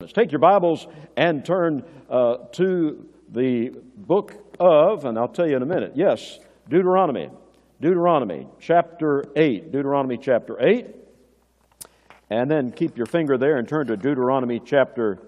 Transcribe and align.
Let's 0.00 0.12
take 0.12 0.30
your 0.30 0.38
Bibles 0.38 0.86
and 1.16 1.44
turn 1.44 1.82
uh, 2.08 2.36
to 2.52 3.08
the 3.30 3.70
book 3.96 4.32
of, 4.60 5.04
and 5.04 5.18
I'll 5.18 5.26
tell 5.26 5.48
you 5.48 5.56
in 5.56 5.62
a 5.62 5.66
minute, 5.66 5.94
yes, 5.96 6.38
Deuteronomy. 6.68 7.30
Deuteronomy 7.80 8.46
chapter 8.60 9.24
8. 9.34 9.72
Deuteronomy 9.72 10.16
chapter 10.16 10.56
8. 10.64 10.86
And 12.30 12.48
then 12.48 12.70
keep 12.70 12.96
your 12.96 13.06
finger 13.06 13.36
there 13.36 13.56
and 13.56 13.66
turn 13.66 13.88
to 13.88 13.96
Deuteronomy 13.96 14.60
chapter 14.64 15.18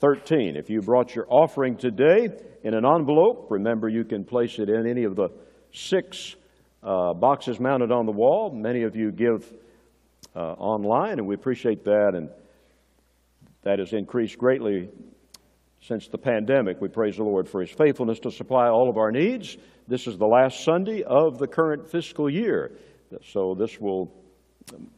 13. 0.00 0.54
If 0.54 0.68
you 0.68 0.82
brought 0.82 1.14
your 1.14 1.24
offering 1.30 1.78
today 1.78 2.28
in 2.62 2.74
an 2.74 2.84
envelope, 2.84 3.46
remember 3.48 3.88
you 3.88 4.04
can 4.04 4.26
place 4.26 4.58
it 4.58 4.68
in 4.68 4.86
any 4.86 5.04
of 5.04 5.16
the 5.16 5.30
six 5.72 6.36
uh, 6.82 7.14
boxes 7.14 7.58
mounted 7.58 7.90
on 7.90 8.04
the 8.04 8.12
wall. 8.12 8.50
Many 8.50 8.82
of 8.82 8.96
you 8.96 9.10
give 9.10 9.50
uh, 10.36 10.40
online, 10.58 11.12
and 11.12 11.26
we 11.26 11.34
appreciate 11.34 11.86
that. 11.86 12.14
And 12.14 12.28
that 13.62 13.78
has 13.78 13.92
increased 13.92 14.38
greatly 14.38 14.88
since 15.80 16.08
the 16.08 16.18
pandemic. 16.18 16.80
We 16.80 16.88
praise 16.88 17.16
the 17.16 17.24
Lord 17.24 17.48
for 17.48 17.60
His 17.60 17.70
faithfulness 17.70 18.20
to 18.20 18.30
supply 18.30 18.68
all 18.68 18.88
of 18.88 18.96
our 18.96 19.10
needs. 19.10 19.56
This 19.88 20.06
is 20.06 20.16
the 20.16 20.26
last 20.26 20.64
Sunday 20.64 21.02
of 21.02 21.38
the 21.38 21.46
current 21.46 21.90
fiscal 21.90 22.30
year. 22.30 22.72
So 23.32 23.54
this 23.54 23.80
will 23.80 24.12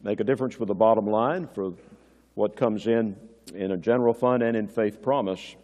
make 0.03 0.19
a 0.19 0.23
difference 0.23 0.59
with 0.59 0.67
the 0.67 0.75
bottom 0.75 1.07
line 1.07 1.47
for 1.47 1.73
what 2.35 2.55
comes 2.55 2.87
in 2.87 3.15
in 3.53 3.71
a 3.71 3.77
general 3.77 4.13
fund 4.13 4.43
and 4.43 4.55
in 4.55 4.67
faith 4.67 5.01
promise, 5.01 5.55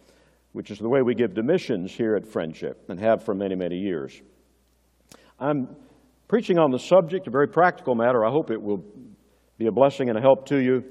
which 0.52 0.70
is 0.70 0.78
the 0.78 0.88
way 0.88 1.02
we 1.02 1.14
give 1.14 1.34
to 1.34 1.42
missions 1.42 1.92
here 1.92 2.16
at 2.16 2.26
Friendship 2.26 2.84
and 2.88 2.98
have 3.00 3.24
for 3.24 3.34
many, 3.34 3.54
many 3.54 3.78
years. 3.78 4.20
I'm 5.38 5.76
preaching 6.28 6.58
on 6.58 6.70
the 6.70 6.78
subject, 6.78 7.26
a 7.26 7.30
very 7.30 7.48
practical 7.48 7.94
matter. 7.94 8.24
I 8.24 8.30
hope 8.30 8.50
it 8.50 8.60
will 8.60 8.84
be 9.58 9.66
a 9.66 9.72
blessing 9.72 10.08
and 10.08 10.18
a 10.18 10.20
help 10.20 10.46
to 10.46 10.56
you. 10.56 10.84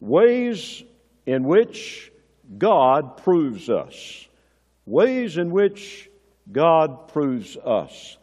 Ways 0.00 0.82
in 1.26 1.44
which 1.44 2.12
God 2.58 3.16
proves 3.18 3.68
us. 3.68 4.26
Ways 4.86 5.38
in 5.38 5.50
which 5.50 6.10
God 6.50 7.08
proves 7.08 7.56
us. 7.56 8.16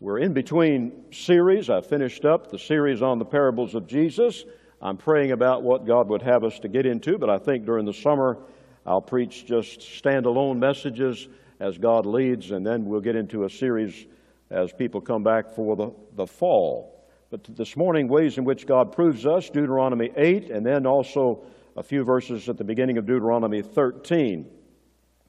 We're 0.00 0.18
in 0.18 0.32
between 0.32 1.12
series. 1.12 1.68
I 1.68 1.80
finished 1.80 2.24
up 2.24 2.50
the 2.50 2.58
series 2.58 3.02
on 3.02 3.18
the 3.18 3.24
parables 3.24 3.74
of 3.74 3.88
Jesus. 3.88 4.44
I'm 4.80 4.96
praying 4.96 5.32
about 5.32 5.64
what 5.64 5.86
God 5.86 6.08
would 6.08 6.22
have 6.22 6.44
us 6.44 6.60
to 6.60 6.68
get 6.68 6.86
into, 6.86 7.18
but 7.18 7.28
I 7.28 7.38
think 7.38 7.66
during 7.66 7.84
the 7.84 7.92
summer 7.92 8.38
I'll 8.86 9.02
preach 9.02 9.44
just 9.44 9.80
standalone 9.80 10.58
messages 10.58 11.28
as 11.58 11.76
God 11.78 12.06
leads, 12.06 12.52
and 12.52 12.64
then 12.64 12.84
we'll 12.84 13.00
get 13.00 13.16
into 13.16 13.44
a 13.44 13.50
series 13.50 14.06
as 14.50 14.72
people 14.72 15.00
come 15.00 15.24
back 15.24 15.50
for 15.50 15.74
the, 15.74 15.90
the 16.14 16.26
fall. 16.26 17.04
But 17.30 17.44
this 17.56 17.76
morning, 17.76 18.08
ways 18.08 18.38
in 18.38 18.44
which 18.44 18.66
God 18.66 18.92
proves 18.92 19.26
us, 19.26 19.50
Deuteronomy 19.50 20.10
8, 20.16 20.50
and 20.50 20.64
then 20.64 20.86
also 20.86 21.42
a 21.78 21.82
few 21.84 22.02
verses 22.02 22.48
at 22.48 22.58
the 22.58 22.64
beginning 22.64 22.98
of 22.98 23.06
Deuteronomy 23.06 23.62
13. 23.62 24.50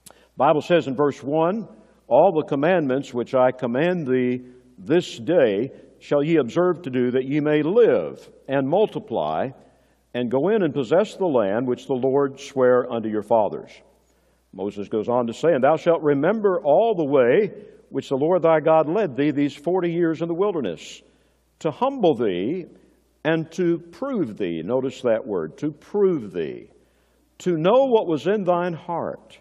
The 0.08 0.14
Bible 0.36 0.64
says 0.64 0.88
in 0.88 0.96
verse 0.96 1.22
1 1.22 1.68
All 2.08 2.32
the 2.32 2.48
commandments 2.48 3.14
which 3.14 3.36
I 3.36 3.52
command 3.52 4.08
thee 4.08 4.42
this 4.76 5.20
day 5.20 5.72
shall 6.00 6.24
ye 6.24 6.38
observe 6.38 6.82
to 6.84 6.90
do, 6.90 7.12
that 7.12 7.26
ye 7.26 7.40
may 7.40 7.62
live 7.62 8.28
and 8.48 8.68
multiply, 8.68 9.50
and 10.16 10.32
go 10.32 10.50
in 10.50 10.64
and 10.64 10.74
possess 10.74 11.16
the 11.16 11.28
land 11.28 11.68
which 11.68 11.86
the 11.86 11.94
Lord 11.94 12.40
sware 12.40 12.92
unto 12.92 13.10
your 13.10 13.22
fathers. 13.22 13.70
Moses 14.52 14.90
goes 14.90 15.08
on 15.08 15.28
to 15.28 15.34
say, 15.36 15.54
And 15.54 15.64
thou 15.64 15.78
shalt 15.78 16.02
remember 16.02 16.60
all 16.64 16.96
the 16.96 17.06
way 17.06 17.52
which 17.90 18.10
the 18.10 18.18
Lord 18.18 18.42
thy 18.42 18.60
God 18.60 18.90
led 18.90 19.16
thee 19.16 19.30
these 19.30 19.56
forty 19.56 19.92
years 19.92 20.24
in 20.24 20.28
the 20.28 20.34
wilderness, 20.34 21.04
to 21.60 21.70
humble 21.70 22.16
thee 22.16 22.66
and 23.30 23.52
to 23.52 23.78
prove 23.78 24.38
thee. 24.38 24.64
Notice 24.64 25.02
that 25.02 25.28
word, 25.28 25.56
to 25.60 25.72
prove 25.72 26.34
thee. 26.34 26.72
To 27.40 27.56
know 27.56 27.86
what 27.86 28.08
was 28.08 28.26
in 28.26 28.44
thine 28.44 28.74
heart, 28.74 29.38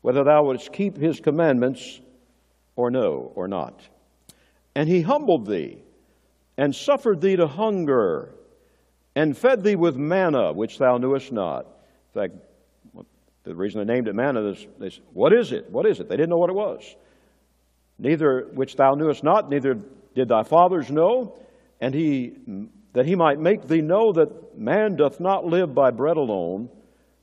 whether 0.00 0.24
thou 0.24 0.44
wouldst 0.44 0.72
keep 0.72 0.96
his 0.96 1.20
commandments 1.20 2.00
or 2.74 2.90
no, 2.90 3.30
or 3.34 3.46
not. 3.46 3.86
And 4.74 4.88
he 4.88 5.02
humbled 5.02 5.46
thee, 5.46 5.78
and 6.56 6.74
suffered 6.74 7.20
thee 7.20 7.36
to 7.36 7.46
hunger, 7.46 8.34
and 9.14 9.36
fed 9.36 9.62
thee 9.62 9.76
with 9.76 9.96
manna, 9.96 10.52
which 10.54 10.78
thou 10.78 10.96
knewest 10.96 11.30
not. 11.30 11.66
In 12.14 12.20
fact, 12.22 12.34
the 13.44 13.54
reason 13.54 13.86
they 13.86 13.92
named 13.92 14.08
it 14.08 14.14
manna 14.14 14.42
is, 14.48 14.66
they 14.78 14.90
said, 14.90 15.02
What 15.12 15.34
is 15.34 15.52
it? 15.52 15.70
What 15.70 15.84
is 15.86 16.00
it? 16.00 16.08
They 16.08 16.16
didn't 16.16 16.30
know 16.30 16.38
what 16.38 16.50
it 16.50 16.56
was. 16.56 16.96
Neither 17.98 18.48
which 18.54 18.76
thou 18.76 18.94
knewest 18.94 19.22
not, 19.22 19.50
neither 19.50 19.78
did 20.14 20.28
thy 20.28 20.44
fathers 20.44 20.90
know. 20.90 21.38
And 21.80 21.94
he 21.94 22.32
that 22.92 23.06
he 23.06 23.14
might 23.14 23.38
make 23.38 23.66
thee 23.66 23.80
know 23.80 24.12
that 24.12 24.58
man 24.58 24.96
doth 24.96 25.20
not 25.20 25.44
live 25.44 25.74
by 25.74 25.90
bread 25.90 26.16
alone, 26.16 26.68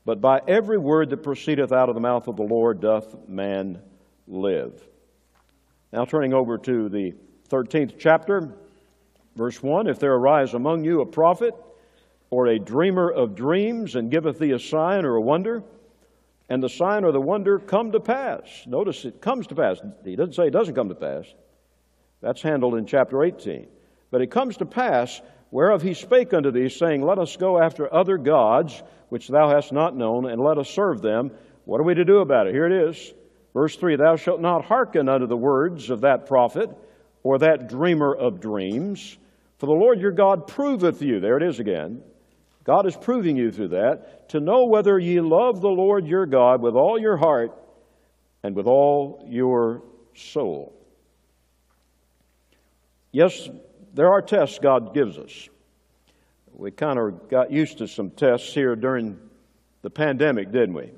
but 0.06 0.22
by 0.22 0.42
every 0.48 0.78
word 0.78 1.10
that 1.10 1.24
proceedeth 1.24 1.72
out 1.72 1.90
of 1.90 1.96
the 1.96 2.02
mouth 2.02 2.28
of 2.28 2.36
the 2.36 2.44
Lord 2.44 2.80
doth 2.80 3.28
man 3.28 3.82
live. 4.28 4.88
Now, 5.92 6.06
turning 6.06 6.34
over 6.34 6.58
to 6.60 6.90
the 6.90 7.14
13th 7.50 7.96
chapter, 7.98 8.54
verse 9.36 9.62
1 9.62 9.88
If 9.88 10.00
there 10.00 10.14
arise 10.14 10.54
among 10.54 10.84
you 10.84 11.02
a 11.02 11.06
prophet 11.06 11.56
or 12.30 12.48
a 12.48 12.60
dreamer 12.60 13.10
of 13.10 13.36
dreams, 13.36 13.96
and 13.96 14.12
giveth 14.12 14.40
thee 14.40 14.52
a 14.52 14.60
sign 14.60 15.06
or 15.06 15.16
a 15.16 15.22
wonder, 15.22 15.64
and 16.50 16.62
the 16.62 16.70
sign 16.70 17.04
or 17.04 17.12
the 17.12 17.22
wonder 17.22 17.60
come 17.60 17.92
to 17.92 18.00
pass. 18.00 18.44
Notice 18.68 19.06
it 19.06 19.22
comes 19.22 19.48
to 19.48 19.56
pass. 19.56 19.80
He 20.04 20.16
doesn't 20.16 20.34
say 20.34 20.48
it 20.48 20.52
doesn't 20.52 20.76
come 20.76 20.90
to 20.90 20.96
pass. 20.96 21.26
That's 22.22 22.42
handled 22.42 22.76
in 22.76 22.86
chapter 22.86 23.24
18. 23.24 23.68
But 24.12 24.22
it 24.22 24.28
comes 24.28 24.58
to 24.58 24.66
pass 24.66 25.22
whereof 25.56 25.82
he 25.82 25.94
spake 25.94 26.34
unto 26.34 26.52
thee, 26.52 26.68
saying, 26.68 27.02
Let 27.02 27.18
us 27.18 27.38
go 27.38 27.58
after 27.58 27.92
other 27.94 28.18
gods, 28.18 28.84
which 29.08 29.30
thou 29.30 29.48
hast 29.48 29.72
not 29.72 29.96
known, 29.96 30.30
and 30.30 30.42
let 30.42 30.58
us 30.58 30.70
serve 30.70 31.02
them. 31.02 31.32
What 31.64 31.80
are 31.80 31.86
we 31.86 31.94
to 31.94 32.04
do 32.04 32.18
about 32.18 32.48
it? 32.48 32.54
Here 32.54 32.66
it 32.66 32.90
is. 32.90 33.14
Verse 33.54 33.74
3 33.78 33.96
Thou 33.96 34.18
shalt 34.18 34.42
not 34.42 34.66
hearken 34.66 35.08
unto 35.08 35.28
the 35.28 35.38
words 35.38 35.90
of 35.90 36.02
that 36.02 36.28
prophet, 36.28 36.70
or 37.24 37.40
that 37.40 37.70
dreamer 37.70 38.14
of 38.14 38.42
dreams, 38.42 39.18
for 39.58 39.68
the 39.68 39.72
Lord 39.72 40.02
your 40.02 40.12
God 40.12 40.46
proveth 40.46 41.02
you. 41.02 41.22
There 41.22 41.38
it 41.38 41.44
is 41.44 41.62
again. 41.62 42.04
God 42.66 42.86
is 42.86 42.98
proving 42.98 43.38
you 43.38 43.50
through 43.50 43.70
that, 43.70 44.28
to 44.30 44.42
know 44.42 44.66
whether 44.66 45.00
ye 45.00 45.22
love 45.22 45.62
the 45.62 45.70
Lord 45.70 46.06
your 46.06 46.26
God 46.26 46.62
with 46.62 46.76
all 46.76 47.00
your 47.00 47.16
heart 47.16 47.58
and 48.44 48.58
with 48.58 48.68
all 48.68 49.26
your 49.30 49.84
soul. 50.16 50.76
Yes, 53.14 53.48
there 53.96 54.12
are 54.12 54.22
tests 54.22 54.60
God 54.60 54.94
gives 54.94 55.18
us. 55.18 55.50
We 56.54 56.72
kind 56.72 57.00
of 57.00 57.30
got 57.30 57.50
used 57.52 57.78
to 57.78 57.88
some 57.88 58.12
tests 58.12 58.54
here 58.54 58.76
during 58.76 59.18
the 59.82 59.90
pandemic, 59.90 60.52
didn't 60.52 60.76
we? 60.76 60.92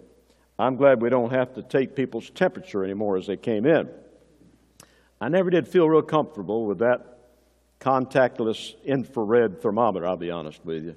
I'm 0.58 0.76
glad 0.76 1.02
we 1.02 1.10
don't 1.10 1.32
have 1.32 1.54
to 1.54 1.62
take 1.62 1.96
people's 1.96 2.32
temperature 2.32 2.84
anymore 2.84 3.18
as 3.18 3.28
they 3.28 3.38
came 3.38 3.68
in. 3.68 3.88
I 5.22 5.30
never 5.30 5.52
did 5.52 5.68
feel 5.68 5.88
real 5.88 6.02
comfortable 6.02 6.66
with 6.66 6.80
that 6.80 7.20
contactless 7.80 8.74
infrared 8.84 9.62
thermometer, 9.62 10.08
I'll 10.08 10.18
be 10.18 10.32
honest 10.32 10.66
with 10.66 10.86
you, 10.86 10.96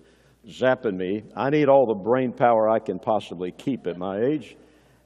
zapping 0.49 0.97
me. 0.97 1.25
I 1.37 1.51
need 1.51 1.69
all 1.69 1.85
the 1.85 1.95
brain 1.95 2.33
power 2.33 2.69
I 2.69 2.79
can 2.79 2.99
possibly 2.99 3.53
keep 3.53 3.87
at 3.87 3.99
my 3.99 4.23
age. 4.23 4.57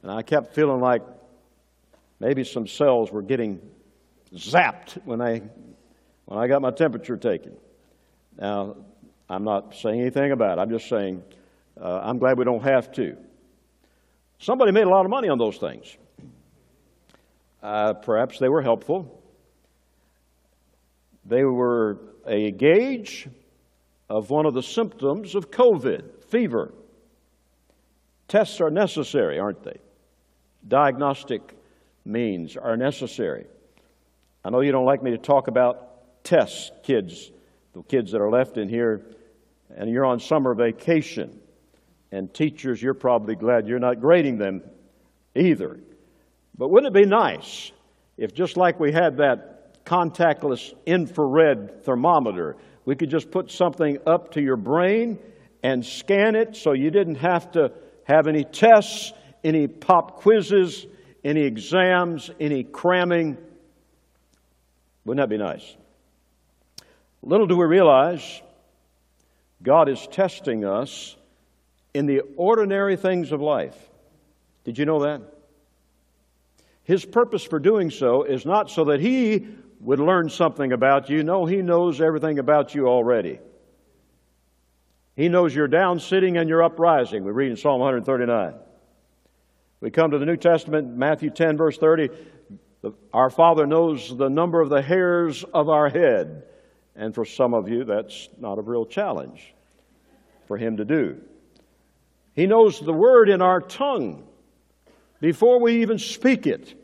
And 0.02 0.12
I 0.12 0.22
kept 0.22 0.54
feeling 0.54 0.80
like 0.80 1.02
maybe 2.20 2.44
some 2.44 2.68
cells 2.68 3.10
were 3.10 3.22
getting 3.22 3.60
zapped 4.32 5.04
when 5.04 5.20
I 5.20 5.42
when 6.26 6.38
I 6.38 6.46
got 6.46 6.62
my 6.62 6.70
temperature 6.70 7.16
taken. 7.16 7.56
Now, 8.38 8.76
I'm 9.28 9.44
not 9.44 9.74
saying 9.74 10.00
anything 10.00 10.32
about 10.32 10.58
it. 10.58 10.62
I'm 10.62 10.70
just 10.70 10.88
saying 10.88 11.22
uh, 11.80 12.00
I'm 12.02 12.18
glad 12.18 12.38
we 12.38 12.44
don't 12.44 12.62
have 12.62 12.92
to. 12.92 13.16
Somebody 14.38 14.72
made 14.72 14.84
a 14.84 14.90
lot 14.90 15.04
of 15.04 15.10
money 15.10 15.28
on 15.28 15.38
those 15.38 15.56
things. 15.56 15.96
Uh, 17.62 17.94
perhaps 17.94 18.38
they 18.38 18.48
were 18.48 18.62
helpful. 18.62 19.22
They 21.24 21.44
were 21.44 21.98
a 22.26 22.50
gauge 22.50 23.26
of 24.10 24.28
one 24.28 24.44
of 24.44 24.54
the 24.54 24.62
symptoms 24.62 25.34
of 25.34 25.50
COVID, 25.50 26.24
fever. 26.24 26.74
Tests 28.28 28.60
are 28.60 28.70
necessary, 28.70 29.38
aren't 29.38 29.62
they? 29.62 29.78
Diagnostic 30.66 31.54
means 32.04 32.56
are 32.56 32.76
necessary. 32.76 33.46
I 34.44 34.50
know 34.50 34.60
you 34.60 34.72
don't 34.72 34.84
like 34.84 35.02
me 35.02 35.12
to 35.12 35.18
talk 35.18 35.48
about 35.48 35.93
test 36.24 36.72
kids, 36.82 37.30
the 37.74 37.82
kids 37.82 38.12
that 38.12 38.20
are 38.20 38.30
left 38.30 38.56
in 38.56 38.68
here, 38.68 39.02
and 39.76 39.90
you're 39.90 40.04
on 40.04 40.18
summer 40.18 40.54
vacation. 40.54 41.40
And 42.10 42.32
teachers, 42.32 42.82
you're 42.82 42.94
probably 42.94 43.34
glad 43.34 43.68
you're 43.68 43.78
not 43.78 44.00
grading 44.00 44.38
them 44.38 44.62
either. 45.34 45.78
But 46.56 46.70
wouldn't 46.70 46.96
it 46.96 47.00
be 47.00 47.06
nice 47.06 47.72
if, 48.16 48.34
just 48.34 48.56
like 48.56 48.78
we 48.78 48.92
had 48.92 49.18
that 49.18 49.84
contactless 49.84 50.72
infrared 50.86 51.84
thermometer, 51.84 52.56
we 52.84 52.96
could 52.96 53.10
just 53.10 53.30
put 53.30 53.50
something 53.50 53.98
up 54.06 54.32
to 54.32 54.42
your 54.42 54.56
brain 54.56 55.18
and 55.62 55.84
scan 55.84 56.36
it 56.36 56.56
so 56.56 56.72
you 56.72 56.90
didn't 56.90 57.16
have 57.16 57.50
to 57.52 57.72
have 58.04 58.26
any 58.28 58.44
tests, 58.44 59.12
any 59.42 59.66
pop 59.66 60.20
quizzes, 60.20 60.86
any 61.24 61.42
exams, 61.42 62.30
any 62.38 62.62
cramming? 62.62 63.36
Wouldn't 65.04 65.22
that 65.22 65.30
be 65.30 65.42
nice? 65.42 65.76
Little 67.24 67.46
do 67.46 67.56
we 67.56 67.64
realize 67.64 68.42
God 69.62 69.88
is 69.88 70.06
testing 70.08 70.64
us 70.64 71.16
in 71.94 72.04
the 72.04 72.20
ordinary 72.36 72.96
things 72.96 73.32
of 73.32 73.40
life. 73.40 73.76
Did 74.64 74.78
you 74.78 74.84
know 74.84 75.04
that? 75.04 75.22
His 76.82 77.04
purpose 77.04 77.42
for 77.42 77.58
doing 77.58 77.90
so 77.90 78.24
is 78.24 78.44
not 78.44 78.70
so 78.70 78.84
that 78.86 79.00
he 79.00 79.46
would 79.80 80.00
learn 80.00 80.28
something 80.28 80.72
about 80.72 81.08
you. 81.08 81.22
No, 81.22 81.46
he 81.46 81.62
knows 81.62 82.00
everything 82.00 82.38
about 82.38 82.74
you 82.74 82.88
already. 82.88 83.38
He 85.16 85.30
knows 85.30 85.54
your 85.54 85.68
down 85.68 86.00
sitting 86.00 86.36
and 86.36 86.48
your 86.48 86.62
uprising. 86.62 87.24
We 87.24 87.30
read 87.30 87.50
in 87.50 87.56
Psalm 87.56 87.80
139. 87.80 88.54
We 89.80 89.90
come 89.90 90.10
to 90.10 90.18
the 90.18 90.26
New 90.26 90.36
Testament, 90.36 90.94
Matthew 90.94 91.30
10, 91.30 91.56
verse 91.56 91.78
30. 91.78 92.10
Our 93.14 93.30
Father 93.30 93.66
knows 93.66 94.14
the 94.14 94.28
number 94.28 94.60
of 94.60 94.68
the 94.68 94.82
hairs 94.82 95.42
of 95.54 95.70
our 95.70 95.88
head. 95.88 96.44
And 96.96 97.14
for 97.14 97.24
some 97.24 97.54
of 97.54 97.68
you, 97.68 97.84
that's 97.84 98.28
not 98.38 98.58
a 98.58 98.62
real 98.62 98.86
challenge 98.86 99.54
for 100.46 100.56
Him 100.56 100.76
to 100.76 100.84
do. 100.84 101.20
He 102.34 102.46
knows 102.46 102.80
the 102.80 102.92
word 102.92 103.28
in 103.28 103.42
our 103.42 103.60
tongue 103.60 104.24
before 105.20 105.60
we 105.60 105.82
even 105.82 105.98
speak 105.98 106.46
it. 106.46 106.74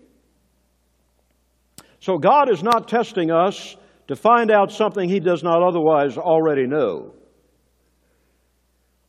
So 2.01 2.19
God 2.19 2.51
is 2.51 2.62
not 2.62 2.89
testing 2.89 3.31
us 3.31 3.77
to 4.09 4.17
find 4.17 4.51
out 4.51 4.73
something 4.73 5.09
He 5.09 5.21
does 5.21 5.43
not 5.43 5.62
otherwise 5.62 6.17
already 6.17 6.67
know. 6.67 7.15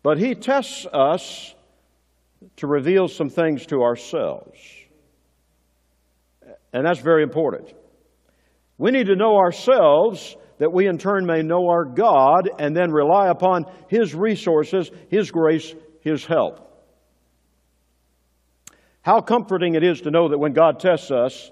But 0.04 0.18
He 0.18 0.36
tests 0.36 0.86
us 0.86 1.56
to 2.58 2.68
reveal 2.68 3.08
some 3.08 3.30
things 3.30 3.66
to 3.68 3.84
ourselves. 3.84 4.60
And 6.74 6.86
that's 6.86 7.00
very 7.00 7.24
important. 7.24 7.72
We 8.78 8.92
need 8.92 9.08
to 9.08 9.16
know 9.16 9.38
ourselves 9.38 10.36
that 10.62 10.72
we 10.72 10.86
in 10.86 11.00
turn 11.00 11.26
may 11.26 11.42
know 11.42 11.70
our 11.70 11.84
God 11.84 12.48
and 12.60 12.78
then 12.78 12.92
rely 12.92 13.30
upon 13.30 13.66
His 13.88 14.14
resources, 14.14 14.92
His 15.10 15.32
grace, 15.32 15.74
His 16.02 16.24
help. 16.24 16.88
How 19.02 19.22
comforting 19.22 19.74
it 19.74 19.84
is 19.84 20.02
to 20.02 20.12
know 20.12 20.30
that 20.30 20.38
when 20.38 20.54
God 20.54 20.80
tests 20.80 21.10
us, 21.10 21.50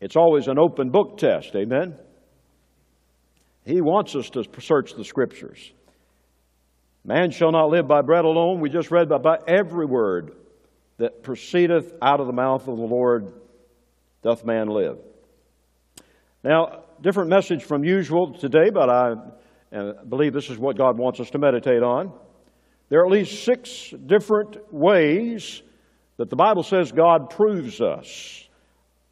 it's 0.00 0.16
always 0.16 0.48
an 0.48 0.58
open 0.58 0.88
book 0.88 1.18
test. 1.18 1.54
Amen? 1.54 1.98
He 3.66 3.82
wants 3.82 4.16
us 4.16 4.30
to 4.30 4.44
search 4.60 4.94
the 4.94 5.04
Scriptures. 5.04 5.70
Man 7.04 7.32
shall 7.32 7.52
not 7.52 7.68
live 7.68 7.86
by 7.86 8.00
bread 8.00 8.24
alone. 8.24 8.60
We 8.60 8.70
just 8.70 8.90
read 8.90 9.12
about 9.12 9.50
every 9.50 9.84
word 9.84 10.34
that 10.96 11.22
proceedeth 11.22 11.92
out 12.00 12.20
of 12.20 12.28
the 12.28 12.32
mouth 12.32 12.66
of 12.66 12.78
the 12.78 12.82
Lord 12.82 13.34
doth 14.22 14.42
man 14.42 14.68
live. 14.68 14.96
Now, 16.42 16.83
different 17.00 17.30
message 17.30 17.64
from 17.64 17.84
usual 17.84 18.34
today, 18.34 18.70
but 18.70 18.88
I 18.90 19.14
believe 20.08 20.32
this 20.32 20.50
is 20.50 20.58
what 20.58 20.76
God 20.76 20.98
wants 20.98 21.20
us 21.20 21.30
to 21.30 21.38
meditate 21.38 21.82
on. 21.82 22.12
There 22.88 23.00
are 23.00 23.06
at 23.06 23.12
least 23.12 23.44
six 23.44 23.92
different 24.06 24.72
ways 24.72 25.62
that 26.16 26.30
the 26.30 26.36
Bible 26.36 26.62
says 26.62 26.92
God 26.92 27.30
proves 27.30 27.80
us. 27.80 28.48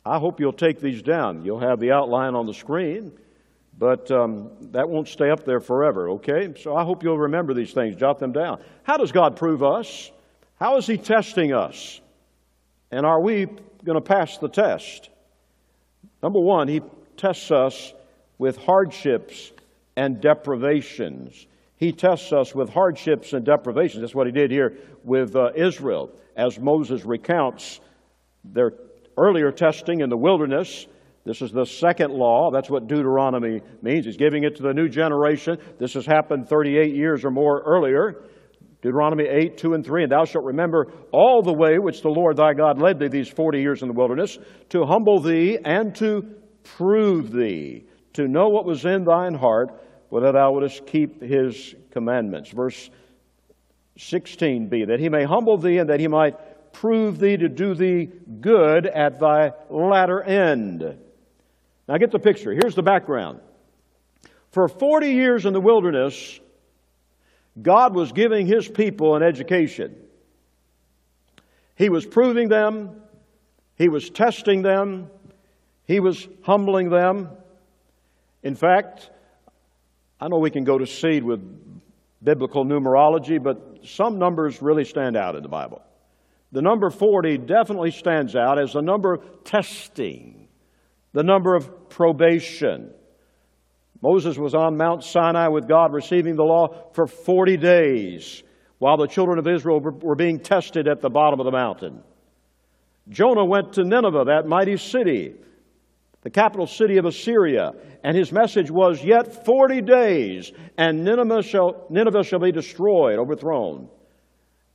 I 0.05 0.19
hope 0.19 0.40
you'll 0.40 0.52
take 0.52 0.81
these 0.81 1.02
down. 1.02 1.44
You'll 1.44 1.61
have 1.61 1.81
the 1.81 1.93
outline 1.93 2.34
on 2.34 2.46
the 2.46 2.55
screen. 2.55 3.12
But 3.79 4.11
um, 4.11 4.50
that 4.73 4.88
won't 4.88 5.08
stay 5.08 5.31
up 5.31 5.44
there 5.44 5.61
forever, 5.61 6.11
okay? 6.11 6.52
So 6.61 6.76
I 6.76 6.85
hope 6.85 7.02
you'll 7.02 7.19
remember 7.19 7.55
these 7.55 7.73
things, 7.73 7.96
jot 7.96 8.19
them 8.19 8.32
down. 8.32 8.62
How 8.82 8.96
does 8.99 9.12
God 9.12 9.37
prove 9.37 9.62
us? 9.62 10.11
How 10.61 10.76
is 10.76 10.87
He 10.87 10.99
testing 10.99 11.52
us? 11.52 12.00
And 12.90 13.06
are 13.06 13.20
we 13.20 13.46
going 13.46 13.96
to 13.96 14.00
pass 14.00 14.38
the 14.38 14.49
test? 14.49 15.08
Number 16.23 16.38
one, 16.38 16.69
He 16.69 16.82
tests 17.17 17.50
us 17.50 17.93
with 18.38 18.56
hardships 18.56 19.53
and 19.97 20.20
deprivations. 20.20 21.47
He 21.76 21.93
tests 21.93 22.32
us 22.32 22.55
with 22.55 22.70
hardships 22.70 23.32
and 23.32 23.44
deprivations. 23.44 24.00
That's 24.00 24.14
what 24.14 24.26
He 24.26 24.32
did 24.32 24.50
here 24.50 24.76
with 25.05 25.37
uh, 25.37 25.50
Israel, 25.55 26.11
as 26.37 26.59
Moses 26.59 27.05
recounts 27.05 27.81
their 28.44 28.73
earlier 29.17 29.53
testing 29.53 30.00
in 30.00 30.09
the 30.09 30.17
wilderness 30.17 30.87
this 31.25 31.41
is 31.41 31.53
the 31.53 31.64
second 31.64 32.12
law. 32.12 32.50
That's 32.50 32.69
what 32.69 32.88
Deuteronomy 32.88 33.62
means. 33.81 34.06
He's 34.06 34.17
giving 34.17 34.43
it 34.43 34.56
to 34.56 34.62
the 34.62 34.75
new 34.75 34.88
generation. 34.88 35.59
This 35.79 35.94
has 35.94 36.05
happened 36.05 36.49
38 36.49 36.94
years 36.94 37.25
or 37.25 37.31
more 37.31 37.61
earlier. 37.61 38.25
Deuteronomy 38.82 39.26
8, 39.29 39.56
2 39.56 39.75
and 39.75 39.85
3. 39.85 40.03
And 40.05 40.12
thou 40.12 40.25
shalt 40.25 40.44
remember 40.44 40.93
all 41.12 41.43
the 41.43 41.53
way 41.53 41.79
which 41.79 42.03
the 42.03 42.09
Lord 42.09 42.37
thy 42.37 42.55
God 42.55 42.81
led 42.81 42.99
thee 42.99 43.06
these 43.06 43.29
40 43.29 43.61
years 43.61 43.82
in 43.82 43.88
the 43.88 43.94
wilderness, 43.94 44.37
to 44.70 44.85
humble 44.85 45.20
thee 45.20 45.59
and 45.64 45.94
to 45.97 46.29
prove 46.64 47.32
thee, 47.32 47.85
to 48.14 48.29
know 48.29 48.49
what 48.49 48.64
was 48.64 48.85
in 48.85 49.05
thine 49.05 49.35
heart, 49.35 49.82
whether 50.09 50.32
thou 50.32 50.53
wouldest 50.53 50.87
keep 50.87 51.23
his 51.23 51.75
commandments. 51.91 52.50
Verse 52.50 52.91
16b, 53.99 54.88
that 54.88 55.00
he 55.00 55.09
may 55.09 55.25
humble 55.25 55.56
thee 55.56 55.79
and 55.79 55.91
that 55.91 56.00
he 56.00 56.09
might 56.09 56.73
prove 56.73 57.19
thee 57.19 57.37
to 57.37 57.49
do 57.49 57.75
thee 57.75 58.11
good 58.41 58.87
at 58.87 59.20
thy 59.20 59.53
latter 59.70 60.23
end. 60.23 60.99
Now 61.88 61.99
get 61.99 62.11
the 62.11 62.19
picture. 62.19 62.53
Here's 62.53 62.75
the 62.75 62.82
background. 62.82 63.41
For 64.50 64.69
40 64.69 65.09
years 65.12 65.47
in 65.47 65.53
the 65.53 65.61
wilderness, 65.61 66.41
God 67.61 67.94
was 67.94 68.12
giving 68.12 68.47
his 68.47 68.69
people 68.69 69.17
an 69.17 69.23
education. 69.23 69.97
He 71.75 71.88
was 71.88 72.06
proving 72.06 72.49
them, 72.49 73.03
he 73.76 73.88
was 73.88 74.11
testing 74.11 74.62
them, 74.62 75.11
he 75.87 76.00
was 76.00 76.29
humbling 76.43 76.90
them. 76.90 77.29
In 78.43 78.55
fact, 78.55 79.11
I 80.20 80.29
know 80.29 80.38
we 80.38 80.50
can 80.50 80.64
go 80.64 80.79
to 80.79 80.87
seed 80.87 81.25
with 81.25 81.40
biblical 82.23 82.64
numerology, 82.64 83.43
but 83.43 83.81
some 83.84 84.19
numbers 84.19 84.62
really 84.62 84.84
stand 84.84 85.17
out 85.17 85.37
in 85.37 85.43
the 85.43 85.49
Bible. 85.49 85.82
The 86.52 86.62
number 86.62 86.90
40 86.90 87.38
definitely 87.38 87.90
stands 87.90 88.37
out 88.37 88.58
as 88.58 88.75
the 88.75 88.82
number 88.82 89.14
of 89.14 89.44
testing 89.44 90.43
the 91.12 91.23
number 91.23 91.55
of 91.55 91.88
probation. 91.88 92.90
Moses 94.00 94.37
was 94.37 94.55
on 94.55 94.76
Mount 94.76 95.05
Sinai 95.05 95.49
with 95.49 95.69
God 95.69 95.93
receiving 95.93 96.37
the 96.37 96.43
law 96.43 96.90
for 96.93 97.06
40 97.06 97.56
days 97.58 98.43
while 98.78 98.96
the 98.96 99.06
children 99.06 99.38
of 99.38 99.46
Israel 99.46 99.81
were 99.81 100.17
being 100.17 100.40
tested 100.40 100.88
at 100.88 101.00
the 101.00 101.11
bottom 101.11 101.38
of 101.38 101.44
the 101.44 101.52
mountain. 101.52 102.02
Jonah 103.08 103.44
went 103.44 103.75
to 103.75 103.85
Nineveh, 103.85 104.25
that 104.26 104.46
mighty 104.46 104.76
city, 104.76 105.35
the 106.22 106.30
capital 106.30 106.66
city 106.66 106.98
of 106.98 107.04
Assyria, 107.04 107.72
and 108.04 108.16
his 108.16 108.32
message 108.32 108.70
was, 108.70 109.04
Yet 109.04 109.44
40 109.44 109.82
days, 109.82 110.52
and 110.78 111.04
Nineveh 111.04 111.42
shall, 111.42 111.86
Nineveh 111.90 112.24
shall 112.24 112.38
be 112.38 112.52
destroyed, 112.52 113.19
overthrown. 113.19 113.88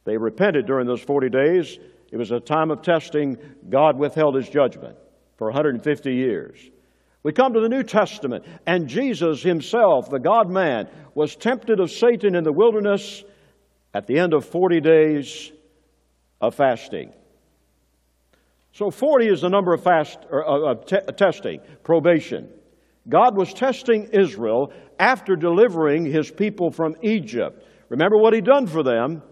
They 0.04 0.18
repented 0.18 0.66
during 0.66 0.88
those 0.88 1.02
40 1.02 1.30
days. 1.30 1.78
It 2.12 2.18
was 2.18 2.32
a 2.32 2.40
time 2.40 2.72
of 2.72 2.82
testing. 2.82 3.38
God 3.70 3.98
withheld 3.98 4.36
his 4.36 4.50
judgment 4.50 4.98
for 5.38 5.48
150 5.48 6.14
years. 6.14 6.58
We 7.24 7.34
come 7.34 7.54
to 7.54 7.60
the 7.60 7.70
New 7.70 7.84
Testament, 7.84 8.46
and 8.66 8.88
Jesus 8.88 9.42
himself, 9.42 10.10
the 10.10 10.20
God 10.20 10.50
man, 10.50 10.90
was 11.14 11.36
tempted 11.36 11.80
of 11.80 11.92
Satan 11.92 12.36
in 12.36 12.44
the 12.44 12.54
wilderness 12.54 13.24
at 13.94 14.08
the 14.08 14.20
end 14.20 14.34
of 14.34 14.46
40 14.46 14.80
days 14.82 15.52
of 16.40 16.56
fasting. 16.56 17.12
So 18.78 18.92
40 18.92 19.28
is 19.28 19.42
the 19.42 19.50
number 19.50 19.74
of 19.74 19.82
fast 19.82 20.20
or, 20.30 20.48
uh, 20.48 20.74
of 20.74 20.86
t- 20.86 21.00
testing, 21.16 21.62
probation. 21.84 22.48
God 23.10 23.36
was 23.36 23.52
testing 23.52 24.04
Israel 24.14 24.72
after 25.00 25.36
delivering 25.36 26.06
his 26.06 26.30
people 26.30 26.70
from 26.70 26.96
Egypt. 27.02 27.66
Remember 27.90 28.20
what 28.20 28.36
he'd 28.36 28.46
done 28.46 28.68
for 28.68 28.84
them. 28.84 29.24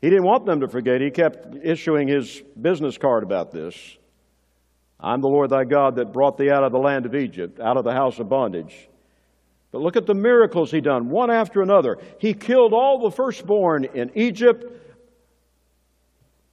He 0.00 0.08
didn't 0.08 0.24
want 0.24 0.46
them 0.46 0.60
to 0.60 0.68
forget. 0.68 1.02
He 1.02 1.10
kept 1.10 1.54
issuing 1.62 2.08
his 2.08 2.42
business 2.58 2.96
card 2.96 3.24
about 3.24 3.50
this. 3.52 3.98
I'm 4.98 5.20
the 5.20 5.28
Lord 5.28 5.50
thy 5.50 5.64
God 5.64 5.96
that 5.96 6.14
brought 6.14 6.38
thee 6.38 6.50
out 6.50 6.64
of 6.64 6.72
the 6.72 6.78
land 6.78 7.04
of 7.04 7.14
Egypt, 7.14 7.60
out 7.60 7.76
of 7.76 7.84
the 7.84 7.92
house 7.92 8.18
of 8.18 8.30
bondage. 8.30 8.88
But 9.70 9.82
look 9.82 9.96
at 9.96 10.06
the 10.06 10.14
miracles 10.14 10.70
he 10.70 10.80
done, 10.80 11.10
one 11.10 11.30
after 11.30 11.60
another. 11.60 11.98
He 12.20 12.32
killed 12.32 12.72
all 12.72 13.00
the 13.00 13.14
firstborn 13.14 13.84
in 13.84 14.12
Egypt 14.14 14.64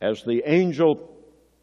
as 0.01 0.21
the 0.23 0.43
angel 0.45 1.14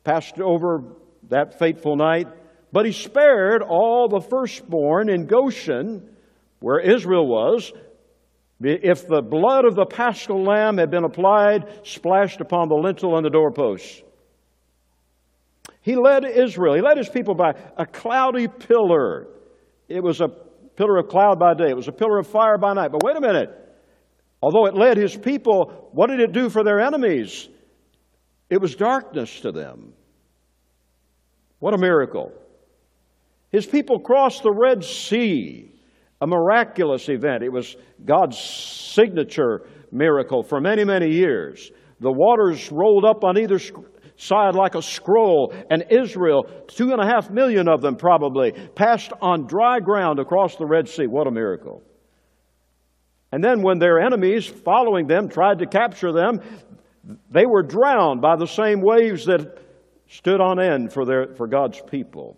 passed 0.04 0.40
over 0.40 0.82
that 1.28 1.58
fateful 1.58 1.96
night. 1.96 2.28
But 2.72 2.86
he 2.86 2.92
spared 2.92 3.62
all 3.62 4.08
the 4.08 4.20
firstborn 4.20 5.08
in 5.08 5.26
Goshen, 5.26 6.08
where 6.60 6.80
Israel 6.80 7.26
was, 7.26 7.72
if 8.60 9.06
the 9.06 9.22
blood 9.22 9.64
of 9.64 9.74
the 9.74 9.84
paschal 9.84 10.42
lamb 10.42 10.78
had 10.78 10.90
been 10.90 11.04
applied, 11.04 11.86
splashed 11.86 12.40
upon 12.40 12.68
the 12.68 12.76
lintel 12.76 13.16
and 13.16 13.26
the 13.26 13.30
doorposts. 13.30 14.02
He 15.82 15.96
led 15.96 16.24
Israel, 16.24 16.74
he 16.74 16.80
led 16.80 16.96
his 16.96 17.08
people 17.08 17.34
by 17.34 17.54
a 17.76 17.84
cloudy 17.84 18.46
pillar. 18.46 19.26
It 19.88 20.02
was 20.02 20.20
a 20.20 20.28
pillar 20.28 20.98
of 20.98 21.08
cloud 21.08 21.38
by 21.38 21.54
day, 21.54 21.70
it 21.70 21.76
was 21.76 21.88
a 21.88 21.92
pillar 21.92 22.18
of 22.18 22.26
fire 22.26 22.56
by 22.56 22.72
night. 22.72 22.92
But 22.92 23.02
wait 23.02 23.16
a 23.16 23.20
minute. 23.20 23.58
Although 24.40 24.66
it 24.66 24.74
led 24.74 24.96
his 24.96 25.16
people, 25.16 25.90
what 25.92 26.08
did 26.08 26.20
it 26.20 26.32
do 26.32 26.48
for 26.48 26.64
their 26.64 26.80
enemies? 26.80 27.48
It 28.52 28.60
was 28.60 28.76
darkness 28.76 29.40
to 29.40 29.50
them. 29.50 29.94
What 31.58 31.72
a 31.72 31.78
miracle. 31.78 32.34
His 33.50 33.64
people 33.64 33.98
crossed 33.98 34.42
the 34.42 34.52
Red 34.52 34.84
Sea, 34.84 35.72
a 36.20 36.26
miraculous 36.26 37.08
event. 37.08 37.42
It 37.42 37.48
was 37.48 37.74
God's 38.04 38.36
signature 38.36 39.66
miracle 39.90 40.42
for 40.42 40.60
many, 40.60 40.84
many 40.84 41.12
years. 41.12 41.70
The 42.00 42.12
waters 42.12 42.70
rolled 42.70 43.06
up 43.06 43.24
on 43.24 43.38
either 43.38 43.58
side 44.16 44.54
like 44.54 44.74
a 44.74 44.82
scroll, 44.82 45.54
and 45.70 45.86
Israel, 45.88 46.42
two 46.66 46.92
and 46.92 47.00
a 47.00 47.06
half 47.06 47.30
million 47.30 47.68
of 47.68 47.80
them 47.80 47.96
probably, 47.96 48.52
passed 48.74 49.14
on 49.22 49.46
dry 49.46 49.80
ground 49.80 50.18
across 50.18 50.56
the 50.56 50.66
Red 50.66 50.90
Sea. 50.90 51.06
What 51.06 51.26
a 51.26 51.30
miracle. 51.30 51.82
And 53.32 53.42
then 53.42 53.62
when 53.62 53.78
their 53.78 53.98
enemies 53.98 54.46
following 54.46 55.06
them 55.06 55.30
tried 55.30 55.60
to 55.60 55.66
capture 55.66 56.12
them, 56.12 56.42
they 57.30 57.46
were 57.46 57.62
drowned 57.62 58.20
by 58.20 58.36
the 58.36 58.46
same 58.46 58.80
waves 58.80 59.26
that 59.26 59.58
stood 60.08 60.40
on 60.40 60.60
end 60.60 60.92
for, 60.92 61.04
their, 61.04 61.34
for 61.34 61.46
God's 61.46 61.80
people. 61.80 62.36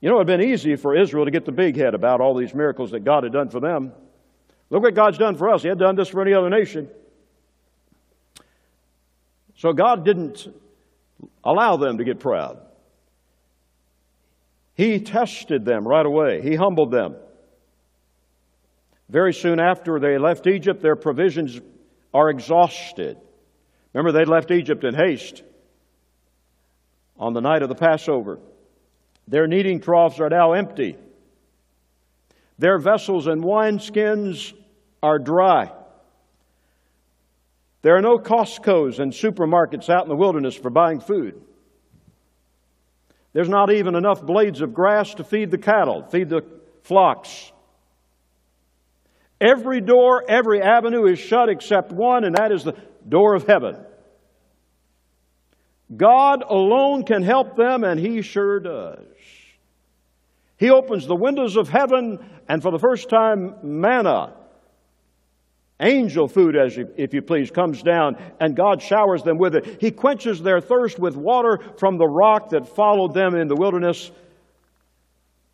You 0.00 0.08
know, 0.08 0.16
it 0.16 0.28
had 0.28 0.38
been 0.38 0.48
easy 0.48 0.76
for 0.76 0.96
Israel 0.96 1.24
to 1.24 1.30
get 1.30 1.44
the 1.44 1.52
big 1.52 1.76
head 1.76 1.94
about 1.94 2.20
all 2.20 2.36
these 2.36 2.54
miracles 2.54 2.90
that 2.92 3.04
God 3.04 3.24
had 3.24 3.32
done 3.32 3.50
for 3.50 3.60
them. 3.60 3.92
Look 4.70 4.82
what 4.82 4.94
God's 4.94 5.18
done 5.18 5.36
for 5.36 5.50
us. 5.50 5.62
He 5.62 5.68
had 5.68 5.78
done 5.78 5.96
this 5.96 6.08
for 6.08 6.22
any 6.22 6.34
other 6.34 6.50
nation. 6.50 6.88
So 9.56 9.72
God 9.72 10.04
didn't 10.04 10.48
allow 11.44 11.76
them 11.76 11.98
to 11.98 12.04
get 12.04 12.18
proud. 12.18 12.58
He 14.74 14.98
tested 14.98 15.64
them 15.64 15.86
right 15.86 16.04
away, 16.06 16.40
He 16.42 16.54
humbled 16.54 16.90
them. 16.90 17.16
Very 19.08 19.34
soon 19.34 19.60
after 19.60 20.00
they 20.00 20.16
left 20.16 20.46
Egypt, 20.46 20.80
their 20.80 20.96
provisions 20.96 21.60
are 22.14 22.30
exhausted. 22.30 23.18
Remember, 23.92 24.12
they 24.12 24.24
left 24.24 24.50
Egypt 24.50 24.84
in 24.84 24.94
haste 24.94 25.42
on 27.16 27.34
the 27.34 27.40
night 27.40 27.62
of 27.62 27.68
the 27.68 27.74
Passover. 27.74 28.38
Their 29.28 29.46
kneading 29.46 29.80
troughs 29.80 30.20
are 30.20 30.28
now 30.28 30.52
empty. 30.52 30.96
Their 32.58 32.78
vessels 32.78 33.26
and 33.26 33.42
wineskins 33.42 34.52
are 35.02 35.18
dry. 35.18 35.72
There 37.82 37.96
are 37.96 38.02
no 38.02 38.18
Costco's 38.18 38.98
and 38.98 39.12
supermarkets 39.12 39.88
out 39.88 40.04
in 40.04 40.08
the 40.08 40.16
wilderness 40.16 40.54
for 40.54 40.70
buying 40.70 41.00
food. 41.00 41.40
There's 43.32 43.48
not 43.48 43.72
even 43.72 43.94
enough 43.94 44.22
blades 44.22 44.60
of 44.60 44.74
grass 44.74 45.14
to 45.14 45.24
feed 45.24 45.50
the 45.50 45.58
cattle, 45.58 46.04
feed 46.04 46.28
the 46.28 46.44
flocks. 46.82 47.51
Every 49.42 49.80
door, 49.80 50.24
every 50.28 50.62
avenue 50.62 51.06
is 51.06 51.18
shut 51.18 51.48
except 51.48 51.90
one, 51.90 52.22
and 52.22 52.36
that 52.36 52.52
is 52.52 52.62
the 52.62 52.76
door 53.08 53.34
of 53.34 53.44
heaven. 53.44 53.76
God 55.94 56.44
alone 56.48 57.02
can 57.02 57.24
help 57.24 57.56
them, 57.56 57.82
and 57.82 57.98
He 57.98 58.22
sure 58.22 58.60
does. 58.60 59.04
He 60.58 60.70
opens 60.70 61.08
the 61.08 61.16
windows 61.16 61.56
of 61.56 61.68
heaven, 61.68 62.24
and 62.48 62.62
for 62.62 62.70
the 62.70 62.78
first 62.78 63.08
time, 63.08 63.56
manna, 63.64 64.32
angel 65.80 66.28
food, 66.28 66.54
as 66.54 66.76
you, 66.76 66.94
if 66.96 67.12
you 67.12 67.20
please, 67.20 67.50
comes 67.50 67.82
down, 67.82 68.16
and 68.38 68.54
God 68.54 68.80
showers 68.80 69.24
them 69.24 69.38
with 69.38 69.56
it. 69.56 69.80
He 69.80 69.90
quenches 69.90 70.40
their 70.40 70.60
thirst 70.60 71.00
with 71.00 71.16
water 71.16 71.58
from 71.78 71.98
the 71.98 72.06
rock 72.06 72.50
that 72.50 72.76
followed 72.76 73.12
them 73.12 73.34
in 73.34 73.48
the 73.48 73.56
wilderness, 73.56 74.12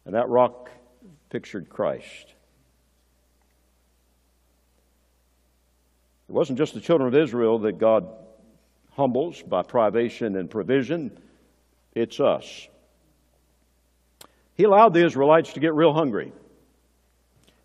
and 0.04 0.14
that 0.14 0.28
rock 0.28 0.70
pictured 1.30 1.70
Christ. 1.70 2.34
It 6.28 6.32
wasn't 6.32 6.58
just 6.58 6.74
the 6.74 6.80
children 6.80 7.08
of 7.08 7.14
Israel 7.14 7.60
that 7.60 7.78
God 7.78 8.06
humbles 8.92 9.40
by 9.40 9.62
privation 9.62 10.36
and 10.36 10.50
provision, 10.50 11.16
it's 11.94 12.20
us. 12.20 12.68
He 14.54 14.64
allowed 14.64 14.92
the 14.92 15.04
Israelites 15.04 15.52
to 15.54 15.60
get 15.60 15.72
real 15.72 15.92
hungry. 15.92 16.32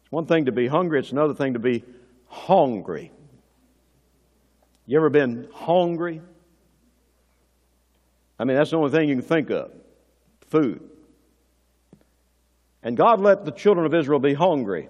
It's 0.03 0.12
one 0.12 0.27
thing 0.27 0.46
to 0.46 0.51
be 0.51 0.67
hungry, 0.67 1.00
it's 1.00 1.12
another 1.12 1.34
thing 1.34 1.53
to 1.53 1.60
be 1.60 1.84
hungry. 2.27 3.12
You 4.86 4.98
ever 4.98 5.10
been 5.10 5.48
hungry? 5.53 6.22
I 8.39 8.46
mean, 8.46 8.58
that's 8.58 8.72
the 8.72 8.77
only 8.77 8.91
thing 8.91 9.10
you 9.10 9.15
can 9.15 9.24
think 9.24 9.50
of 9.50 9.72
food. 10.50 10.89
And 12.82 12.96
God 12.96 13.22
let 13.22 13.46
the 13.46 13.51
children 13.51 13.86
of 13.86 13.93
Israel 13.93 14.20
be 14.20 14.34
hungry 14.34 14.89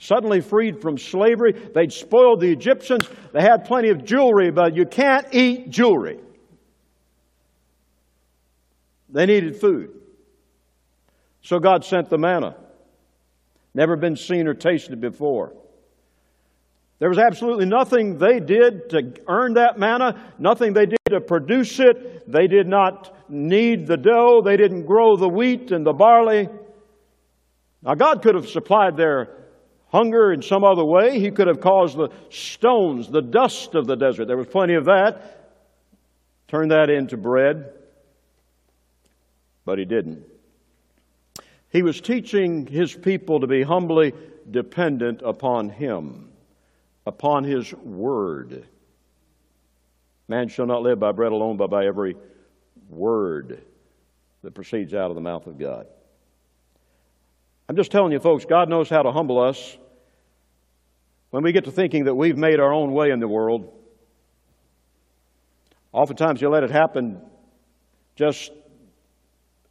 suddenly 0.00 0.40
freed 0.40 0.80
from 0.80 0.98
slavery. 0.98 1.52
They'd 1.52 1.92
spoiled 1.92 2.40
the 2.40 2.50
Egyptians. 2.50 3.08
They 3.32 3.42
had 3.42 3.66
plenty 3.66 3.90
of 3.90 4.04
jewelry, 4.04 4.50
but 4.50 4.74
you 4.74 4.86
can't 4.86 5.26
eat 5.32 5.70
jewelry. 5.70 6.18
They 9.10 9.26
needed 9.26 9.60
food. 9.60 9.90
So 11.42 11.58
God 11.58 11.84
sent 11.84 12.08
the 12.08 12.18
manna. 12.18 12.56
Never 13.74 13.96
been 13.96 14.16
seen 14.16 14.48
or 14.48 14.54
tasted 14.54 15.00
before. 15.00 15.52
There 16.98 17.08
was 17.08 17.18
absolutely 17.18 17.66
nothing 17.66 18.18
they 18.18 18.40
did 18.40 18.90
to 18.90 19.14
earn 19.28 19.54
that 19.54 19.78
manna, 19.78 20.32
nothing 20.38 20.72
they 20.72 20.86
did 20.86 20.98
to 21.10 21.20
produce 21.20 21.78
it. 21.78 22.30
They 22.30 22.46
did 22.46 22.66
not 22.66 23.14
knead 23.28 23.86
the 23.86 23.96
dough, 23.96 24.42
they 24.44 24.56
didn't 24.56 24.86
grow 24.86 25.16
the 25.16 25.28
wheat 25.28 25.72
and 25.72 25.84
the 25.84 25.92
barley. 25.92 26.48
Now, 27.82 27.94
God 27.94 28.22
could 28.22 28.34
have 28.34 28.48
supplied 28.48 28.96
their 28.96 29.39
hunger 29.90 30.32
in 30.32 30.42
some 30.42 30.64
other 30.64 30.84
way. 30.84 31.20
He 31.20 31.30
could 31.30 31.48
have 31.48 31.60
caused 31.60 31.96
the 31.96 32.08
stones, 32.30 33.08
the 33.08 33.22
dust 33.22 33.74
of 33.74 33.86
the 33.86 33.96
desert. 33.96 34.26
There 34.26 34.36
was 34.36 34.46
plenty 34.46 34.74
of 34.74 34.86
that. 34.86 35.52
Turn 36.48 36.68
that 36.68 36.90
into 36.90 37.16
bread. 37.16 37.72
But 39.64 39.78
he 39.78 39.84
didn't. 39.84 40.24
He 41.70 41.82
was 41.82 42.00
teaching 42.00 42.66
his 42.66 42.92
people 42.94 43.40
to 43.40 43.46
be 43.46 43.62
humbly 43.62 44.12
dependent 44.50 45.22
upon 45.22 45.68
him, 45.68 46.30
upon 47.06 47.44
his 47.44 47.72
word. 47.72 48.66
Man 50.26 50.48
shall 50.48 50.66
not 50.66 50.82
live 50.82 50.98
by 50.98 51.12
bread 51.12 51.32
alone, 51.32 51.56
but 51.56 51.70
by 51.70 51.86
every 51.86 52.16
word 52.88 53.62
that 54.42 54.54
proceeds 54.54 54.94
out 54.94 55.10
of 55.10 55.14
the 55.14 55.20
mouth 55.20 55.46
of 55.46 55.58
God. 55.58 55.86
I'm 57.70 57.76
just 57.76 57.92
telling 57.92 58.10
you, 58.10 58.18
folks, 58.18 58.44
God 58.46 58.68
knows 58.68 58.90
how 58.90 59.02
to 59.02 59.12
humble 59.12 59.38
us. 59.38 59.78
When 61.30 61.44
we 61.44 61.52
get 61.52 61.66
to 61.66 61.70
thinking 61.70 62.06
that 62.06 62.16
we've 62.16 62.36
made 62.36 62.58
our 62.58 62.72
own 62.72 62.90
way 62.90 63.10
in 63.10 63.20
the 63.20 63.28
world, 63.28 63.72
oftentimes 65.92 66.42
you 66.42 66.48
let 66.48 66.64
it 66.64 66.72
happen 66.72 67.22
just 68.16 68.50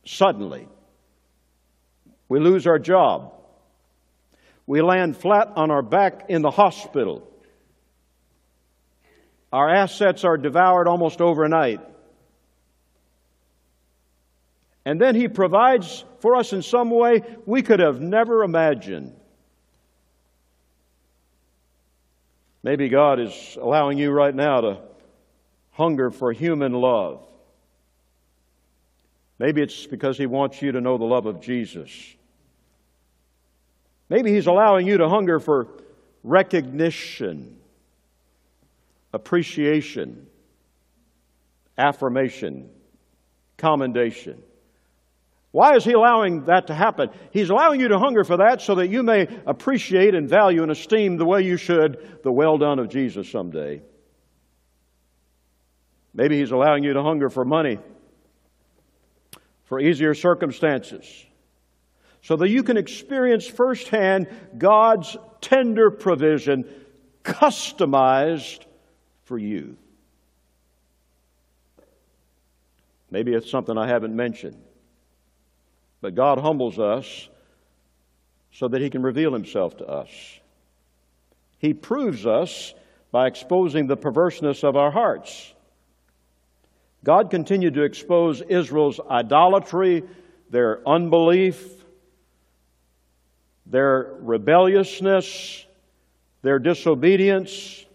suddenly. 0.06 0.70
We 2.30 2.40
lose 2.40 2.68
our 2.68 2.80
job. 2.80 3.34
We 4.66 4.82
land 4.82 5.18
flat 5.18 5.52
on 5.58 5.70
our 5.70 5.82
back 5.82 6.30
in 6.30 6.42
the 6.42 6.52
hospital. 6.52 7.30
Our 9.52 9.70
assets 9.70 10.24
are 10.24 10.38
devoured 10.38 10.88
almost 10.88 11.20
overnight. 11.20 11.82
And 14.86 15.00
then 15.00 15.16
He 15.16 15.28
provides 15.28 16.04
for 16.20 16.36
us 16.36 16.54
in 16.54 16.62
some 16.62 16.90
way 16.90 17.22
we 17.46 17.62
could 17.62 17.80
have 17.80 18.00
never 18.00 18.44
imagined. 18.44 19.16
Maybe 22.64 22.90
God 22.90 23.20
is 23.20 23.58
allowing 23.62 23.98
you 23.98 24.12
right 24.12 24.36
now 24.36 24.62
to 24.62 24.78
hunger 25.72 26.12
for 26.12 26.32
human 26.32 26.74
love. 26.74 27.26
Maybe 29.38 29.62
it's 29.62 29.86
because 29.86 30.18
He 30.18 30.26
wants 30.26 30.62
you 30.62 30.74
to 30.74 30.82
know 30.82 30.98
the 30.98 31.06
love 31.06 31.26
of 31.26 31.40
Jesus. 31.40 31.90
Maybe 34.10 34.34
He's 34.34 34.48
allowing 34.48 34.88
you 34.88 34.98
to 34.98 35.08
hunger 35.08 35.40
for 35.40 35.68
recognition, 36.24 37.58
appreciation, 39.14 40.28
affirmation, 41.78 42.70
commendation. 43.58 44.44
Why 45.52 45.76
is 45.76 45.84
he 45.84 45.94
allowing 45.94 46.46
that 46.46 46.68
to 46.68 46.76
happen? 46.76 47.10
He's 47.32 47.50
allowing 47.50 47.80
you 47.80 47.88
to 47.88 47.98
hunger 47.98 48.24
for 48.24 48.38
that 48.38 48.62
so 48.62 48.76
that 48.76 48.90
you 48.90 49.02
may 49.02 49.28
appreciate 49.48 50.14
and 50.14 50.30
value 50.30 50.62
and 50.62 50.72
esteem 50.72 51.18
the 51.18 51.26
way 51.26 51.42
you 51.42 51.58
should 51.58 52.20
the 52.24 52.32
well 52.32 52.58
done 52.58 52.78
of 52.78 52.90
Jesus 52.90 53.30
someday. 53.32 53.82
Maybe 56.14 56.40
he's 56.40 56.52
allowing 56.52 56.84
you 56.84 56.94
to 56.94 57.02
hunger 57.02 57.30
for 57.30 57.46
money, 57.46 57.80
for 59.66 59.80
easier 59.80 60.14
circumstances, 60.14 61.26
so 62.22 62.36
that 62.36 62.50
you 62.50 62.62
can 62.62 62.78
experience 62.78 63.48
firsthand 63.48 64.28
God's 64.58 65.18
tender 65.42 65.90
provision 65.90 66.66
customized 67.24 68.66
for 69.24 69.38
you. 69.38 69.78
Maybe 73.10 73.34
it's 73.34 73.50
something 73.50 73.78
I 73.78 73.88
haven't 73.88 74.16
mentioned. 74.16 74.62
But 76.02 76.16
God 76.16 76.40
humbles 76.40 76.80
us 76.80 77.30
so 78.52 78.68
that 78.68 78.82
He 78.82 78.90
can 78.90 79.02
reveal 79.02 79.34
Himself 79.34 79.78
to 79.78 79.88
us. 79.88 80.10
He 81.58 81.74
proves 81.74 82.26
us 82.26 82.74
by 83.12 83.28
exposing 83.28 83.88
the 83.88 83.98
perverseness 83.98 84.64
of 84.64 84.76
our 84.76 84.92
hearts. 84.92 85.54
God 87.04 87.32
continued 87.32 87.76
to 87.76 87.84
expose 87.84 88.42
Israel's 88.42 89.00
idolatry, 89.10 90.04
their 90.50 90.88
unbelief, 90.88 91.84
their 93.66 94.16
rebelliousness, 94.20 95.66
their 96.42 96.60
disobedience, 96.60 97.86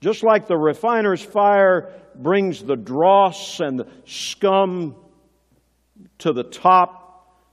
just 0.00 0.22
like 0.22 0.46
the 0.46 0.56
refiner's 0.56 1.22
fire 1.22 1.92
brings 2.14 2.62
the 2.62 2.76
dross 2.76 3.60
and 3.60 3.80
the 3.80 3.86
scum 4.04 4.96
to 6.18 6.32
the 6.32 6.42
top 6.42 6.99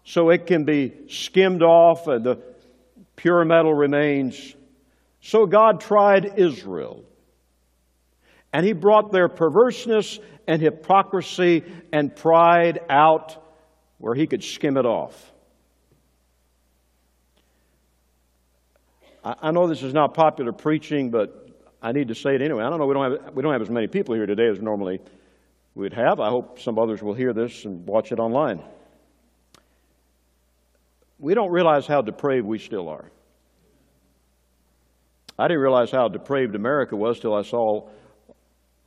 so 0.07 0.29
it 0.29 0.45
can 0.45 0.63
be 0.63 0.93
skimmed 1.09 1.61
off 1.61 2.07
and 2.07 2.23
the 2.23 2.41
pure 3.17 3.43
metal 3.43 3.73
remains, 3.73 4.55
so 5.19 5.45
God 5.45 5.81
tried 5.81 6.39
Israel. 6.39 7.03
And 8.53 8.65
he 8.65 8.71
brought 8.71 9.11
their 9.11 9.27
perverseness 9.27 10.17
and 10.47 10.61
hypocrisy 10.61 11.65
and 11.91 12.15
pride 12.15 12.79
out 12.89 13.35
where 13.97 14.15
he 14.15 14.27
could 14.27 14.45
skim 14.45 14.77
it 14.77 14.85
off. 14.85 15.33
I 19.25 19.51
know 19.51 19.67
this 19.67 19.83
is 19.83 19.93
not 19.93 20.13
popular 20.13 20.53
preaching, 20.53 21.11
but 21.11 21.49
I 21.81 21.91
need 21.91 22.07
to 22.07 22.15
say 22.15 22.33
it 22.33 22.41
anyway. 22.41 22.63
I 22.63 22.69
don't 22.69 22.79
know, 22.79 22.85
we 22.85 22.93
don't 22.93 23.11
have, 23.11 23.33
we 23.33 23.43
don't 23.43 23.51
have 23.51 23.61
as 23.61 23.69
many 23.69 23.87
people 23.87 24.15
here 24.15 24.25
today 24.25 24.47
as 24.47 24.61
normally 24.61 25.01
we'd 25.75 25.93
have. 25.93 26.21
I 26.21 26.29
hope 26.29 26.61
some 26.61 26.79
others 26.79 27.03
will 27.03 27.13
hear 27.13 27.33
this 27.33 27.65
and 27.65 27.85
watch 27.85 28.13
it 28.13 28.19
online. 28.19 28.63
We 31.19 31.33
don't 31.33 31.51
realize 31.51 31.87
how 31.87 32.01
depraved 32.01 32.45
we 32.45 32.59
still 32.59 32.89
are. 32.89 33.11
I 35.39 35.47
didn't 35.47 35.61
realize 35.61 35.91
how 35.91 36.07
depraved 36.07 36.55
America 36.55 36.95
was 36.95 37.19
till 37.19 37.33
I 37.33 37.43
saw 37.43 37.89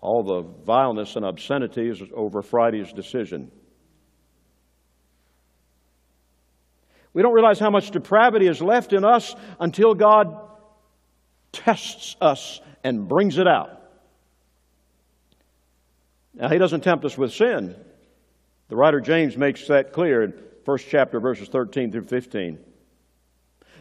all 0.00 0.22
the 0.22 0.64
vileness 0.64 1.16
and 1.16 1.24
obscenities 1.24 2.02
over 2.14 2.42
Friday's 2.42 2.92
decision. 2.92 3.50
We 7.12 7.22
don't 7.22 7.34
realize 7.34 7.58
how 7.58 7.70
much 7.70 7.90
depravity 7.90 8.46
is 8.46 8.62
left 8.62 8.92
in 8.92 9.04
us 9.04 9.34
until 9.58 9.94
God 9.94 10.28
tests 11.52 12.16
us 12.20 12.60
and 12.84 13.08
brings 13.08 13.38
it 13.38 13.48
out. 13.48 13.80
Now, 16.34 16.48
He 16.48 16.58
doesn't 16.58 16.82
tempt 16.82 17.04
us 17.04 17.18
with 17.18 17.32
sin. 17.32 17.76
The 18.68 18.76
writer 18.76 19.00
James 19.00 19.36
makes 19.36 19.66
that 19.66 19.92
clear 19.92 20.32
first 20.70 20.86
chapter, 20.88 21.18
verses 21.18 21.48
13 21.48 21.90
through 21.90 22.04
15. 22.04 22.56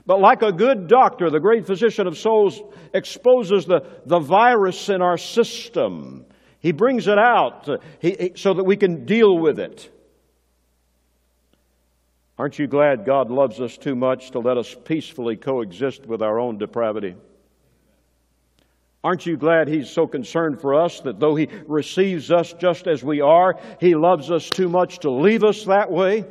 But 0.08 0.20
like 0.20 0.42
a 0.42 0.52
good 0.52 0.88
doctor, 0.88 1.30
the 1.30 1.40
great 1.40 1.68
physician 1.68 2.08
of 2.08 2.18
souls 2.18 2.60
exposes 2.96 3.66
the, 3.66 3.82
the 4.08 4.18
virus 4.18 4.90
in 4.90 5.04
our 5.04 5.20
system. 5.20 6.26
He 6.60 6.72
brings 6.72 7.08
it 7.08 7.20
out 7.20 7.70
uh, 7.70 7.78
he, 8.00 8.32
so 8.36 8.56
that 8.56 8.64
we 8.64 8.76
can 8.76 9.06
deal 9.06 9.38
with 9.38 9.60
it. 9.60 9.88
Aren't 12.40 12.58
you 12.58 12.66
glad 12.66 13.06
God 13.06 13.30
loves 13.30 13.62
us 13.62 13.78
too 13.78 13.96
much 13.96 14.32
to 14.32 14.40
let 14.40 14.58
us 14.58 14.76
peacefully 14.84 15.36
coexist 15.36 16.08
with 16.08 16.24
our 16.24 16.40
own 16.40 16.58
depravity? 16.58 17.16
Aren't 19.04 19.28
you 19.28 19.38
glad 19.38 19.68
He's 19.68 19.92
so 19.92 20.08
concerned 20.08 20.60
for 20.60 20.74
us 20.74 21.02
that 21.02 21.20
though 21.20 21.36
He 21.36 21.50
receives 21.68 22.32
us 22.32 22.52
just 22.54 22.88
as 22.88 23.04
we 23.04 23.22
are, 23.22 23.60
He 23.80 23.94
loves 23.94 24.32
us 24.32 24.50
too 24.50 24.70
much 24.70 24.98
to 25.00 25.12
leave 25.12 25.44
us 25.44 25.66
that 25.66 25.92
way? 25.92 26.26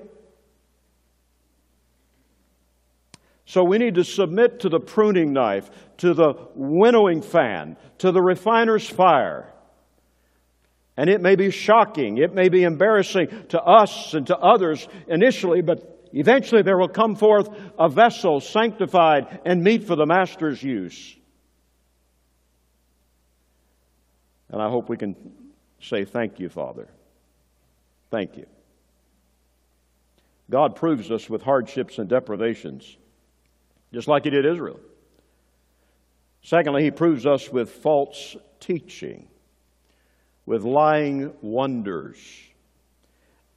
So 3.48 3.64
we 3.64 3.78
need 3.78 3.94
to 3.94 4.04
submit 4.04 4.60
to 4.60 4.68
the 4.68 4.78
pruning 4.78 5.32
knife, 5.32 5.70
to 5.98 6.12
the 6.12 6.34
winnowing 6.54 7.22
fan, 7.22 7.78
to 7.96 8.12
the 8.12 8.20
refiner's 8.20 8.86
fire. 8.86 9.50
And 10.98 11.08
it 11.08 11.22
may 11.22 11.34
be 11.34 11.50
shocking, 11.50 12.18
it 12.18 12.34
may 12.34 12.50
be 12.50 12.64
embarrassing 12.64 13.28
to 13.48 13.62
us 13.62 14.12
and 14.12 14.26
to 14.26 14.36
others 14.36 14.86
initially, 15.06 15.62
but 15.62 16.10
eventually 16.12 16.60
there 16.60 16.76
will 16.76 16.90
come 16.90 17.16
forth 17.16 17.48
a 17.78 17.88
vessel 17.88 18.40
sanctified 18.40 19.40
and 19.46 19.64
meet 19.64 19.84
for 19.84 19.96
the 19.96 20.04
Master's 20.04 20.62
use. 20.62 21.16
And 24.50 24.60
I 24.60 24.68
hope 24.68 24.90
we 24.90 24.98
can 24.98 25.16
say, 25.80 26.04
Thank 26.04 26.38
you, 26.38 26.50
Father. 26.50 26.86
Thank 28.10 28.36
you. 28.36 28.44
God 30.50 30.76
proves 30.76 31.10
us 31.10 31.30
with 31.30 31.40
hardships 31.40 31.96
and 31.98 32.10
deprivations 32.10 32.97
just 33.92 34.08
like 34.08 34.24
he 34.24 34.30
did 34.30 34.46
Israel. 34.46 34.80
Secondly, 36.42 36.82
he 36.82 36.90
proves 36.90 37.26
us 37.26 37.48
with 37.50 37.70
false 37.70 38.36
teaching, 38.60 39.28
with 40.46 40.62
lying 40.62 41.32
wonders. 41.42 42.18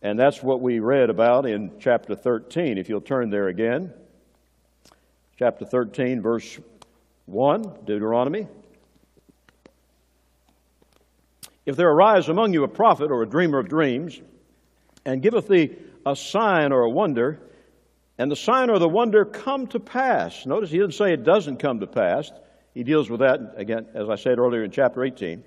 And 0.02 0.18
that's 0.18 0.42
what 0.42 0.62
we 0.62 0.80
read 0.80 1.10
about 1.10 1.46
in 1.46 1.72
chapter 1.80 2.16
13. 2.16 2.78
If 2.78 2.90
you'll 2.90 3.02
turn 3.02 3.30
there 3.30 3.48
again. 3.48 3.94
Chapter 5.38 5.66
13, 5.66 6.22
verse 6.22 6.60
1, 7.26 7.86
Deuteronomy. 7.86 8.48
If 11.66 11.76
there 11.76 11.90
arise 11.90 12.30
among 12.30 12.54
you 12.54 12.64
a 12.64 12.68
prophet 12.68 13.12
or 13.12 13.22
a 13.22 13.28
dreamer 13.28 13.60
of 13.60 13.70
dreams, 13.70 14.20
and 15.06 15.22
giveth 15.22 15.48
thee 15.48 15.76
a 16.06 16.16
sign 16.16 16.72
or 16.72 16.82
a 16.82 16.90
wonder, 16.90 17.40
and 18.22 18.30
the 18.32 18.36
sign 18.36 18.70
or 18.70 18.78
the 18.78 18.88
wonder 18.88 19.26
come 19.26 19.66
to 19.66 19.80
pass. 19.80 20.46
Notice 20.46 20.70
he 20.70 20.78
doesn't 20.78 20.92
say 20.92 21.12
it 21.12 21.24
doesn't 21.24 21.58
come 21.58 21.80
to 21.80 21.88
pass. 21.88 22.32
He 22.76 22.84
deals 22.84 23.10
with 23.10 23.22
that, 23.22 23.56
again, 23.58 23.88
as 23.96 24.12
I 24.12 24.16
said 24.16 24.38
earlier 24.38 24.64
in 24.64 24.70
chapter 24.70 25.04
18. 25.04 25.44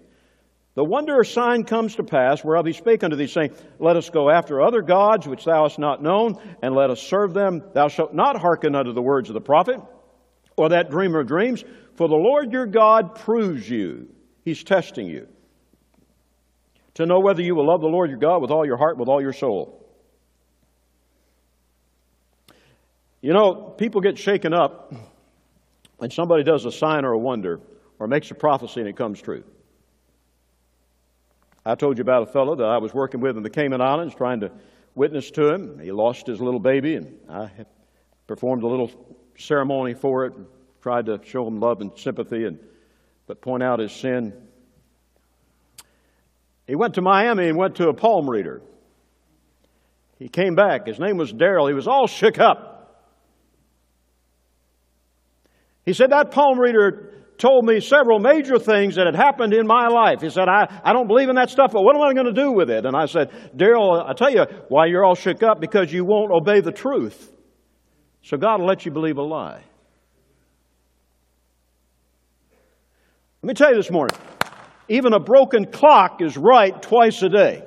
The 0.75 0.83
wonder 0.83 1.15
or 1.15 1.23
sign 1.23 1.63
comes 1.63 1.95
to 1.95 2.03
pass, 2.03 2.43
whereof 2.43 2.67
he 2.67 2.73
spake 2.73 3.05
unto 3.05 3.15
thee, 3.15 3.29
saying, 3.29 3.53
Let 3.79 3.95
us 3.95 4.11
go 4.11 4.29
after 4.29 4.61
other 4.61 4.83
gods 4.83 5.29
which 5.29 5.45
thou 5.45 5.63
hast 5.63 5.79
not 5.79 6.03
known, 6.03 6.37
and 6.63 6.75
let 6.75 6.91
us 6.91 7.01
serve 7.01 7.33
them. 7.33 7.63
Thou 7.75 7.87
shalt 7.87 8.13
not 8.13 8.41
hearken 8.41 8.75
unto 8.75 8.93
the 8.93 9.01
words 9.01 9.31
of 9.31 9.35
the 9.35 9.41
prophet, 9.41 9.81
or 10.57 10.71
that 10.71 10.91
dreamer 10.91 11.21
of 11.21 11.29
dreams, 11.29 11.63
for 11.95 12.09
the 12.09 12.17
Lord 12.17 12.51
your 12.51 12.67
God 12.67 13.15
proves 13.15 13.71
you. 13.71 14.09
He's 14.45 14.65
testing 14.65 15.07
you. 15.07 15.29
To 16.95 17.07
know 17.07 17.21
whether 17.21 17.41
you 17.41 17.55
will 17.55 17.69
love 17.69 17.83
the 17.83 17.87
Lord 17.87 18.11
your 18.11 18.19
God 18.19 18.43
with 18.43 18.51
all 18.51 18.67
your 18.67 18.79
heart, 18.79 18.99
with 18.99 19.09
all 19.09 19.23
your 19.23 19.33
soul. 19.33 19.84
You 23.25 23.33
know, 23.33 23.55
people 23.55 24.03
get 24.03 24.19
shaken 24.19 24.53
up 24.53 24.93
when 25.97 26.11
somebody 26.11 26.45
does 26.45 26.67
a 26.67 26.71
sign 26.71 27.07
or 27.07 27.13
a 27.13 27.19
wonder 27.19 27.59
or 27.99 28.07
makes 28.07 28.31
a 28.31 28.35
prophecy 28.35 28.81
and 28.81 28.89
it 28.91 28.99
comes 28.99 29.19
true. 29.19 29.43
I 31.65 31.75
told 31.75 31.97
you 31.97 32.03
about 32.03 32.25
a 32.25 32.27
fellow 32.27 32.55
that 32.55 32.67
I 32.67 32.77
was 32.77 32.93
working 32.93 33.23
with 33.23 33.39
in 33.39 33.43
the 33.43 33.49
Cayman 33.49 33.81
Islands 33.81 34.15
trying 34.15 34.41
to 34.41 34.53
witness 34.95 35.31
to 35.31 35.55
him. 35.55 35.79
He 35.79 35.91
lost 35.91 36.27
his 36.27 36.39
little 36.39 36.61
baby, 36.61 36.97
and 36.97 37.19
I 37.27 37.51
performed 38.27 38.63
a 38.63 38.67
little 38.67 38.91
ceremony 39.39 39.95
for 39.95 40.27
it, 40.27 40.35
and 40.35 40.45
tried 40.83 41.07
to 41.07 41.19
show 41.25 41.47
him 41.47 41.61
love 41.61 41.81
and 41.81 41.93
sympathy, 41.97 42.45
and 42.45 42.59
but 43.27 43.41
point 43.41 43.63
out 43.63 43.79
his 43.79 43.93
sin. 43.93 44.35
He 46.67 46.75
went 46.75 46.97
to 46.97 47.01
Miami 47.01 47.49
and 47.49 47.57
went 47.57 47.77
to 47.77 47.89
a 47.89 47.95
palm 47.95 48.29
reader. 48.29 48.61
He 50.19 50.29
came 50.29 50.55
back. 50.55 50.87
His 50.87 50.99
name 50.99 51.17
was 51.17 51.33
Daryl. 51.33 51.69
He 51.69 51.75
was 51.75 51.89
all 51.89 52.07
shook 52.07 52.39
up. 52.39 52.74
He 55.85 55.93
said, 55.93 56.11
That 56.11 56.31
palm 56.31 56.59
reader 56.59 57.11
told 57.37 57.65
me 57.65 57.81
several 57.81 58.19
major 58.21 58.59
things 58.59 58.95
that 58.95 59.07
had 59.07 59.17
happened 59.17 59.53
in 59.53 59.67
my 59.67 59.89
life. 59.89 60.21
He 60.21 60.31
said, 60.31 60.49
I, 60.49 60.81
I 60.85 60.93
don't 60.93 61.09
believe 61.09 61.29
in 61.29 61.37
that 61.37 61.51
stuff, 61.51 61.73
but 61.73 61.83
what 61.83 61.97
am 61.97 62.03
I 62.03 62.15
going 62.15 62.33
to 62.33 62.41
do 62.41 62.53
with 62.53 62.71
it? 62.71 62.87
And 62.87 62.97
I 62.97 63.07
said, 63.07 63.31
Daryl, 63.57 64.09
I 64.09 64.13
tell 64.15 64.31
you 64.31 64.45
why 64.69 64.87
you're 64.87 65.05
all 65.05 65.15
shook 65.15 65.43
up 65.43 65.61
because 65.61 65.93
you 65.93 66.05
won't 66.05 66.31
obey 66.31 66.61
the 66.61 66.73
truth. 66.73 67.33
So 68.23 68.37
God 68.37 68.61
will 68.61 68.67
let 68.67 68.87
you 68.87 68.93
believe 68.93 69.19
a 69.19 69.23
lie. 69.23 69.63
Let 73.43 73.49
me 73.49 73.55
tell 73.55 73.71
you 73.71 73.77
this 73.77 73.91
morning 73.91 74.17
even 74.89 75.13
a 75.13 75.21
broken 75.21 75.67
clock 75.67 76.21
is 76.21 76.37
right 76.37 76.81
twice 76.83 77.23
a 77.23 77.29
day. 77.29 77.63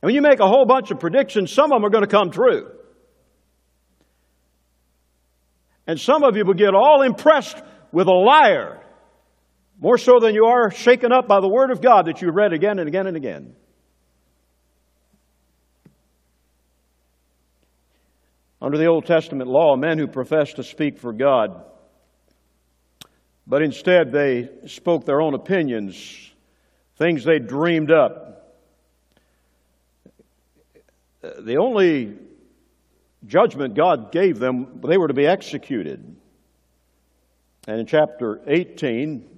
And 0.00 0.08
when 0.08 0.14
you 0.14 0.22
make 0.22 0.40
a 0.40 0.48
whole 0.48 0.66
bunch 0.66 0.90
of 0.90 0.98
predictions, 0.98 1.52
some 1.52 1.72
of 1.72 1.76
them 1.76 1.84
are 1.84 1.90
going 1.90 2.04
to 2.04 2.10
come 2.10 2.30
true. 2.30 2.70
And 5.86 5.98
some 5.98 6.22
of 6.22 6.36
you 6.36 6.44
will 6.44 6.54
get 6.54 6.74
all 6.74 7.02
impressed 7.02 7.60
with 7.90 8.06
a 8.06 8.12
liar, 8.12 8.80
more 9.80 9.98
so 9.98 10.20
than 10.20 10.34
you 10.34 10.46
are 10.46 10.70
shaken 10.70 11.12
up 11.12 11.26
by 11.26 11.40
the 11.40 11.48
Word 11.48 11.70
of 11.70 11.80
God 11.80 12.06
that 12.06 12.22
you 12.22 12.30
read 12.30 12.52
again 12.52 12.78
and 12.78 12.88
again 12.88 13.06
and 13.06 13.16
again. 13.16 13.54
Under 18.60 18.78
the 18.78 18.86
Old 18.86 19.06
Testament 19.06 19.50
law, 19.50 19.74
men 19.74 19.98
who 19.98 20.06
professed 20.06 20.56
to 20.56 20.62
speak 20.62 20.98
for 20.98 21.12
God, 21.12 21.64
but 23.44 23.60
instead 23.60 24.12
they 24.12 24.48
spoke 24.66 25.04
their 25.04 25.20
own 25.20 25.34
opinions, 25.34 26.30
things 26.96 27.24
they 27.24 27.40
dreamed 27.40 27.90
up. 27.90 28.54
The 31.40 31.56
only 31.56 32.16
judgment 33.26 33.74
God 33.74 34.12
gave 34.12 34.38
them, 34.38 34.80
they 34.84 34.98
were 34.98 35.08
to 35.08 35.14
be 35.14 35.26
executed. 35.26 36.16
And 37.66 37.80
in 37.80 37.86
chapter 37.86 38.40
18, 38.46 39.28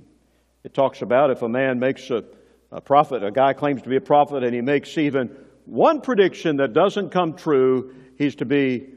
it 0.64 0.72
talks 0.72 1.02
about 1.02 1.30
if 1.30 1.42
a 1.42 1.48
man 1.48 1.78
makes 1.78 2.10
a, 2.10 2.24
a 2.72 2.80
prophet, 2.80 3.22
a 3.22 3.30
guy 3.30 3.52
claims 3.52 3.82
to 3.82 3.88
be 3.88 3.96
a 3.96 4.00
prophet, 4.00 4.42
and 4.42 4.54
he 4.54 4.62
makes 4.62 4.96
even 4.96 5.36
one 5.66 6.00
prediction 6.00 6.56
that 6.56 6.72
doesn't 6.72 7.10
come 7.10 7.34
true, 7.34 7.94
he's 8.16 8.36
to 8.36 8.44
be 8.44 8.88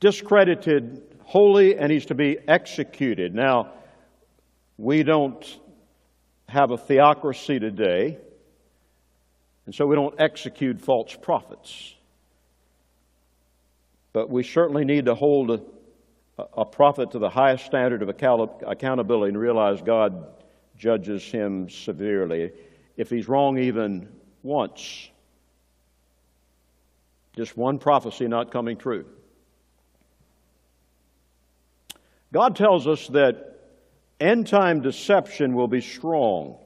discredited 0.00 1.16
wholly 1.24 1.76
and 1.76 1.92
he's 1.92 2.06
to 2.06 2.14
be 2.14 2.38
executed. 2.48 3.34
Now, 3.34 3.72
we 4.76 5.02
don't 5.02 5.58
have 6.48 6.70
a 6.70 6.78
theocracy 6.78 7.58
today, 7.58 8.18
and 9.66 9.74
so 9.74 9.86
we 9.86 9.96
don't 9.96 10.18
execute 10.18 10.80
false 10.80 11.16
prophets. 11.20 11.94
But 14.12 14.30
we 14.30 14.42
certainly 14.42 14.84
need 14.84 15.06
to 15.06 15.14
hold 15.14 15.50
a, 15.50 15.60
a 16.56 16.64
prophet 16.64 17.12
to 17.12 17.18
the 17.18 17.30
highest 17.30 17.64
standard 17.64 18.02
of 18.02 18.08
account- 18.08 18.62
accountability 18.66 19.30
and 19.30 19.38
realize 19.38 19.80
God 19.82 20.26
judges 20.76 21.24
him 21.24 21.68
severely 21.68 22.52
if 22.96 23.08
he's 23.08 23.28
wrong 23.28 23.58
even 23.58 24.08
once. 24.42 25.08
Just 27.36 27.56
one 27.56 27.78
prophecy 27.78 28.28
not 28.28 28.50
coming 28.50 28.76
true. 28.76 29.06
God 32.32 32.56
tells 32.56 32.86
us 32.86 33.06
that 33.08 33.60
end 34.20 34.46
time 34.46 34.80
deception 34.80 35.54
will 35.54 35.68
be 35.68 35.80
strong. 35.80 36.58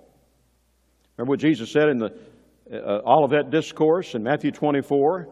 Remember 1.16 1.30
what 1.30 1.40
Jesus 1.40 1.70
said 1.70 1.88
in 1.88 1.98
the 1.98 2.12
uh, 2.72 3.00
Olivet 3.06 3.50
Discourse 3.50 4.14
in 4.14 4.22
Matthew 4.22 4.50
24? 4.50 5.28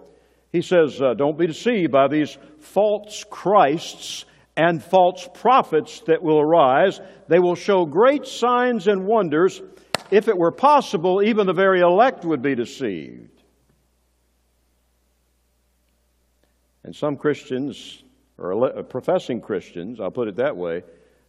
He 0.55 0.63
says, 0.63 1.03
uh, 1.03 1.15
Don't 1.15 1.37
be 1.37 1.49
deceived 1.49 1.91
by 1.91 2.07
these 2.07 2.39
false 2.61 3.25
Christs 3.29 4.25
and 4.57 4.81
false 4.81 5.29
prophets 5.35 6.03
that 6.07 6.23
will 6.23 6.39
arise. 6.39 7.01
They 7.27 7.41
will 7.41 7.57
show 7.57 7.85
great 7.85 8.25
signs 8.25 8.87
and 8.87 9.05
wonders. 9.05 9.61
If 10.13 10.29
it 10.29 10.39
were 10.39 10.53
possible, 10.53 11.25
even 11.25 11.49
the 11.49 11.53
very 11.53 11.81
elect 11.81 12.25
would 12.25 12.41
be 12.41 12.55
deceived. 12.55 13.43
And 16.85 16.95
some 16.95 17.17
Christians, 17.17 18.05
or 18.39 18.85
professing 18.85 19.41
Christians, 19.41 19.99
I'll 19.99 20.13
put 20.13 20.29
it 20.29 20.37
that 20.37 20.57
way, 20.57 20.85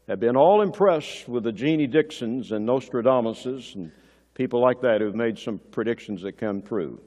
have 0.07 0.19
been 0.19 0.38
all 0.38 0.61
impressed 0.61 1.27
with 1.27 1.45
the 1.45 1.51
Jeannie 1.51 1.88
Dixons 1.88 2.51
and 2.51 2.63
Nostradamuses 2.63 3.73
and 3.73 3.91
people 4.35 4.61
like 4.61 4.81
that 4.81 5.01
who've 5.01 5.15
made 5.15 5.39
some 5.39 5.59
predictions 5.71 6.21
that 6.21 6.38
come 6.38 6.61
true. 6.61 7.01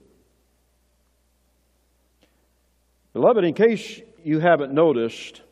Beloved, 3.13 3.45
in 3.45 3.55
case 3.55 4.01
you 4.23 4.39
haven't 4.39 4.73
noticed, 4.73 5.43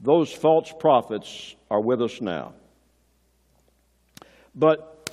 those 0.00 0.32
false 0.32 0.72
prophets 0.78 1.54
are 1.70 1.80
with 1.80 2.02
us 2.02 2.20
now. 2.20 2.54
But 4.54 5.10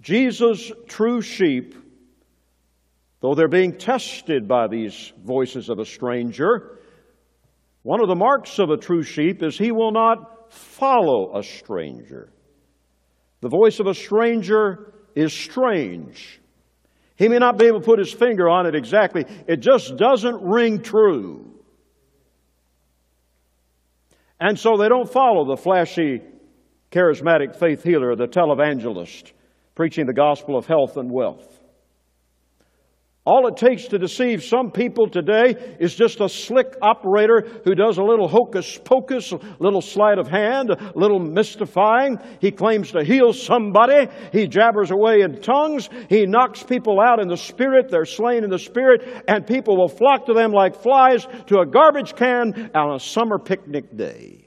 Jesus' 0.00 0.70
true 0.86 1.22
sheep, 1.22 1.74
though 3.20 3.34
they're 3.34 3.48
being 3.48 3.76
tested 3.76 4.48
by 4.48 4.68
these 4.68 5.12
voices 5.24 5.68
of 5.68 5.78
a 5.78 5.84
stranger, 5.84 6.78
one 7.82 8.00
of 8.00 8.08
the 8.08 8.14
marks 8.14 8.58
of 8.58 8.70
a 8.70 8.76
true 8.76 9.02
sheep 9.02 9.42
is 9.42 9.56
he 9.56 9.72
will 9.72 9.92
not 9.92 10.52
follow 10.52 11.38
a 11.38 11.42
stranger. 11.42 12.30
The 13.40 13.48
voice 13.48 13.80
of 13.80 13.86
a 13.86 13.94
stranger 13.94 14.92
is 15.14 15.32
strange. 15.32 16.39
He 17.20 17.28
may 17.28 17.38
not 17.38 17.58
be 17.58 17.66
able 17.66 17.80
to 17.80 17.84
put 17.84 17.98
his 17.98 18.10
finger 18.10 18.48
on 18.48 18.64
it 18.64 18.74
exactly, 18.74 19.26
it 19.46 19.58
just 19.58 19.98
doesn't 19.98 20.40
ring 20.42 20.80
true. 20.80 21.52
And 24.40 24.58
so 24.58 24.78
they 24.78 24.88
don't 24.88 25.06
follow 25.06 25.44
the 25.44 25.58
flashy, 25.58 26.22
charismatic 26.90 27.56
faith 27.56 27.82
healer, 27.82 28.16
the 28.16 28.26
televangelist, 28.26 29.32
preaching 29.74 30.06
the 30.06 30.14
gospel 30.14 30.56
of 30.56 30.64
health 30.64 30.96
and 30.96 31.10
wealth. 31.10 31.59
All 33.26 33.46
it 33.48 33.58
takes 33.58 33.86
to 33.88 33.98
deceive 33.98 34.42
some 34.42 34.70
people 34.70 35.06
today 35.06 35.76
is 35.78 35.94
just 35.94 36.22
a 36.22 36.28
slick 36.28 36.74
operator 36.80 37.46
who 37.64 37.74
does 37.74 37.98
a 37.98 38.02
little 38.02 38.26
hocus 38.26 38.78
pocus, 38.82 39.30
a 39.32 39.38
little 39.58 39.82
sleight 39.82 40.18
of 40.18 40.26
hand, 40.26 40.70
a 40.70 40.92
little 40.94 41.20
mystifying. 41.20 42.18
He 42.40 42.50
claims 42.50 42.92
to 42.92 43.04
heal 43.04 43.34
somebody. 43.34 44.10
He 44.32 44.48
jabbers 44.48 44.90
away 44.90 45.20
in 45.20 45.42
tongues. 45.42 45.90
He 46.08 46.24
knocks 46.24 46.62
people 46.62 46.98
out 46.98 47.20
in 47.20 47.28
the 47.28 47.36
spirit. 47.36 47.90
They're 47.90 48.06
slain 48.06 48.42
in 48.42 48.48
the 48.48 48.58
spirit, 48.58 49.24
and 49.28 49.46
people 49.46 49.76
will 49.76 49.88
flock 49.88 50.24
to 50.26 50.32
them 50.32 50.52
like 50.52 50.74
flies 50.74 51.26
to 51.48 51.60
a 51.60 51.66
garbage 51.66 52.16
can 52.16 52.70
on 52.74 52.94
a 52.94 52.98
summer 52.98 53.38
picnic 53.38 53.94
day. 53.94 54.46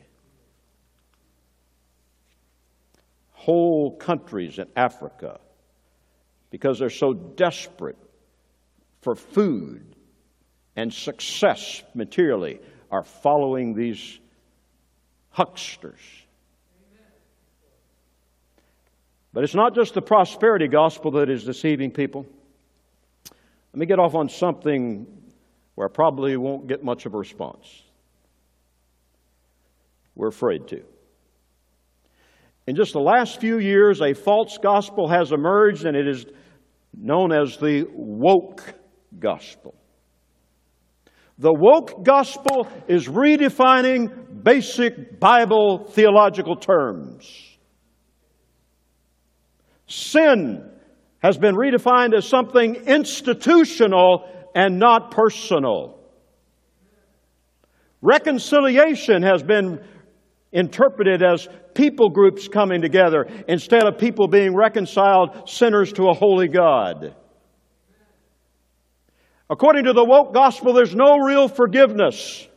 Whole 3.33 3.95
countries 3.97 4.57
in 4.57 4.65
Africa, 4.75 5.39
because 6.49 6.79
they're 6.79 6.89
so 6.89 7.13
desperate 7.13 7.97
for 9.03 9.15
food 9.15 9.95
and 10.75 10.93
success 10.93 11.83
materially 11.93 12.59
are 12.89 13.03
following 13.03 13.73
these 13.73 14.19
hucksters. 15.29 15.99
But 19.33 19.43
it's 19.43 19.55
not 19.55 19.73
just 19.73 19.95
the 19.95 20.01
prosperity 20.01 20.67
gospel 20.67 21.11
that 21.11 21.29
is 21.29 21.43
deceiving 21.43 21.91
people. 21.91 22.25
Let 23.73 23.79
me 23.79 23.85
get 23.87 23.99
off 23.99 24.13
on 24.13 24.29
something 24.29 25.07
where 25.75 25.87
I 25.87 25.91
probably 25.91 26.37
won't 26.37 26.67
get 26.67 26.83
much 26.83 27.07
of 27.07 27.15
a 27.15 27.17
response. 27.17 27.81
We're 30.15 30.27
afraid 30.27 30.67
to. 30.67 30.83
In 32.67 32.75
just 32.75 32.93
the 32.93 32.99
last 32.99 33.41
few 33.41 33.57
years, 33.57 34.01
a 34.01 34.13
false 34.13 34.59
gospel 34.59 35.07
has 35.07 35.31
emerged, 35.31 35.85
and 35.85 35.97
it 35.97 36.07
is 36.07 36.25
known 36.95 37.31
as 37.31 37.57
the 37.57 37.87
woke 37.91 38.75
gospel. 39.19 39.75
The 41.39 41.53
woke 41.53 42.03
gospel 42.03 42.67
is 42.87 43.07
redefining 43.07 44.43
basic 44.43 45.19
Bible 45.19 45.85
theological 45.89 46.55
terms. 46.55 47.57
Sin 49.87 50.69
has 51.19 51.37
been 51.37 51.55
redefined 51.55 52.15
as 52.15 52.27
something 52.27 52.75
institutional 52.75 54.29
and 54.53 54.77
not 54.77 55.11
personal. 55.11 55.99
Reconciliation 58.01 59.23
has 59.23 59.41
been 59.41 59.79
interpreted 60.51 61.23
as 61.23 61.47
people 61.73 62.09
groups 62.09 62.47
coming 62.47 62.81
together 62.81 63.25
instead 63.47 63.83
of 63.83 63.97
people 63.97 64.27
being 64.27 64.55
reconciled 64.55 65.49
sinners 65.49 65.91
to 65.93 66.09
a 66.09 66.13
holy 66.13 66.47
God. 66.47 67.15
According 69.49 69.85
to 69.85 69.93
the 69.93 70.03
woke 70.03 70.33
gospel, 70.33 70.73
there's 70.73 70.95
no 70.95 71.17
real 71.17 71.47
forgiveness. 71.47 72.47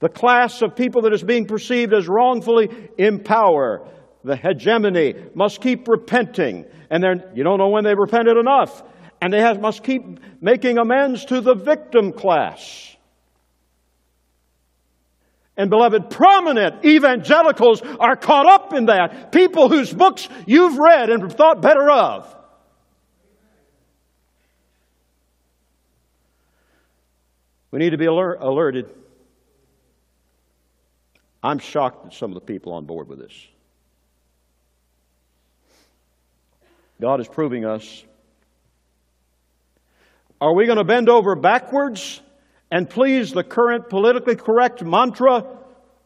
The 0.00 0.08
class 0.08 0.62
of 0.62 0.76
people 0.76 1.02
that 1.02 1.12
is 1.12 1.22
being 1.22 1.46
perceived 1.46 1.94
as 1.94 2.08
wrongfully 2.08 2.68
in 2.98 3.20
power, 3.20 3.88
the 4.24 4.36
hegemony, 4.36 5.14
must 5.34 5.60
keep 5.60 5.86
repenting. 5.88 6.66
And 6.90 7.02
then 7.02 7.24
you 7.34 7.44
don't 7.44 7.58
know 7.58 7.68
when 7.68 7.84
they've 7.84 7.96
repented 7.96 8.36
enough. 8.36 8.82
And 9.20 9.32
they 9.32 9.40
have, 9.40 9.60
must 9.60 9.84
keep 9.84 10.02
making 10.40 10.78
amends 10.78 11.24
to 11.26 11.40
the 11.40 11.54
victim 11.54 12.12
class. 12.12 12.96
And 15.56 15.70
beloved, 15.70 16.10
prominent 16.10 16.84
evangelicals 16.84 17.82
are 17.82 18.16
caught 18.16 18.46
up 18.46 18.72
in 18.72 18.86
that. 18.86 19.30
People 19.30 19.68
whose 19.68 19.92
books 19.92 20.28
you've 20.46 20.78
read 20.78 21.10
and 21.10 21.32
thought 21.32 21.62
better 21.62 21.88
of. 21.88 22.36
We 27.72 27.78
need 27.78 27.90
to 27.90 27.98
be 27.98 28.04
alert, 28.04 28.38
alerted. 28.40 28.94
I'm 31.42 31.58
shocked 31.58 32.06
at 32.06 32.12
some 32.12 32.30
of 32.30 32.34
the 32.34 32.46
people 32.46 32.74
on 32.74 32.84
board 32.84 33.08
with 33.08 33.18
this. 33.18 33.34
God 37.00 37.18
is 37.18 37.26
proving 37.26 37.64
us. 37.64 38.04
Are 40.40 40.54
we 40.54 40.66
going 40.66 40.78
to 40.78 40.84
bend 40.84 41.08
over 41.08 41.34
backwards 41.34 42.20
and 42.70 42.88
please 42.88 43.32
the 43.32 43.42
current 43.42 43.88
politically 43.88 44.36
correct 44.36 44.84
mantra? 44.84 45.44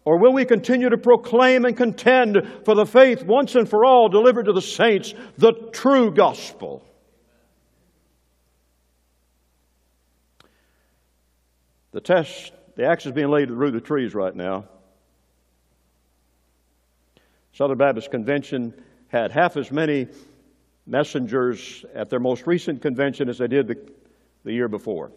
Or 0.05 0.19
will 0.19 0.33
we 0.33 0.45
continue 0.45 0.89
to 0.89 0.97
proclaim 0.97 1.65
and 1.65 1.77
contend 1.77 2.47
for 2.65 2.77
the 2.77 2.87
faith 2.87 3.25
once 3.25 3.57
and 3.57 3.69
for 3.69 3.85
all 3.85 4.09
delivered 4.09 4.45
to 4.45 4.53
the 4.53 4.63
saints, 4.63 5.15
the 5.37 5.53
true 5.73 6.13
gospel? 6.13 6.83
The 11.97 12.03
test, 12.03 12.53
the 12.75 12.85
axe 12.85 13.07
is 13.07 13.13
being 13.13 13.31
laid 13.31 13.49
through 13.49 13.71
the 13.71 13.81
trees 13.81 14.15
right 14.15 14.37
now. 14.37 14.67
Southern 17.55 17.79
Baptist 17.79 18.11
Convention 18.11 18.75
had 19.09 19.33
half 19.33 19.57
as 19.57 19.73
many 19.73 20.07
messengers 20.87 21.87
at 21.95 22.11
their 22.11 22.21
most 22.21 22.47
recent 22.47 22.83
convention 22.83 23.31
as 23.31 23.39
they 23.39 23.47
did 23.47 23.67
the, 23.67 23.79
the 24.45 24.53
year 24.53 24.69
before. 24.69 25.11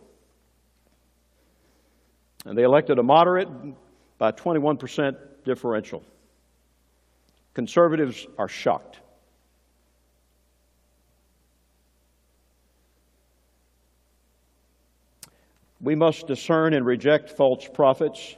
And 2.46 2.58
they 2.58 2.64
elected 2.64 2.98
a 2.98 3.04
moderate 3.04 3.50
by 4.18 4.32
21% 4.32 5.18
differential. 5.44 6.02
Conservatives 7.56 8.26
are 8.38 8.48
shocked. 8.48 9.02
We 15.82 15.96
must 15.96 16.28
discern 16.28 16.74
and 16.74 16.86
reject 16.86 17.30
false 17.30 17.68
prophets. 17.68 18.36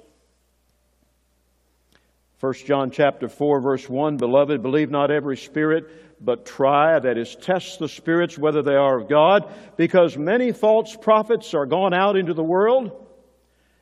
1 2.39 2.53
John 2.65 2.89
chapter 2.89 3.29
4 3.29 3.61
verse 3.61 3.87
1 3.87 4.17
Beloved 4.17 4.63
believe 4.63 4.89
not 4.89 5.11
every 5.11 5.37
spirit 5.37 5.85
but 6.23 6.45
try 6.45 6.97
that 6.97 7.17
is 7.17 7.35
test 7.35 7.77
the 7.77 7.87
spirits 7.87 8.35
whether 8.35 8.63
they 8.63 8.75
are 8.75 8.99
of 8.99 9.07
God 9.07 9.51
because 9.77 10.17
many 10.17 10.51
false 10.51 10.95
prophets 10.95 11.53
are 11.53 11.67
gone 11.67 11.93
out 11.93 12.17
into 12.17 12.33
the 12.33 12.43
world 12.43 13.07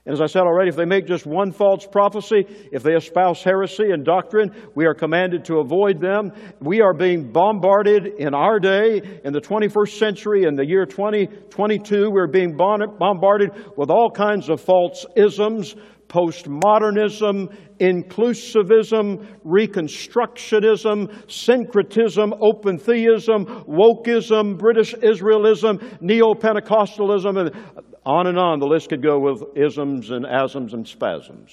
and 0.09 0.15
as 0.15 0.21
I 0.21 0.25
said 0.25 0.41
already, 0.41 0.69
if 0.69 0.75
they 0.75 0.85
make 0.85 1.05
just 1.05 1.27
one 1.27 1.51
false 1.51 1.85
prophecy, 1.85 2.43
if 2.71 2.81
they 2.81 2.95
espouse 2.95 3.43
heresy 3.43 3.91
and 3.91 4.03
doctrine, 4.03 4.49
we 4.73 4.87
are 4.87 4.95
commanded 4.95 5.45
to 5.45 5.59
avoid 5.59 6.01
them. 6.01 6.31
We 6.59 6.81
are 6.81 6.95
being 6.95 7.31
bombarded 7.31 8.07
in 8.17 8.33
our 8.33 8.59
day, 8.59 9.03
in 9.23 9.33
the 9.33 9.39
21st 9.39 9.99
century, 9.99 10.45
in 10.45 10.55
the 10.55 10.65
year 10.65 10.87
2022, 10.87 12.09
we're 12.09 12.25
being 12.25 12.57
bombarded 12.57 13.51
with 13.77 13.91
all 13.91 14.09
kinds 14.09 14.49
of 14.49 14.59
false 14.59 15.05
isms, 15.15 15.75
postmodernism, 16.07 17.55
inclusivism, 17.79 19.27
reconstructionism, 19.45 21.31
syncretism, 21.31 22.33
open 22.41 22.79
theism, 22.79 23.45
wokeism, 23.45 24.57
British 24.57 24.95
Israelism, 24.95 26.01
neo 26.01 26.33
Pentecostalism, 26.33 27.37
and 27.37 27.85
on 28.09 28.25
and 28.25 28.39
on, 28.39 28.59
the 28.59 28.65
list 28.65 28.89
could 28.89 29.03
go 29.03 29.19
with 29.19 29.55
isms 29.55 30.09
and 30.09 30.25
asms 30.25 30.73
and 30.73 30.87
spasms. 30.87 31.51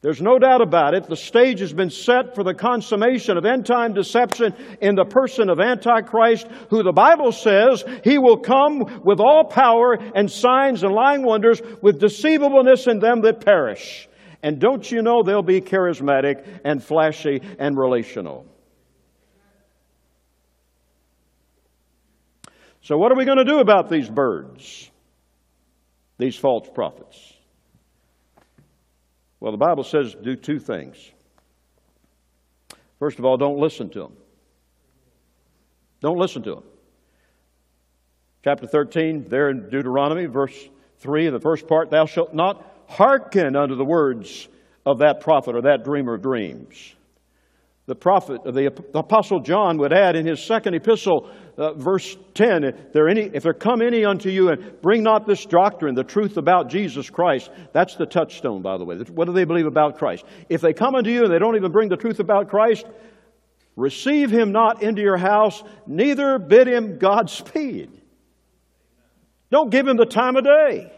There's 0.00 0.22
no 0.22 0.38
doubt 0.38 0.62
about 0.62 0.94
it. 0.94 1.08
The 1.08 1.16
stage 1.16 1.60
has 1.60 1.74
been 1.74 1.90
set 1.90 2.34
for 2.34 2.42
the 2.42 2.54
consummation 2.54 3.36
of 3.36 3.44
end 3.44 3.66
time 3.66 3.92
deception 3.92 4.54
in 4.80 4.94
the 4.94 5.04
person 5.04 5.50
of 5.50 5.60
Antichrist, 5.60 6.46
who 6.70 6.82
the 6.82 6.92
Bible 6.92 7.32
says 7.32 7.84
he 8.02 8.16
will 8.16 8.38
come 8.38 9.02
with 9.04 9.20
all 9.20 9.44
power 9.44 9.98
and 10.14 10.30
signs 10.30 10.82
and 10.82 10.94
lying 10.94 11.22
wonders 11.22 11.60
with 11.82 12.00
deceivableness 12.00 12.86
in 12.86 12.98
them 12.98 13.20
that 13.22 13.44
perish. 13.44 14.08
And 14.42 14.58
don't 14.58 14.90
you 14.90 15.02
know 15.02 15.22
they'll 15.22 15.42
be 15.42 15.60
charismatic 15.60 16.60
and 16.64 16.82
flashy 16.82 17.42
and 17.58 17.76
relational? 17.76 18.46
So, 22.86 22.96
what 22.96 23.10
are 23.10 23.16
we 23.16 23.24
going 23.24 23.38
to 23.38 23.44
do 23.44 23.58
about 23.58 23.90
these 23.90 24.08
birds, 24.08 24.92
these 26.18 26.36
false 26.36 26.68
prophets? 26.72 27.32
Well, 29.40 29.50
the 29.50 29.58
Bible 29.58 29.82
says 29.82 30.14
do 30.22 30.36
two 30.36 30.60
things. 30.60 30.96
First 33.00 33.18
of 33.18 33.24
all, 33.24 33.38
don't 33.38 33.58
listen 33.58 33.90
to 33.90 33.98
them. 33.98 34.12
Don't 36.00 36.16
listen 36.16 36.44
to 36.44 36.54
them. 36.54 36.64
Chapter 38.44 38.68
13, 38.68 39.24
there 39.28 39.50
in 39.50 39.68
Deuteronomy, 39.68 40.26
verse 40.26 40.56
3, 40.98 41.30
the 41.30 41.40
first 41.40 41.66
part, 41.66 41.90
thou 41.90 42.06
shalt 42.06 42.34
not 42.34 42.64
hearken 42.88 43.56
unto 43.56 43.74
the 43.74 43.84
words 43.84 44.46
of 44.86 44.98
that 44.98 45.18
prophet 45.18 45.56
or 45.56 45.62
that 45.62 45.82
dreamer 45.82 46.14
of 46.14 46.22
dreams 46.22 46.94
the 47.86 47.94
prophet, 47.94 48.42
the 48.44 48.66
apostle 48.94 49.40
John 49.40 49.78
would 49.78 49.92
add 49.92 50.16
in 50.16 50.26
his 50.26 50.42
second 50.42 50.74
epistle, 50.74 51.30
uh, 51.56 51.72
verse 51.74 52.16
10, 52.34 52.64
if 52.64 52.92
there, 52.92 53.08
any, 53.08 53.22
if 53.22 53.42
there 53.42 53.54
come 53.54 53.80
any 53.80 54.04
unto 54.04 54.28
you 54.28 54.50
and 54.50 54.80
bring 54.82 55.02
not 55.02 55.26
this 55.26 55.44
doctrine, 55.46 55.94
the 55.94 56.04
truth 56.04 56.36
about 56.36 56.68
Jesus 56.68 57.08
Christ, 57.08 57.50
that's 57.72 57.96
the 57.96 58.06
touchstone, 58.06 58.62
by 58.62 58.76
the 58.76 58.84
way. 58.84 58.96
What 58.96 59.24
do 59.26 59.32
they 59.32 59.44
believe 59.44 59.66
about 59.66 59.98
Christ? 59.98 60.24
If 60.48 60.60
they 60.60 60.72
come 60.72 60.94
unto 60.94 61.10
you 61.10 61.24
and 61.24 61.32
they 61.32 61.38
don't 61.38 61.56
even 61.56 61.72
bring 61.72 61.88
the 61.88 61.96
truth 61.96 62.20
about 62.20 62.50
Christ, 62.50 62.86
receive 63.74 64.30
him 64.30 64.52
not 64.52 64.82
into 64.82 65.02
your 65.02 65.16
house, 65.16 65.62
neither 65.86 66.38
bid 66.38 66.68
him 66.68 66.98
Godspeed. 66.98 68.02
Don't 69.50 69.70
give 69.70 69.86
him 69.86 69.96
the 69.96 70.06
time 70.06 70.36
of 70.36 70.44
day. 70.44 70.92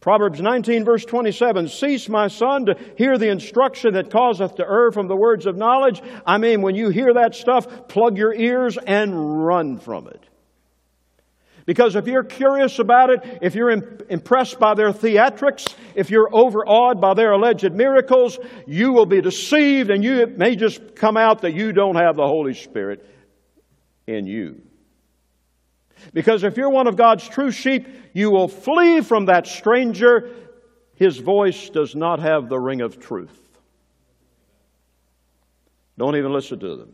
Proverbs 0.00 0.40
19, 0.40 0.84
verse 0.84 1.04
27 1.04 1.68
Cease, 1.68 2.08
my 2.08 2.28
son, 2.28 2.66
to 2.66 2.74
hear 2.96 3.18
the 3.18 3.28
instruction 3.28 3.94
that 3.94 4.10
causeth 4.10 4.54
to 4.56 4.64
err 4.66 4.90
from 4.90 5.08
the 5.08 5.16
words 5.16 5.44
of 5.46 5.56
knowledge. 5.56 6.00
I 6.26 6.38
mean, 6.38 6.62
when 6.62 6.74
you 6.74 6.88
hear 6.88 7.12
that 7.14 7.34
stuff, 7.34 7.88
plug 7.88 8.16
your 8.16 8.34
ears 8.34 8.78
and 8.78 9.44
run 9.44 9.78
from 9.78 10.08
it. 10.08 10.24
Because 11.66 11.94
if 11.94 12.06
you're 12.06 12.24
curious 12.24 12.78
about 12.78 13.10
it, 13.10 13.38
if 13.42 13.54
you're 13.54 13.70
impressed 13.70 14.58
by 14.58 14.74
their 14.74 14.90
theatrics, 14.90 15.72
if 15.94 16.10
you're 16.10 16.30
overawed 16.32 17.00
by 17.00 17.12
their 17.12 17.32
alleged 17.32 17.72
miracles, 17.72 18.38
you 18.66 18.92
will 18.92 19.06
be 19.06 19.20
deceived 19.20 19.90
and 19.90 20.02
you, 20.02 20.20
it 20.20 20.38
may 20.38 20.56
just 20.56 20.96
come 20.96 21.18
out 21.18 21.42
that 21.42 21.52
you 21.52 21.72
don't 21.72 21.96
have 21.96 22.16
the 22.16 22.26
Holy 22.26 22.54
Spirit 22.54 23.06
in 24.06 24.26
you. 24.26 24.62
Because 26.12 26.44
if 26.44 26.56
you're 26.56 26.70
one 26.70 26.86
of 26.86 26.96
God's 26.96 27.28
true 27.28 27.50
sheep, 27.50 27.86
you 28.12 28.30
will 28.30 28.48
flee 28.48 29.00
from 29.00 29.26
that 29.26 29.46
stranger. 29.46 30.30
His 30.94 31.18
voice 31.18 31.70
does 31.70 31.94
not 31.94 32.20
have 32.20 32.48
the 32.48 32.58
ring 32.58 32.80
of 32.80 33.00
truth. 33.00 33.36
Don't 35.98 36.16
even 36.16 36.32
listen 36.32 36.58
to 36.60 36.76
them. 36.76 36.92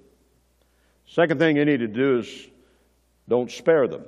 Second 1.07 1.39
thing 1.39 1.57
you 1.57 1.65
need 1.65 1.81
to 1.81 1.89
do 1.89 2.19
is 2.19 2.49
don't 3.29 3.51
spare 3.51 3.87
them. 3.89 4.05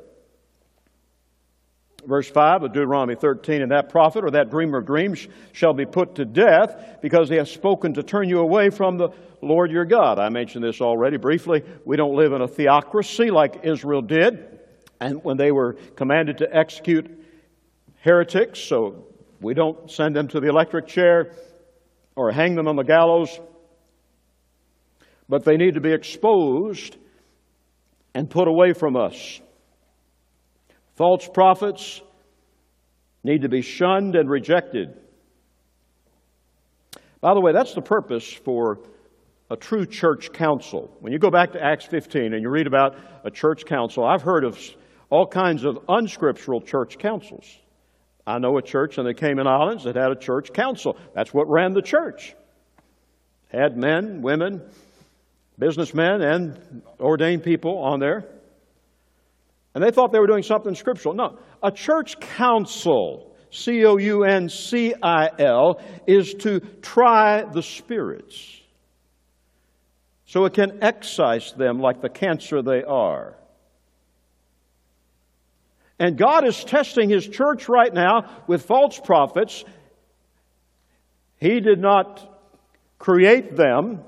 Verse 2.06 2.28
5 2.30 2.62
of 2.62 2.72
Deuteronomy 2.72 3.16
13, 3.16 3.60
and 3.60 3.72
that 3.72 3.88
prophet 3.88 4.24
or 4.24 4.30
that 4.30 4.50
dreamer 4.50 4.78
of 4.78 4.86
dreams 4.86 5.26
shall 5.52 5.72
be 5.74 5.84
put 5.84 6.14
to 6.14 6.24
death 6.24 6.98
because 7.02 7.28
he 7.28 7.34
has 7.34 7.50
spoken 7.50 7.94
to 7.94 8.02
turn 8.02 8.28
you 8.28 8.38
away 8.38 8.70
from 8.70 8.96
the 8.96 9.10
Lord 9.42 9.70
your 9.70 9.84
God. 9.84 10.18
I 10.18 10.28
mentioned 10.28 10.64
this 10.64 10.80
already 10.80 11.16
briefly. 11.16 11.64
We 11.84 11.96
don't 11.96 12.14
live 12.14 12.32
in 12.32 12.40
a 12.40 12.48
theocracy 12.48 13.30
like 13.30 13.64
Israel 13.64 14.02
did. 14.02 14.57
And 15.00 15.22
when 15.22 15.36
they 15.36 15.52
were 15.52 15.74
commanded 15.96 16.38
to 16.38 16.54
execute 16.54 17.08
heretics, 18.00 18.60
so 18.60 19.06
we 19.40 19.54
don't 19.54 19.90
send 19.90 20.16
them 20.16 20.28
to 20.28 20.40
the 20.40 20.48
electric 20.48 20.86
chair 20.86 21.32
or 22.16 22.32
hang 22.32 22.54
them 22.54 22.66
on 22.66 22.76
the 22.76 22.82
gallows, 22.82 23.38
but 25.28 25.44
they 25.44 25.56
need 25.56 25.74
to 25.74 25.80
be 25.80 25.92
exposed 25.92 26.96
and 28.14 28.28
put 28.28 28.48
away 28.48 28.72
from 28.72 28.96
us. 28.96 29.40
False 30.96 31.28
prophets 31.28 32.00
need 33.22 33.42
to 33.42 33.48
be 33.48 33.62
shunned 33.62 34.16
and 34.16 34.28
rejected. 34.28 34.96
By 37.20 37.34
the 37.34 37.40
way, 37.40 37.52
that's 37.52 37.74
the 37.74 37.82
purpose 37.82 38.32
for 38.32 38.80
a 39.50 39.56
true 39.56 39.86
church 39.86 40.32
council. 40.32 40.96
When 41.00 41.12
you 41.12 41.18
go 41.18 41.30
back 41.30 41.52
to 41.52 41.62
Acts 41.62 41.84
15 41.84 42.32
and 42.32 42.42
you 42.42 42.48
read 42.48 42.66
about 42.66 42.96
a 43.24 43.30
church 43.30 43.64
council, 43.64 44.04
I've 44.04 44.22
heard 44.22 44.44
of 44.44 44.58
all 45.10 45.26
kinds 45.26 45.64
of 45.64 45.78
unscriptural 45.88 46.60
church 46.60 46.98
councils. 46.98 47.46
I 48.26 48.38
know 48.38 48.58
a 48.58 48.62
church 48.62 48.98
in 48.98 49.04
the 49.04 49.14
Cayman 49.14 49.46
Islands 49.46 49.84
that 49.84 49.96
had 49.96 50.10
a 50.10 50.16
church 50.16 50.52
council. 50.52 50.98
That's 51.14 51.32
what 51.32 51.48
ran 51.48 51.72
the 51.72 51.80
church. 51.80 52.34
Had 53.48 53.76
men, 53.76 54.20
women, 54.20 54.60
businessmen, 55.58 56.20
and 56.20 56.82
ordained 57.00 57.42
people 57.42 57.78
on 57.78 58.00
there. 58.00 58.26
And 59.74 59.82
they 59.82 59.90
thought 59.90 60.12
they 60.12 60.18
were 60.18 60.26
doing 60.26 60.42
something 60.42 60.74
scriptural. 60.74 61.14
No, 61.14 61.38
a 61.62 61.72
church 61.72 62.20
council, 62.20 63.34
C 63.50 63.86
O 63.86 63.96
U 63.96 64.24
N 64.24 64.50
C 64.50 64.94
I 65.02 65.30
L, 65.38 65.80
is 66.06 66.34
to 66.40 66.60
try 66.82 67.44
the 67.44 67.62
spirits 67.62 68.60
so 70.26 70.44
it 70.44 70.52
can 70.52 70.82
excise 70.82 71.52
them 71.52 71.78
like 71.78 72.02
the 72.02 72.10
cancer 72.10 72.60
they 72.60 72.82
are. 72.84 73.37
And 75.98 76.16
God 76.16 76.46
is 76.46 76.64
testing 76.64 77.08
His 77.08 77.26
church 77.26 77.68
right 77.68 77.92
now 77.92 78.30
with 78.46 78.64
false 78.64 78.98
prophets. 78.98 79.64
He 81.38 81.60
did 81.60 81.80
not 81.80 82.40
create 82.98 83.56
them, 83.56 84.02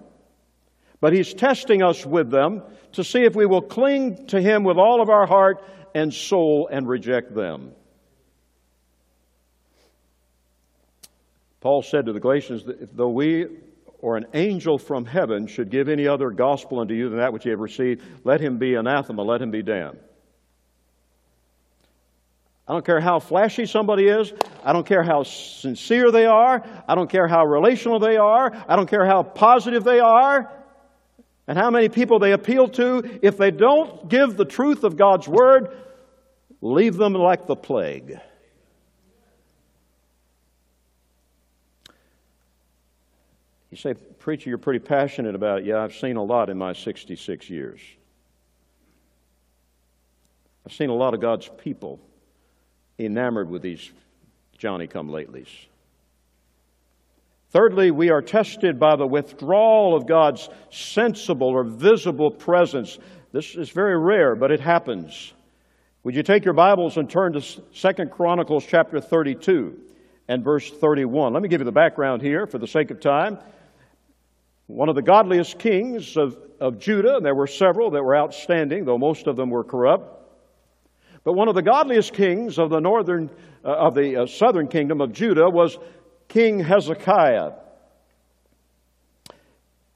but 1.01 1.13
He's 1.13 1.35
testing 1.35 1.83
us 1.83 2.07
with 2.07 2.31
them 2.31 2.63
to 2.93 3.05
see 3.05 3.23
if 3.23 3.35
we 3.35 3.47
will 3.47 3.63
cling 3.63 4.27
to 4.29 4.41
Him 4.41 4.65
with 4.65 4.77
all 4.77 5.01
of 5.01 5.09
our 5.09 5.27
heart 5.27 5.63
and 5.95 6.15
soul 6.15 6.69
and 6.71 6.89
reject 6.89 7.35
them. 7.35 7.73
Paul 11.61 11.83
said 11.83 12.07
to 12.07 12.13
the 12.13 12.21
Galatians 12.21 12.65
though 12.95 13.11
we 13.11 13.47
or 13.99 14.17
an 14.17 14.27
angel 14.33 14.79
from 14.79 15.05
heaven 15.05 15.47
should 15.47 15.71
give 15.71 15.89
any 15.89 16.07
other 16.07 16.31
gospel 16.31 16.81
unto 16.81 16.95
you 16.95 17.11
than 17.11 17.19
that 17.19 17.33
which 17.33 17.45
ye 17.45 17.51
have 17.51 17.61
received, 17.61 18.03
let 18.25 18.41
him 18.41 18.57
be 18.57 18.75
anathema, 18.75 19.23
let 19.23 19.43
him 19.43 19.51
be 19.51 19.63
damned. 19.63 19.99
I 22.71 22.73
don't 22.73 22.87
care 22.87 23.01
how 23.01 23.19
flashy 23.19 23.67
somebody 23.67 24.07
is. 24.07 24.33
I 24.63 24.73
don't 24.73 24.87
care 24.87 25.03
how 25.03 25.25
sincere 25.25 26.13
they 26.13 26.27
are. 26.27 26.65
I 26.87 26.95
don't 26.95 27.11
care 27.11 27.27
how 27.27 27.45
relational 27.45 27.99
they 27.99 28.17
are. 28.17 28.53
I 28.69 28.77
don't 28.77 28.89
care 28.89 29.05
how 29.05 29.25
positive 29.25 29.83
they 29.83 29.99
are 29.99 30.49
and 31.49 31.59
how 31.59 31.73
many 31.73 31.89
people 31.89 32.21
they 32.21 32.31
appeal 32.31 32.69
to. 32.69 33.19
If 33.23 33.39
they 33.39 33.51
don't 33.51 34.09
give 34.09 34.37
the 34.37 34.45
truth 34.45 34.85
of 34.85 34.97
God's 34.97 35.27
Word, 35.27 35.77
leave 36.61 36.97
them 36.97 37.15
like 37.15 37.49
the 37.49 37.57
plague. 37.57 38.21
You 43.73 43.79
say, 43.79 43.95
Preacher, 43.95 44.49
you're 44.49 44.59
pretty 44.59 44.79
passionate 44.79 45.35
about 45.35 45.63
it. 45.63 45.65
Yeah, 45.65 45.83
I've 45.83 45.97
seen 45.97 46.15
a 46.15 46.23
lot 46.23 46.49
in 46.49 46.57
my 46.57 46.75
66 46.75 47.51
years. 47.51 47.81
I've 50.65 50.73
seen 50.73 50.91
a 50.91 50.95
lot 50.95 51.15
of 51.15 51.21
God's 51.21 51.51
people 51.59 52.01
enamored 53.05 53.51
with 53.51 53.63
these 53.63 53.91
Johnny 54.59 54.87
come 54.87 55.09
latelys. 55.09 55.49
Thirdly, 57.51 57.91
we 57.91 58.11
are 58.11 58.23
tested 58.23 58.79
by 58.79 58.95
the 58.95 59.07
withdrawal 59.07 59.97
of 59.97 60.07
God's 60.07 60.49
sensible 60.71 61.49
or 61.49 61.65
visible 61.65 62.31
presence. 62.31 62.99
This 63.33 63.57
is 63.57 63.71
very 63.71 63.99
rare, 63.99 64.37
but 64.37 64.53
it 64.53 64.61
happens. 64.61 65.33
Would 66.05 66.15
you 66.15 66.23
take 66.23 66.45
your 66.45 66.55
Bibles 66.55 66.97
and 66.97 67.11
turn 67.11 67.33
to 67.33 67.43
Second 67.73 68.13
Chronicles 68.13 68.65
chapter 68.65 69.01
32 69.01 69.79
and 70.29 70.45
verse 70.45 70.71
31? 70.71 71.33
Let 71.33 71.43
me 71.43 71.49
give 71.49 71.61
you 71.61 71.65
the 71.65 71.73
background 71.73 72.23
here 72.23 72.47
for 72.47 72.59
the 72.59 72.69
sake 72.69 72.93
of 72.93 73.01
time. 73.01 73.39
One 74.69 74.89
of 74.89 74.95
the 74.95 75.03
godliest 75.03 75.59
kings 75.59 76.17
of, 76.17 76.39
of 76.61 76.79
Judah, 76.79 77.17
and 77.17 77.27
there 77.27 77.35
were 77.35 77.49
several 77.49 77.91
that 77.91 78.03
were 78.05 78.17
outstanding, 78.17 78.85
though 78.85 78.99
most 78.99 79.27
of 79.27 79.35
them 79.35 79.51
were 79.51 79.65
corrupt. 79.65 80.20
But 81.25 81.35
one 81.35 81.49
of 81.49 81.55
the 81.55 81.63
godliest 81.63 82.15
kings 82.15 82.59
of 82.59 82.71
the 82.71 82.81
northern, 82.81 83.31
uh, 83.65 83.69
of 83.69 83.95
the 83.95 84.23
uh, 84.23 84.27
southern 84.27 84.69
kingdom 84.69 85.01
of 85.01 85.13
Judah 85.13 85.51
was 85.51 85.79
King 86.29 86.61
Hezekiah. 86.61 87.53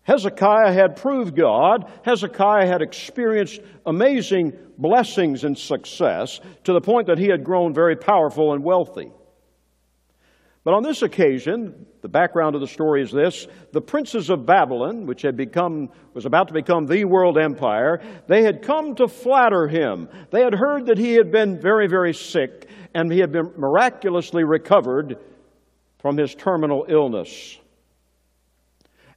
Hezekiah 0.02 0.72
had 0.72 0.96
proved 0.96 1.34
God. 1.34 1.90
Hezekiah 2.04 2.66
had 2.66 2.82
experienced 2.82 3.60
amazing 3.86 4.52
blessings 4.76 5.44
and 5.44 5.56
success 5.56 6.40
to 6.64 6.74
the 6.74 6.80
point 6.80 7.06
that 7.06 7.18
he 7.18 7.28
had 7.28 7.42
grown 7.42 7.72
very 7.72 7.96
powerful 7.96 8.52
and 8.52 8.62
wealthy. 8.62 9.10
But 10.64 10.72
on 10.72 10.82
this 10.82 11.02
occasion, 11.02 11.84
the 12.00 12.08
background 12.08 12.54
of 12.54 12.62
the 12.62 12.66
story 12.66 13.02
is 13.02 13.12
this 13.12 13.46
the 13.72 13.82
princes 13.82 14.30
of 14.30 14.46
Babylon, 14.46 15.06
which 15.06 15.20
had 15.20 15.36
become, 15.36 15.90
was 16.14 16.24
about 16.24 16.48
to 16.48 16.54
become 16.54 16.86
the 16.86 17.04
world 17.04 17.36
empire, 17.36 18.00
they 18.28 18.42
had 18.42 18.62
come 18.62 18.94
to 18.96 19.06
flatter 19.06 19.68
him. 19.68 20.08
They 20.30 20.40
had 20.40 20.54
heard 20.54 20.86
that 20.86 20.96
he 20.96 21.14
had 21.14 21.30
been 21.30 21.60
very, 21.60 21.86
very 21.86 22.14
sick 22.14 22.68
and 22.94 23.12
he 23.12 23.18
had 23.18 23.30
been 23.30 23.52
miraculously 23.58 24.44
recovered 24.44 25.18
from 25.98 26.16
his 26.16 26.34
terminal 26.34 26.86
illness. 26.88 27.58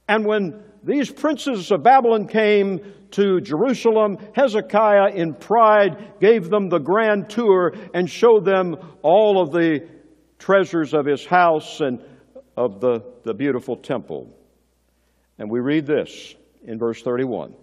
And 0.06 0.26
when 0.26 0.62
these 0.82 1.10
princes 1.10 1.70
of 1.70 1.82
Babylon 1.82 2.28
came 2.28 2.80
to 3.12 3.40
Jerusalem, 3.40 4.18
Hezekiah, 4.34 5.14
in 5.14 5.34
pride, 5.34 6.20
gave 6.20 6.50
them 6.50 6.68
the 6.68 6.78
grand 6.78 7.30
tour 7.30 7.74
and 7.94 8.08
showed 8.08 8.44
them 8.44 8.76
all 9.02 9.40
of 9.40 9.50
the 9.50 9.86
treasures 10.38 10.94
of 10.94 11.06
his 11.06 11.24
house 11.24 11.80
and 11.80 12.02
of 12.56 12.80
the, 12.80 13.04
the 13.24 13.34
beautiful 13.34 13.76
temple. 13.76 14.34
And 15.38 15.50
we 15.50 15.60
read 15.60 15.86
this 15.86 16.34
in 16.64 16.78
verse 16.78 17.02
31. 17.02 17.54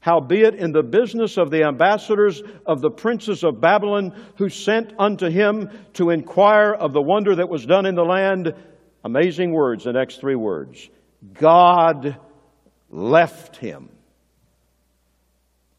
Howbeit, 0.00 0.56
in 0.56 0.72
the 0.72 0.82
business 0.82 1.38
of 1.38 1.52
the 1.52 1.62
ambassadors 1.62 2.42
of 2.66 2.80
the 2.80 2.90
princes 2.90 3.44
of 3.44 3.60
Babylon, 3.60 4.12
who 4.36 4.48
sent 4.48 4.92
unto 4.98 5.30
him 5.30 5.70
to 5.94 6.10
inquire 6.10 6.72
of 6.72 6.92
the 6.92 7.00
wonder 7.00 7.36
that 7.36 7.48
was 7.48 7.64
done 7.64 7.86
in 7.86 7.94
the 7.94 8.04
land, 8.04 8.52
amazing 9.04 9.52
words, 9.52 9.84
the 9.84 9.92
next 9.92 10.20
three 10.20 10.34
words 10.34 10.90
God 11.34 12.18
left 12.90 13.56
him. 13.56 13.90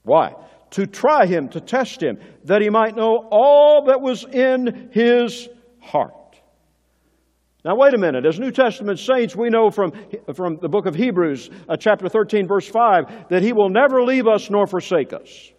Why? 0.04 0.36
To 0.72 0.88
try 0.88 1.26
him, 1.26 1.50
to 1.50 1.60
test 1.60 2.02
him, 2.02 2.20
that 2.46 2.62
he 2.62 2.70
might 2.70 2.96
know 2.96 3.28
all 3.30 3.86
that 3.88 4.00
was 4.00 4.24
in 4.24 4.90
his 4.94 5.50
heart. 5.84 6.14
Now, 7.66 7.76
wait 7.76 7.94
a 7.94 7.98
minute. 7.98 8.26
As 8.26 8.40
New 8.40 8.52
Testament 8.52 9.00
saints, 9.00 9.36
we 9.36 9.50
know 9.50 9.70
from, 9.70 9.94
from 10.34 10.58
the 10.58 10.68
book 10.68 10.86
of 10.86 10.96
Hebrews, 10.96 11.50
uh, 11.70 11.78
chapter 11.78 12.10
13, 12.10 12.46
verse 12.46 12.68
5, 12.68 13.30
that 13.30 13.42
He 13.42 13.54
will 13.54 13.70
never 13.70 14.04
leave 14.04 14.28
us 14.28 14.50
nor 14.50 14.68
forsake 14.68 15.14
us. 15.14 15.52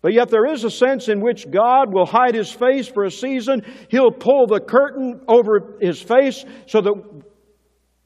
But 0.00 0.14
yet, 0.14 0.30
there 0.30 0.46
is 0.46 0.64
a 0.64 0.70
sense 0.70 1.08
in 1.08 1.20
which 1.20 1.50
God 1.50 1.92
will 1.92 2.06
hide 2.06 2.34
His 2.34 2.50
face 2.50 2.88
for 2.88 3.04
a 3.04 3.10
season. 3.10 3.62
He'll 3.88 4.12
pull 4.12 4.46
the 4.46 4.60
curtain 4.60 5.20
over 5.28 5.76
His 5.80 6.00
face 6.00 6.44
so 6.66 6.80
that 6.80 6.94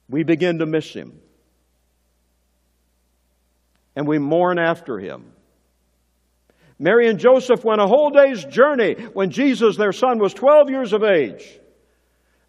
we 0.08 0.24
begin 0.24 0.58
to 0.58 0.66
miss 0.66 0.92
Him. 0.92 1.20
And 3.94 4.08
we 4.08 4.18
mourn 4.18 4.58
after 4.58 4.98
Him. 4.98 5.32
Mary 6.80 7.10
and 7.10 7.18
Joseph 7.18 7.62
went 7.62 7.78
a 7.78 7.86
whole 7.86 8.08
day's 8.08 8.42
journey 8.42 8.94
when 9.12 9.30
Jesus, 9.30 9.76
their 9.76 9.92
son, 9.92 10.18
was 10.18 10.32
12 10.32 10.70
years 10.70 10.94
of 10.94 11.04
age. 11.04 11.60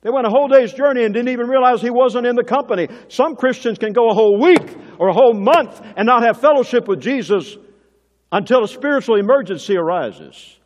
They 0.03 0.09
went 0.09 0.25
a 0.25 0.29
whole 0.29 0.47
day's 0.47 0.71
journey 0.71 1.03
and 1.03 1.13
didn't 1.13 1.27
even 1.33 1.47
realize 1.47 1.81
he 1.81 1.89
wasn't 1.89 2.25
in 2.25 2.37
the 2.37 2.43
company. 2.43 2.87
Some 3.09 3.35
Christians 3.35 3.77
can 3.77 3.91
go 3.91 4.09
a 4.09 4.13
whole 4.13 4.39
week 4.39 4.77
or 4.97 5.09
a 5.09 5.13
whole 5.13 5.33
month 5.33 5.81
and 5.97 6.05
not 6.05 6.23
have 6.23 6.39
fellowship 6.39 6.87
with 6.87 7.01
Jesus 7.01 7.57
until 8.31 8.63
a 8.63 8.69
spiritual 8.69 9.17
emergency 9.17 9.75
arises. 9.75 10.57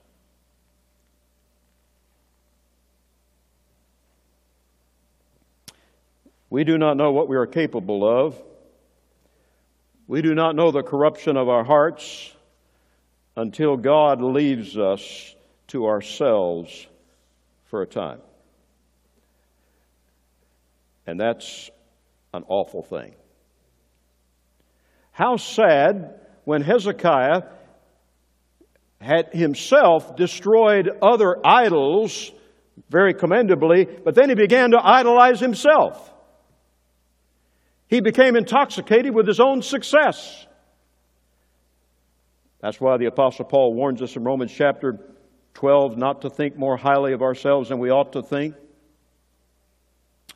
We 6.51 6.63
do 6.63 6.77
not 6.77 6.97
know 6.97 7.11
what 7.11 7.27
we 7.27 7.35
are 7.35 7.47
capable 7.47 8.07
of. 8.07 8.39
We 10.07 10.21
do 10.21 10.35
not 10.35 10.55
know 10.55 10.69
the 10.69 10.83
corruption 10.83 11.35
of 11.35 11.49
our 11.49 11.63
hearts 11.63 12.34
until 13.35 13.77
God 13.77 14.21
leaves 14.21 14.77
us 14.77 15.35
to 15.67 15.85
ourselves 15.85 16.87
for 17.65 17.81
a 17.81 17.87
time. 17.87 18.21
And 21.07 21.19
that's 21.19 21.69
an 22.33 22.43
awful 22.47 22.83
thing. 22.83 23.15
How 25.11 25.37
sad 25.37 26.19
when 26.43 26.61
Hezekiah 26.61 27.43
had 28.99 29.33
himself 29.33 30.15
destroyed 30.15 30.89
other 31.01 31.37
idols 31.45 32.31
very 32.89 33.13
commendably, 33.13 33.85
but 33.85 34.15
then 34.15 34.29
he 34.29 34.35
began 34.35 34.71
to 34.71 34.79
idolize 34.81 35.39
himself. 35.39 36.11
He 37.87 38.01
became 38.01 38.35
intoxicated 38.35 39.13
with 39.13 39.27
his 39.27 39.39
own 39.39 39.61
success. 39.61 40.47
That's 42.65 42.81
why 42.81 42.97
the 42.97 43.05
Apostle 43.05 43.45
Paul 43.45 43.75
warns 43.75 44.01
us 44.01 44.15
in 44.15 44.23
Romans 44.23 44.51
chapter 44.51 44.99
12 45.53 45.97
not 45.97 46.23
to 46.23 46.31
think 46.31 46.57
more 46.57 46.75
highly 46.75 47.13
of 47.13 47.21
ourselves 47.21 47.69
than 47.69 47.77
we 47.77 47.91
ought 47.91 48.13
to 48.13 48.23
think. 48.23 48.55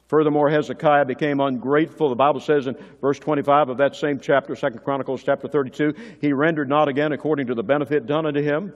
Furthermore, 0.10 0.48
Hezekiah 0.48 1.06
became 1.06 1.40
ungrateful. 1.40 2.08
The 2.08 2.16
Bible 2.16 2.40
says 2.40 2.68
in 2.68 2.76
verse 3.02 3.18
25 3.18 3.70
of 3.70 3.78
that 3.78 3.96
same 3.96 4.20
chapter, 4.20 4.56
2 4.56 4.70
Chronicles 4.78 5.24
chapter 5.24 5.48
32, 5.48 5.96
he 6.22 6.32
rendered 6.32 6.70
not 6.70 6.88
again 6.88 7.14
according 7.14 7.48
to 7.48 7.56
the 7.56 7.64
benefit 7.64 8.06
done 8.06 8.28
unto 8.28 8.44
him. 8.44 8.74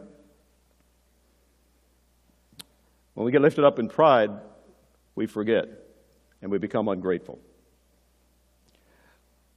When 3.14 3.24
we 3.24 3.32
get 3.32 3.42
lifted 3.42 3.66
up 3.66 3.78
in 3.78 3.88
pride, 3.88 4.32
we 5.14 5.28
forget 5.28 5.68
and 6.42 6.50
we 6.50 6.58
become 6.58 6.88
ungrateful. 6.88 7.38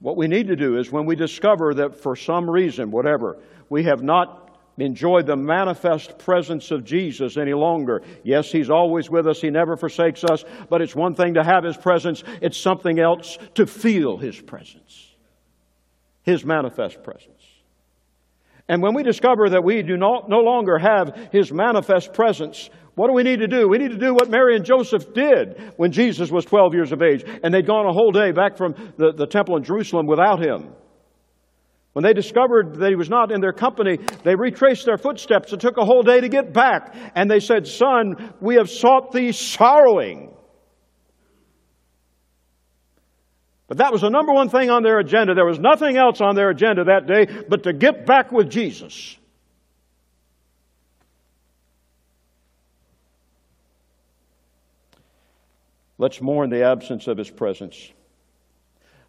What 0.07 0.17
we 0.17 0.29
need 0.29 0.47
to 0.47 0.55
do 0.55 0.79
is 0.79 0.93
when 0.93 1.05
we 1.05 1.17
discover 1.17 1.75
that 1.75 1.97
for 2.01 2.15
some 2.15 2.49
reason, 2.49 2.93
whatever, 2.93 3.39
we 3.69 3.83
have 3.83 4.05
not 4.05 4.57
enjoyed 4.79 5.27
the 5.27 5.35
manifest 5.35 6.17
presence 6.17 6.71
of 6.71 6.85
Jesus 6.85 7.37
any 7.37 7.55
longer. 7.55 8.03
Yes, 8.23 8.53
He's 8.53 8.71
always 8.71 9.11
with 9.11 9.27
us, 9.27 9.41
He 9.41 9.51
never 9.51 9.77
forsakes 9.77 10.23
us, 10.23 10.45
but 10.71 10.81
it's 10.81 10.95
one 10.95 11.17
thing 11.17 11.35
to 11.35 11.43
have 11.43 11.65
His 11.65 11.77
presence, 11.77 12.23
it's 12.41 12.57
something 12.57 13.01
else 13.01 13.37
to 13.57 13.67
feel 13.67 14.17
His 14.17 14.41
presence, 14.41 15.13
His 16.23 16.45
manifest 16.45 17.03
presence. 17.03 17.43
And 18.69 18.85
when 18.85 18.95
we 18.95 19.03
discover 19.03 19.51
that 19.51 19.65
we 19.65 19.83
do 19.83 19.97
not, 19.97 20.29
no 20.29 20.39
longer 20.39 20.79
have 20.79 21.31
His 21.33 21.51
manifest 21.51 22.13
presence, 22.13 22.71
what 22.97 23.09
do 23.09 23.13
we 23.13 23.23
need 23.25 23.41
to 23.41 23.47
do? 23.47 23.69
We 23.69 23.77
need 23.77 23.91
to 23.91 23.99
do 23.99 24.15
what 24.15 24.31
Mary 24.31 24.57
and 24.57 24.65
Joseph 24.65 25.13
did 25.13 25.75
when 25.77 25.93
Jesus 25.93 26.31
was 26.31 26.47
12 26.47 26.73
years 26.73 26.93
of 26.93 27.03
age, 27.03 27.25
and 27.43 27.53
they'd 27.53 27.67
gone 27.67 27.85
a 27.87 27.93
whole 27.93 28.11
day 28.11 28.33
back 28.33 28.57
from 28.57 28.75
the, 28.97 29.13
the 29.13 29.27
temple 29.27 29.59
in 29.59 29.65
Jerusalem 29.65 30.07
without 30.07 30.43
him. 30.43 30.73
When 31.93 32.03
they 32.03 32.15
discovered 32.15 32.77
that 32.77 32.89
he 32.89 32.95
was 32.95 33.11
not 33.11 33.33
in 33.33 33.43
their 33.43 33.53
company, 33.53 33.99
they 34.25 34.35
retraced 34.35 34.87
their 34.87 34.97
footsteps. 34.97 35.53
It 35.53 35.61
took 35.61 35.77
a 35.77 35.85
whole 35.85 36.03
day 36.03 36.23
to 36.23 36.29
get 36.29 36.55
back. 36.55 36.95
And 37.15 37.31
they 37.31 37.41
said, 37.41 37.67
Son, 37.67 38.35
we 38.41 38.57
have 38.57 38.71
sought 38.71 39.13
thee 39.13 39.33
sorrowing. 39.33 40.35
But 43.69 43.79
that 43.79 43.93
was 43.93 44.01
the 44.01 44.11
number 44.11 44.33
one 44.33 44.49
thing 44.49 44.71
on 44.71 44.83
their 44.83 44.99
agenda. 44.99 45.35
There 45.35 45.45
was 45.45 45.59
nothing 45.59 45.99
else 45.99 46.21
on 46.23 46.35
their 46.35 46.49
agenda 46.49 46.85
that 46.85 47.07
day 47.07 47.45
but 47.49 47.65
to 47.65 47.75
get 47.75 48.07
back 48.07 48.33
with 48.33 48.49
Jesus. 48.49 49.17
Let's 55.99 56.21
mourn 56.21 56.51
the 56.51 56.63
absence 56.63 57.07
of 57.07 57.17
his 57.17 57.31
presence. 57.31 57.91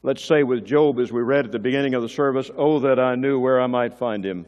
Let's 0.03 0.23
say 0.23 0.43
with 0.43 0.65
Job, 0.65 0.99
as 0.99 1.11
we 1.11 1.21
read 1.21 1.45
at 1.45 1.51
the 1.51 1.59
beginning 1.59 1.93
of 1.93 2.01
the 2.01 2.09
service, 2.09 2.49
Oh, 2.55 2.79
that 2.79 2.99
I 2.99 3.15
knew 3.15 3.39
where 3.39 3.59
I 3.59 3.67
might 3.67 3.93
find 3.93 4.25
him. 4.25 4.45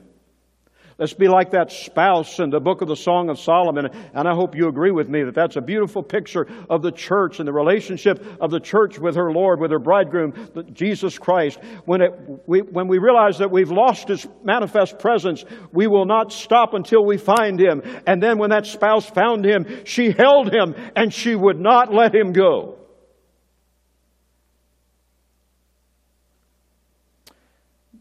Let's 1.00 1.14
be 1.14 1.30
like 1.30 1.52
that 1.52 1.72
spouse 1.72 2.40
in 2.40 2.50
the 2.50 2.60
book 2.60 2.82
of 2.82 2.90
the 2.90 2.96
Song 2.98 3.30
of 3.30 3.40
Solomon. 3.40 3.86
And 4.14 4.28
I 4.28 4.36
hope 4.36 4.54
you 4.54 4.68
agree 4.68 4.92
with 4.92 5.08
me 5.08 5.24
that 5.24 5.34
that's 5.34 5.56
a 5.56 5.62
beautiful 5.62 6.04
picture 6.04 6.46
of 6.70 6.82
the 6.82 6.92
church 6.92 7.40
and 7.40 7.48
the 7.48 7.54
relationship 7.54 8.22
of 8.42 8.52
the 8.52 8.60
church 8.60 9.00
with 9.00 9.16
her 9.16 9.32
Lord, 9.32 9.62
with 9.62 9.72
her 9.72 9.80
bridegroom, 9.80 10.34
Jesus 10.74 11.18
Christ. 11.18 11.58
When, 11.86 12.02
it, 12.02 12.12
we, 12.46 12.64
when 12.64 12.90
we 12.90 12.98
realize 12.98 13.38
that 13.38 13.50
we've 13.50 13.72
lost 13.72 14.10
His 14.10 14.28
manifest 14.44 15.00
presence, 15.00 15.46
we 15.72 15.88
will 15.88 16.06
not 16.06 16.34
stop 16.34 16.74
until 16.74 17.06
we 17.06 17.18
find 17.18 17.62
Him. 17.62 17.82
And 18.06 18.22
then 18.22 18.38
when 18.38 18.50
that 18.50 18.66
spouse 18.66 19.10
found 19.10 19.46
Him, 19.46 19.86
she 19.86 20.12
held 20.12 20.54
Him 20.54 20.76
and 20.98 21.14
she 21.14 21.34
would 21.34 21.62
not 21.62 21.94
let 21.94 22.14
Him 22.14 22.34
go. 22.34 22.78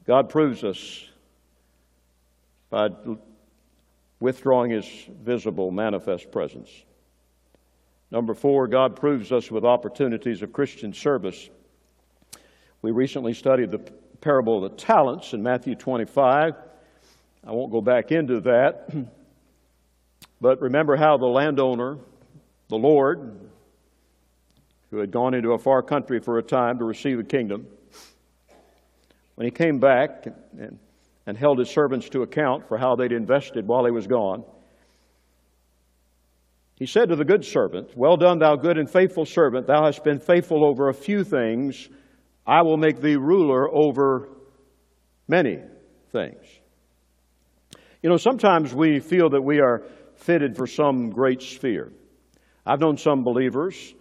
God 0.05 0.31
proves 0.31 0.65
us 0.65 1.08
by 2.71 2.91
withdrawing 4.21 4.71
his 4.71 4.87
visible, 5.23 5.71
manifest 5.71 6.31
presence. 6.31 6.71
Number 8.11 8.35
four, 8.35 8.67
God 8.67 8.97
proves 8.97 9.33
us 9.33 9.51
with 9.51 9.65
opportunities 9.65 10.43
of 10.43 10.53
Christian 10.53 10.93
service. 10.93 11.51
We 12.83 12.91
recently 12.91 13.35
studied 13.35 13.71
the 13.71 13.81
parable 14.21 14.65
of 14.65 14.71
the 14.71 14.77
talents 14.77 15.33
in 15.35 15.43
Matthew 15.43 15.75
25. 15.75 16.55
I 17.47 17.51
won't 17.51 17.71
go 17.71 17.81
back 17.81 18.13
into 18.13 18.41
that. 18.41 18.91
But 20.41 20.61
remember 20.61 20.95
how 20.95 21.17
the 21.17 21.27
landowner, 21.27 21.99
the 22.69 22.79
Lord, 22.79 23.41
who 24.91 24.99
had 24.99 25.11
gone 25.11 25.35
into 25.35 25.53
a 25.53 25.59
far 25.59 25.83
country 25.83 26.21
for 26.21 26.39
a 26.39 26.43
time 26.43 26.79
to 26.79 26.85
receive 26.85 27.19
a 27.19 27.25
kingdom, 27.25 27.67
when 29.35 29.47
he 29.47 29.51
came 29.51 29.81
back 29.81 30.27
and 30.59 30.79
and 31.29 31.37
held 31.37 31.59
his 31.59 31.69
servants 31.69 32.09
to 32.09 32.23
account 32.23 32.67
for 32.67 32.79
how 32.79 32.97
they'd 32.97 33.13
invested 33.13 33.69
while 33.69 33.85
he 33.85 33.91
was 33.91 34.07
gone. 34.07 34.43
He 36.77 36.87
said 36.87 37.11
to 37.11 37.17
the 37.17 37.25
good 37.25 37.45
servant, 37.45 37.91
Well 37.95 38.17
done, 38.17 38.39
thou 38.39 38.57
good 38.57 38.79
and 38.79 38.91
faithful 38.91 39.27
servant. 39.27 39.67
Thou 39.67 39.85
hast 39.85 40.03
been 40.03 40.21
faithful 40.21 40.65
over 40.65 40.89
a 40.89 40.95
few 40.95 41.25
things. 41.25 41.87
I 42.47 42.63
will 42.63 42.79
make 42.79 43.03
thee 43.03 43.17
ruler 43.17 43.69
over 43.69 44.31
many 45.29 45.59
things. 46.13 46.43
You 48.03 48.09
know, 48.09 48.17
sometimes 48.17 48.73
we 48.73 48.99
feel 48.99 49.29
that 49.29 49.43
we 49.43 49.61
are 49.61 49.83
fitted 50.15 50.57
for 50.57 50.67
some 50.67 51.11
great 51.11 51.43
sphere. 51.43 51.93
I've 52.65 52.81
known 52.81 52.97
some 52.97 53.23
believers, 53.23 53.95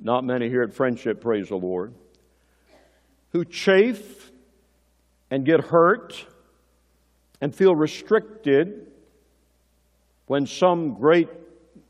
not 0.00 0.22
many 0.22 0.50
here 0.50 0.62
at 0.62 0.74
Friendship, 0.74 1.22
praise 1.22 1.48
the 1.48 1.56
Lord, 1.56 1.94
who 3.32 3.46
chafe 3.46 4.30
and 5.30 5.46
get 5.46 5.60
hurt 5.62 6.26
and 7.44 7.54
feel 7.54 7.76
restricted 7.76 8.86
when 10.24 10.46
some 10.46 10.94
great 10.94 11.28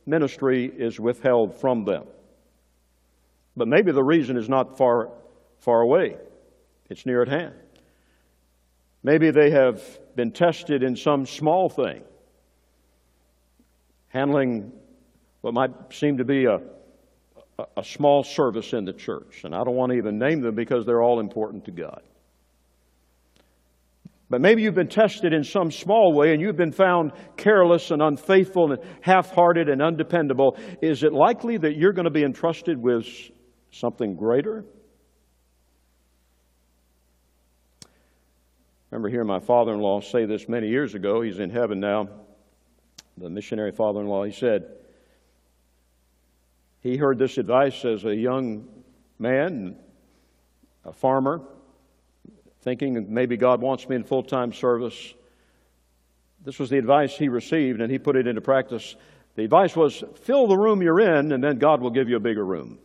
ministry 0.05 0.67
is 0.67 0.99
withheld 0.99 1.55
from 1.55 1.85
them. 1.85 2.03
But 3.57 3.69
maybe 3.69 3.93
the 3.93 4.03
reason 4.03 4.37
is 4.37 4.49
not 4.49 4.77
far, 4.77 5.11
far 5.61 5.81
away, 5.81 6.17
it's 6.91 7.07
near 7.07 7.23
at 7.23 7.29
hand. 7.29 7.55
Maybe 9.05 9.31
they 9.31 9.51
have 9.51 9.81
been 10.17 10.33
tested 10.33 10.83
in 10.83 10.97
some 10.97 11.25
small 11.25 11.69
thing, 11.69 12.03
handling 14.09 14.73
what 15.43 15.55
might 15.55 15.71
seem 15.93 16.17
to 16.19 16.25
be 16.25 16.47
a, 16.47 16.63
a, 17.77 17.85
small 17.85 18.25
service 18.25 18.73
in 18.73 18.87
the 18.87 18.93
church. 18.93 19.45
And 19.45 19.55
I 19.55 19.63
don't 19.63 19.77
want 19.77 19.93
to 19.93 19.99
even 19.99 20.19
name 20.19 20.41
them 20.41 20.57
because 20.57 20.85
they're 20.85 21.03
all 21.03 21.21
important 21.21 21.65
to 21.67 21.71
God. 21.71 22.03
But 24.35 24.41
maybe 24.41 24.63
you've 24.63 24.75
been 24.75 24.89
tested 24.89 25.33
in 25.33 25.45
some 25.45 25.71
small 25.71 26.13
way 26.13 26.33
and 26.33 26.43
you've 26.43 26.57
been 26.57 26.73
found 26.73 27.13
careless 27.37 27.93
and 27.93 28.03
unfaithful 28.03 28.73
and 28.73 28.83
half 29.01 29.31
hearted 29.31 29.69
and 29.69 29.81
undependable. 29.81 30.59
Is 30.83 31.05
it 31.05 31.13
likely 31.13 31.57
that 31.57 31.77
you're 31.77 31.93
going 31.93 32.07
to 32.07 32.11
be 32.11 32.25
entrusted 32.25 32.77
with 32.77 33.07
something 33.71 34.17
greater? 34.17 34.65
I 37.85 37.87
remember 38.91 39.09
hearing 39.09 39.29
my 39.29 39.39
father 39.39 39.73
in 39.73 39.79
law 39.79 40.01
say 40.01 40.25
this 40.27 40.49
many 40.49 40.67
years 40.67 40.97
ago. 40.97 41.23
He's 41.23 41.39
in 41.39 41.51
heaven 41.51 41.79
now. 41.79 42.09
The 43.17 43.31
missionary 43.31 43.71
father 43.71 44.01
in 44.01 44.09
law, 44.09 44.25
he 44.25 44.33
said, 44.33 44.65
he 46.81 46.97
heard 46.97 47.21
this 47.21 47.39
advice 47.39 47.85
as 47.85 48.05
a 48.05 48.17
young 48.17 48.69
man, 49.17 49.77
a 50.85 50.93
farmer 50.93 51.41
thinking 52.65 53.07
maybe 53.13 53.37
God 53.37 53.61
wants 53.61 53.89
me 53.89 53.95
in 53.95 54.05
full 54.05 54.23
time 54.23 54.53
service. 54.53 55.15
This 56.45 56.59
was 56.59 56.71
the 56.71 56.79
advice 56.79 57.17
he 57.17 57.29
received, 57.29 57.81
and 57.81 57.91
he 57.91 57.99
put 57.99 58.17
it 58.17 58.27
into 58.27 58.41
practice. 58.41 58.97
The 59.37 59.45
advice 59.45 59.77
was 59.77 60.03
fill 60.23 60.47
the 60.47 60.57
room 60.57 60.83
you're 60.83 61.01
in, 61.01 61.33
and 61.33 61.45
then 61.45 61.59
God 61.59 61.81
will 61.81 61.91
give 61.91 62.09
you 62.09 62.17
a 62.17 62.21
bigger 62.21 62.45
room. 62.45 62.79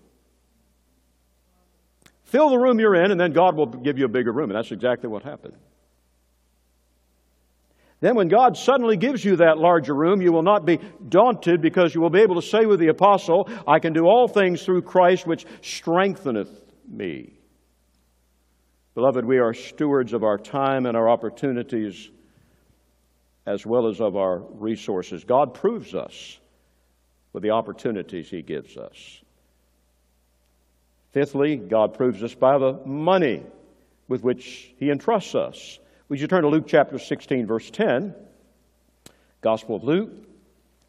Fill 2.24 2.50
the 2.50 2.60
room 2.60 2.80
you're 2.80 2.96
in, 2.96 3.12
and 3.12 3.20
then 3.20 3.34
God 3.34 3.56
will 3.56 3.66
give 3.66 3.98
you 3.98 4.06
a 4.06 4.10
bigger 4.10 4.32
room. 4.32 4.52
And 4.52 4.58
that's 4.58 4.72
exactly 4.72 5.10
what 5.10 5.24
happened. 5.24 5.56
Then, 8.02 8.16
when 8.16 8.30
God 8.30 8.56
suddenly 8.56 8.96
gives 8.96 9.26
you 9.26 9.38
that 9.38 9.58
larger 9.58 9.94
room, 9.94 10.22
you 10.22 10.32
will 10.32 10.44
not 10.44 10.66
be 10.66 10.80
daunted 11.10 11.62
because 11.62 11.94
you 11.94 12.00
will 12.00 12.10
be 12.10 12.22
able 12.22 12.36
to 12.36 12.48
say 12.48 12.66
with 12.66 12.80
the 12.80 12.88
apostle, 12.88 13.50
I 13.68 13.80
can 13.80 13.92
do 13.92 14.06
all 14.06 14.28
things 14.28 14.64
through 14.64 14.84
Christ 14.84 15.28
which 15.28 15.46
strengtheneth 15.62 16.50
me. 16.88 17.39
Beloved, 19.00 19.24
we 19.24 19.38
are 19.38 19.54
stewards 19.54 20.12
of 20.12 20.26
our 20.26 20.38
time 20.38 20.86
and 20.86 20.98
our 20.98 21.08
opportunities 21.08 22.10
as 23.46 23.66
well 23.66 23.88
as 23.88 24.02
of 24.02 24.18
our 24.18 24.40
resources. 24.40 25.24
God 25.24 25.54
proves 25.54 25.96
us 25.96 26.38
with 27.32 27.42
the 27.42 27.52
opportunities 27.52 28.30
He 28.30 28.42
gives 28.42 28.76
us. 28.76 29.22
Fifthly, 31.14 31.56
God 31.56 31.94
proves 31.94 32.22
us 32.22 32.36
by 32.36 32.58
the 32.58 32.74
money 32.86 33.42
with 34.10 34.22
which 34.22 34.74
He 34.80 34.92
entrusts 34.92 35.34
us. 35.34 35.80
Would 36.10 36.20
you 36.20 36.28
turn 36.28 36.42
to 36.42 36.50
Luke 36.50 36.68
chapter 36.68 37.00
16, 37.00 37.48
verse 37.48 37.72
10? 37.72 38.14
Gospel 39.40 39.78
of 39.78 39.86
Luke, 39.86 40.12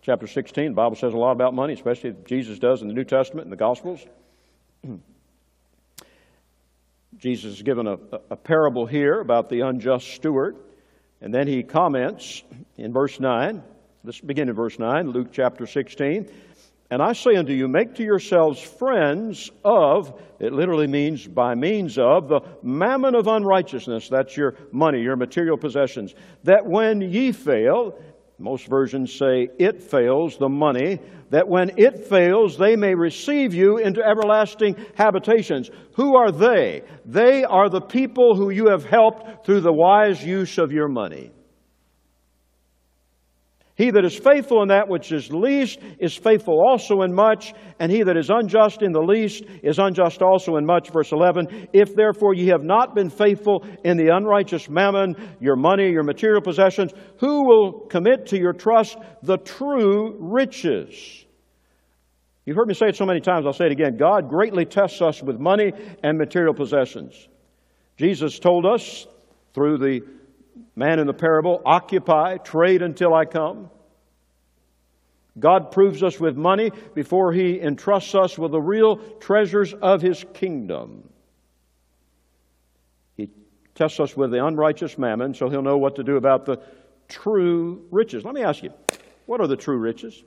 chapter 0.03 0.27
16. 0.27 0.65
The 0.65 0.75
Bible 0.75 0.97
says 0.97 1.15
a 1.15 1.17
lot 1.17 1.31
about 1.31 1.55
money, 1.55 1.75
especially 1.75 2.17
Jesus 2.25 2.59
does 2.59 2.83
in 2.83 2.89
the 2.89 2.95
New 2.95 3.05
Testament 3.05 3.45
and 3.45 3.53
the 3.53 3.57
Gospels. 3.57 4.05
Jesus 7.21 7.57
is 7.57 7.63
given 7.63 7.87
a, 7.87 7.99
a 8.31 8.37
parable 8.37 8.87
here 8.87 9.21
about 9.21 9.51
the 9.51 9.61
unjust 9.61 10.09
steward. 10.09 10.57
And 11.21 11.35
then 11.35 11.47
he 11.47 11.63
comments 11.63 12.43
in 12.79 12.95
verse 12.95 13.21
9. 13.21 13.63
Let's 14.03 14.21
begin 14.21 14.49
in 14.49 14.55
verse 14.55 14.79
9, 14.79 15.11
Luke 15.11 15.29
chapter 15.31 15.67
16. 15.67 16.31
And 16.91 17.03
I 17.03 17.13
say 17.13 17.37
unto 17.37 17.53
you, 17.53 17.69
make 17.69 17.97
to 17.97 18.03
yourselves 18.03 18.59
friends 18.59 19.51
of, 19.65 20.19
it 20.41 20.53
literally 20.53 20.87
means 20.87 21.27
by 21.27 21.55
means 21.55 21.99
of, 21.99 22.29
the 22.29 22.41
mammon 22.63 23.15
of 23.15 23.29
unrighteousness. 23.29 24.09
That's 24.09 24.35
your 24.35 24.57
money, 24.73 25.03
your 25.03 25.17
material 25.17 25.59
possessions. 25.59 26.15
That 26.45 26.65
when 26.67 27.03
ye 27.03 27.33
fail, 27.33 27.97
most 28.41 28.67
versions 28.67 29.13
say 29.13 29.49
it 29.59 29.83
fails, 29.83 30.37
the 30.39 30.49
money, 30.49 30.99
that 31.31 31.49
when 31.49 31.73
it 31.77 32.07
fails, 32.09 32.57
they 32.57 32.75
may 32.75 32.95
receive 32.95 33.55
you 33.55 33.79
into 33.79 34.03
everlasting 34.03 34.77
habitations. 34.95 35.71
Who 35.97 36.17
are 36.17 36.33
they? 36.33 36.83
They 37.05 37.45
are 37.45 37.69
the 37.69 37.81
people 37.81 38.35
who 38.37 38.51
you 38.51 38.69
have 38.69 38.85
helped 38.85 39.45
through 39.45 39.61
the 39.61 39.73
wise 39.73 40.25
use 40.25 40.59
of 40.59 40.73
your 40.73 40.89
money. 40.89 41.33
He 43.81 43.91
that 43.93 44.05
is 44.05 44.15
faithful 44.15 44.61
in 44.61 44.69
that 44.69 44.89
which 44.89 45.11
is 45.11 45.33
least 45.33 45.79
is 45.99 46.15
faithful 46.15 46.63
also 46.69 47.01
in 47.01 47.15
much, 47.15 47.55
and 47.79 47.91
he 47.91 48.03
that 48.03 48.15
is 48.15 48.29
unjust 48.29 48.83
in 48.83 48.93
the 48.93 49.01
least 49.01 49.43
is 49.63 49.79
unjust 49.79 50.21
also 50.21 50.57
in 50.57 50.67
much. 50.67 50.91
Verse 50.91 51.13
11 51.13 51.69
If 51.73 51.95
therefore 51.95 52.35
ye 52.35 52.49
have 52.49 52.63
not 52.63 52.95
been 52.95 53.09
faithful 53.09 53.65
in 53.83 53.97
the 53.97 54.15
unrighteous 54.15 54.69
mammon, 54.69 55.17
your 55.41 55.57
money, 55.57 55.91
your 55.91 56.03
material 56.03 56.43
possessions, 56.43 56.93
who 57.21 57.47
will 57.47 57.87
commit 57.89 58.27
to 58.27 58.39
your 58.39 58.53
trust 58.53 58.99
the 59.23 59.39
true 59.39 60.15
riches? 60.19 61.25
You've 62.45 62.57
heard 62.57 62.69
me 62.69 62.75
say 62.75 62.89
it 62.89 62.97
so 62.97 63.07
many 63.07 63.21
times, 63.21 63.47
I'll 63.47 63.55
say 63.55 63.65
it 63.65 63.73
again. 63.73 63.97
God 63.97 64.29
greatly 64.29 64.67
tests 64.67 65.01
us 65.01 65.23
with 65.23 65.41
money 65.41 65.73
and 66.05 66.19
material 66.19 66.53
possessions. 66.53 67.29
Jesus 67.97 68.39
told 68.39 68.67
us 68.67 69.07
through 69.55 69.79
the 69.79 70.03
man 70.77 70.99
in 70.99 71.07
the 71.07 71.15
parable, 71.15 71.63
occupy, 71.65 72.39
trade 72.39 72.83
until 72.83 73.15
I 73.15 73.25
come. 73.25 73.71
God 75.39 75.71
proves 75.73 76.03
us 76.03 76.19
with 76.19 76.37
money 76.37 76.73
before 76.95 77.33
He 77.33 77.61
entrusts 77.61 78.15
us 78.15 78.39
with 78.39 78.53
the 78.53 78.61
real 78.61 78.97
treasures 78.97 79.73
of 79.73 80.03
His 80.03 80.25
kingdom. 80.35 81.09
He 83.17 83.31
tests 83.75 84.01
us 84.01 84.17
with 84.17 84.31
the 84.33 84.45
unrighteous 84.45 84.99
mammon 84.99 85.35
so 85.35 85.49
He'll 85.49 85.63
know 85.63 85.79
what 85.79 85.97
to 85.97 86.05
do 86.05 86.17
about 86.17 86.47
the 86.47 86.61
true 87.09 87.87
riches. 87.91 88.25
Let 88.25 88.35
me 88.35 88.43
ask 88.43 88.63
you, 88.63 88.73
what 89.27 89.41
are 89.41 89.47
the 89.47 89.57
true 89.57 89.79
riches? 89.79 90.23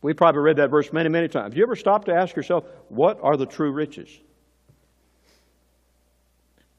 We 0.00 0.14
probably 0.14 0.42
read 0.42 0.56
that 0.56 0.70
verse 0.70 0.92
many, 0.92 1.08
many 1.08 1.28
times. 1.28 1.52
Have 1.52 1.56
you 1.56 1.64
ever 1.64 1.76
stopped 1.76 2.06
to 2.06 2.14
ask 2.14 2.36
yourself, 2.36 2.64
what 2.88 3.18
are 3.22 3.36
the 3.36 3.46
true 3.46 3.72
riches? 3.72 4.08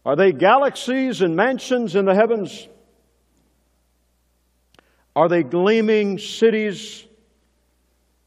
Are 0.09 0.15
they 0.15 0.31
galaxies 0.31 1.21
and 1.21 1.35
mansions 1.35 1.95
in 1.95 2.05
the 2.05 2.15
heavens? 2.15 2.67
Are 5.15 5.29
they 5.29 5.43
gleaming 5.43 6.17
cities, 6.17 7.05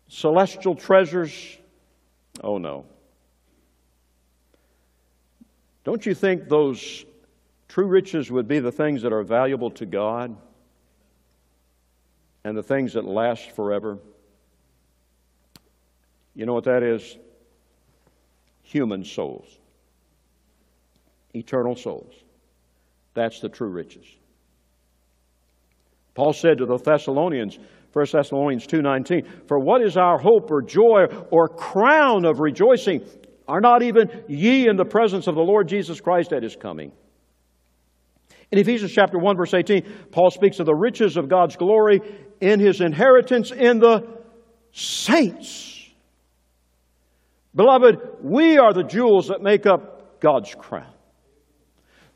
celestial 0.07 0.77
treasures? 0.77 1.59
Oh 2.41 2.59
no. 2.59 2.85
Don't 5.83 6.07
you 6.07 6.15
think 6.15 6.49
those 6.49 7.05
true 7.67 7.89
riches 7.89 8.31
would 8.31 8.47
be 8.47 8.61
the 8.61 8.71
things 8.71 9.03
that 9.03 9.13
are 9.13 9.25
valuable 9.25 9.73
to 9.73 9.85
God 9.85 10.37
and 12.45 12.57
the 12.57 12.63
things 12.63 12.93
that 12.93 13.05
last 13.05 13.51
forever? 13.51 13.99
You 16.37 16.47
know 16.47 16.55
what 16.55 16.63
that 16.63 16.85
is? 16.85 17.19
Human 18.63 19.05
souls, 19.05 19.59
eternal 21.35 21.77
souls. 21.77 22.15
That's 23.15 23.41
the 23.41 23.49
true 23.49 23.69
riches. 23.69 24.07
Paul 26.15 26.33
said 26.33 26.59
to 26.59 26.67
the 26.67 26.79
Thessalonians, 26.79 27.59
1 27.93 28.13
Thessalonians 28.13 28.67
2:19, 28.67 29.25
"For 29.47 29.59
what 29.59 29.83
is 29.83 29.97
our 29.97 30.19
hope 30.19 30.51
or 30.51 30.63
joy 30.63 31.07
or 31.31 31.49
crown 31.49 32.25
of 32.25 32.41
rejoicing? 32.41 33.03
Are 33.49 33.61
not 33.61 33.83
even 33.83 34.25
ye 34.29 34.69
in 34.69 34.77
the 34.77 34.85
presence 34.85 35.27
of 35.27 35.35
the 35.35 35.43
Lord 35.43 35.69
Jesus 35.69 36.01
Christ 36.01 36.33
at 36.33 36.43
his 36.43 36.57
coming?" 36.57 36.93
In 38.51 38.59
Ephesians 38.59 38.93
chapter 38.93 39.19
1 39.19 39.37
verse 39.37 39.55
18, 39.55 39.83
Paul 40.11 40.31
speaks 40.31 40.61
of 40.61 40.67
the 40.67 40.75
riches 40.75 41.17
of 41.17 41.29
God's 41.29 41.57
glory 41.57 42.01
in 42.41 42.61
his 42.61 42.81
inheritance 42.81 43.51
in 43.51 43.79
the 43.79 44.07
saints. 44.73 45.91
Beloved, 47.55 47.99
we 48.23 48.59
are 48.59 48.73
the 48.73 48.85
jewels 48.85 49.29
that 49.29 49.43
make 49.43 49.67
up 49.67 50.21
God's 50.21 50.55
crown. 50.55 50.92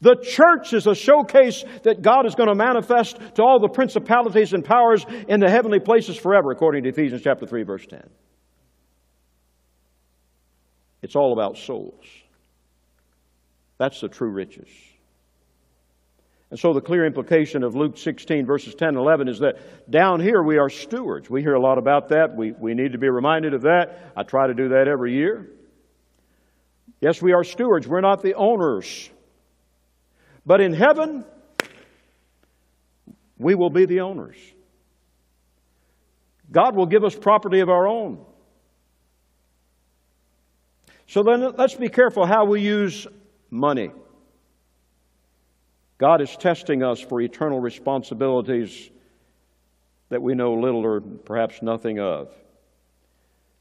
The 0.01 0.17
church 0.17 0.73
is 0.73 0.87
a 0.87 0.95
showcase 0.95 1.65
that 1.85 2.03
God 2.03 2.27
is 2.27 2.35
going 2.35 2.49
to 2.49 2.55
manifest 2.55 3.19
to 3.37 3.43
all 3.43 3.59
the 3.59 3.69
principalities 3.69 4.53
and 4.53 4.65
powers 4.65 5.07
in 5.29 5.41
the 5.41 5.51
heavenly 5.51 5.81
places 5.81 6.17
forever, 6.17 6.51
according 6.51 6.85
to 6.85 6.91
Ephesians 6.91 7.23
chapter 7.23 7.47
3, 7.47 7.63
verse 7.63 7.87
10. 7.87 8.03
It's 11.03 11.17
all 11.17 11.33
about 11.33 11.57
souls. 11.57 12.05
That's 13.79 14.01
the 14.01 14.09
true 14.09 14.31
riches. 14.31 14.69
And 16.51 16.59
so 16.59 16.73
the 16.73 16.81
clear 16.81 17.05
implication 17.05 17.65
of 17.65 17.75
Luke 17.75 17.99
16, 17.99 18.47
verses 18.47 18.75
10 18.75 18.89
and 18.89 18.97
11 18.99 19.29
is 19.29 19.41
that 19.41 19.91
down 19.91 20.21
here 20.21 20.43
we 20.43 20.59
are 20.59 20.71
stewards. 20.71 21.29
We 21.29 21.43
hear 21.43 21.55
a 21.55 21.61
lot 21.61 21.79
about 21.79 22.11
that. 22.11 22.37
We, 22.37 22.53
we 22.53 22.75
need 22.75 22.93
to 22.93 22.99
be 22.99 23.09
reminded 23.09 23.53
of 23.53 23.63
that. 23.63 24.13
I 24.17 24.23
try 24.23 24.47
to 24.47 24.55
do 24.55 24.69
that 24.69 24.89
every 24.89 25.15
year. 25.15 25.49
Yes, 27.01 27.21
we 27.21 27.33
are 27.33 27.45
stewards. 27.45 27.89
We're 27.89 28.01
not 28.01 28.23
the 28.23 28.35
owners. 28.35 29.11
But 30.47 30.61
in 30.61 30.73
heaven, 30.73 31.25
we 33.37 33.57
will 33.57 33.71
be 33.71 33.85
the 33.85 34.01
owners. 34.01 34.37
God 36.53 36.77
will 36.77 36.87
give 36.87 37.03
us 37.03 37.15
property 37.17 37.59
of 37.61 37.69
our 37.69 37.89
own. 37.89 38.25
So 41.09 41.25
then 41.25 41.55
let's 41.57 41.75
be 41.75 41.89
careful 41.89 42.25
how 42.25 42.45
we 42.45 42.61
use 42.61 43.07
money. 43.51 43.91
God 45.99 46.21
is 46.21 46.35
testing 46.37 46.83
us 46.83 47.01
for 47.01 47.21
eternal 47.21 47.59
responsibilities 47.59 48.91
that 50.11 50.23
we 50.23 50.35
know 50.35 50.55
little 50.55 50.85
or 50.85 51.01
perhaps 51.01 51.63
nothing 51.63 51.99
of. 51.99 52.33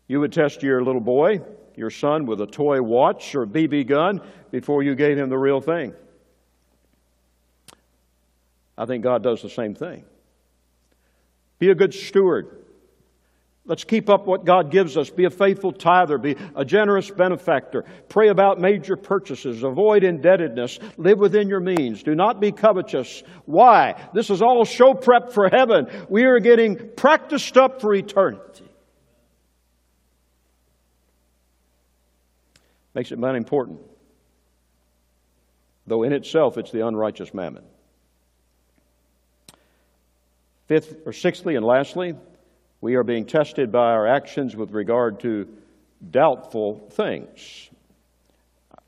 You 0.07 0.19
would 0.19 0.33
test 0.33 0.61
your 0.61 0.83
little 0.83 1.01
boy, 1.01 1.41
your 1.75 1.89
son, 1.89 2.27
with 2.27 2.41
a 2.41 2.45
toy 2.45 2.81
watch 2.81 3.33
or 3.33 3.47
BB 3.47 3.87
gun 3.87 4.21
before 4.51 4.83
you 4.83 4.93
gave 4.93 5.17
him 5.17 5.29
the 5.29 5.37
real 5.37 5.61
thing. 5.61 5.93
I 8.77 8.85
think 8.85 9.03
God 9.03 9.23
does 9.23 9.41
the 9.41 9.49
same 9.49 9.75
thing. 9.75 10.03
Be 11.59 11.69
a 11.69 11.75
good 11.75 11.93
steward. 11.93 12.65
Let's 13.67 13.83
keep 13.83 14.09
up 14.09 14.27
what 14.27 14.45
God 14.45 14.69
gives 14.69 14.95
us. 14.95 15.09
Be 15.09 15.25
a 15.25 15.31
faithful 15.31 15.71
tither. 15.71 16.19
Be 16.19 16.35
a 16.55 16.63
generous 16.63 17.09
benefactor. 17.09 17.83
Pray 18.09 18.27
about 18.27 18.59
major 18.59 18.95
purchases. 18.95 19.63
Avoid 19.63 20.03
indebtedness. 20.03 20.77
Live 20.97 21.17
within 21.17 21.49
your 21.49 21.61
means. 21.61 22.03
Do 22.03 22.13
not 22.13 22.39
be 22.39 22.51
covetous. 22.51 23.23
Why? 23.45 24.09
This 24.13 24.29
is 24.29 24.43
all 24.43 24.65
show 24.65 24.93
prep 24.93 25.31
for 25.31 25.49
heaven. 25.49 25.87
We 26.09 26.25
are 26.25 26.39
getting 26.39 26.91
practiced 26.95 27.57
up 27.57 27.81
for 27.81 27.95
eternity. 27.95 28.69
Makes 32.93 33.11
it 33.11 33.17
money 33.17 33.37
important. 33.37 33.79
Though 35.87 36.03
in 36.03 36.13
itself 36.13 36.57
it's 36.59 36.71
the 36.71 36.85
unrighteous 36.85 37.33
mammon. 37.33 37.63
Fifth 40.67 40.97
or 41.05 41.13
sixthly 41.13 41.55
and 41.55 41.65
lastly, 41.65 42.15
we 42.81 42.95
are 42.95 43.03
being 43.03 43.25
tested 43.25 43.71
by 43.71 43.91
our 43.91 44.07
actions 44.07 44.55
with 44.55 44.71
regard 44.71 45.19
to 45.21 45.47
doubtful 46.11 46.87
things. 46.91 47.69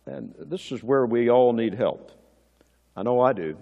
And 0.06 0.34
this 0.40 0.72
is 0.72 0.84
where 0.84 1.06
we 1.06 1.30
all 1.30 1.54
need 1.54 1.74
help. 1.74 2.12
I 2.96 3.04
know 3.04 3.20
I 3.22 3.34
do. 3.34 3.58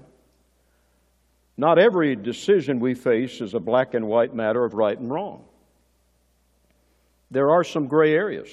Not 1.58 1.80
every 1.80 2.16
decision 2.16 2.80
we 2.80 2.94
face 2.94 3.42
is 3.42 3.54
a 3.54 3.60
black 3.60 3.94
and 3.94 4.08
white 4.08 4.34
matter 4.34 4.64
of 4.64 4.74
right 4.74 4.98
and 4.98 5.10
wrong. 5.10 5.46
There 7.32 7.52
are 7.52 7.64
some 7.64 7.88
gray 7.88 8.14
areas. 8.14 8.50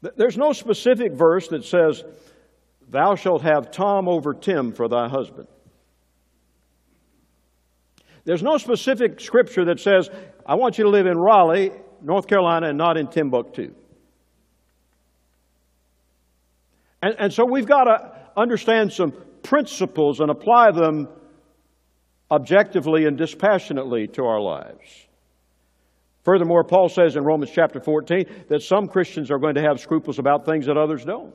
There's 0.00 0.38
no 0.38 0.52
specific 0.52 1.12
verse 1.12 1.48
that 1.48 1.64
says, 1.64 2.02
Thou 2.88 3.14
shalt 3.14 3.42
have 3.42 3.70
Tom 3.70 4.08
over 4.08 4.32
Tim 4.32 4.72
for 4.72 4.88
thy 4.88 5.08
husband. 5.08 5.46
There's 8.24 8.42
no 8.42 8.58
specific 8.58 9.20
scripture 9.20 9.64
that 9.66 9.80
says, 9.80 10.10
I 10.46 10.54
want 10.56 10.78
you 10.78 10.84
to 10.84 10.90
live 10.90 11.06
in 11.06 11.16
Raleigh, 11.16 11.72
North 12.02 12.26
Carolina, 12.26 12.68
and 12.68 12.78
not 12.78 12.96
in 12.96 13.08
Timbuktu. 13.08 13.74
And, 17.02 17.14
and 17.18 17.32
so 17.32 17.44
we've 17.50 17.66
got 17.66 17.84
to 17.84 18.12
understand 18.36 18.92
some 18.92 19.12
principles 19.42 20.20
and 20.20 20.30
apply 20.30 20.72
them 20.72 21.08
objectively 22.30 23.06
and 23.06 23.16
dispassionately 23.16 24.06
to 24.08 24.22
our 24.24 24.40
lives. 24.40 25.06
Furthermore, 26.22 26.64
Paul 26.64 26.88
says 26.88 27.16
in 27.16 27.24
Romans 27.24 27.50
chapter 27.52 27.80
14 27.80 28.44
that 28.48 28.62
some 28.62 28.88
Christians 28.88 29.30
are 29.30 29.38
going 29.38 29.54
to 29.54 29.62
have 29.62 29.80
scruples 29.80 30.18
about 30.18 30.44
things 30.44 30.66
that 30.66 30.76
others 30.76 31.04
don't. 31.04 31.34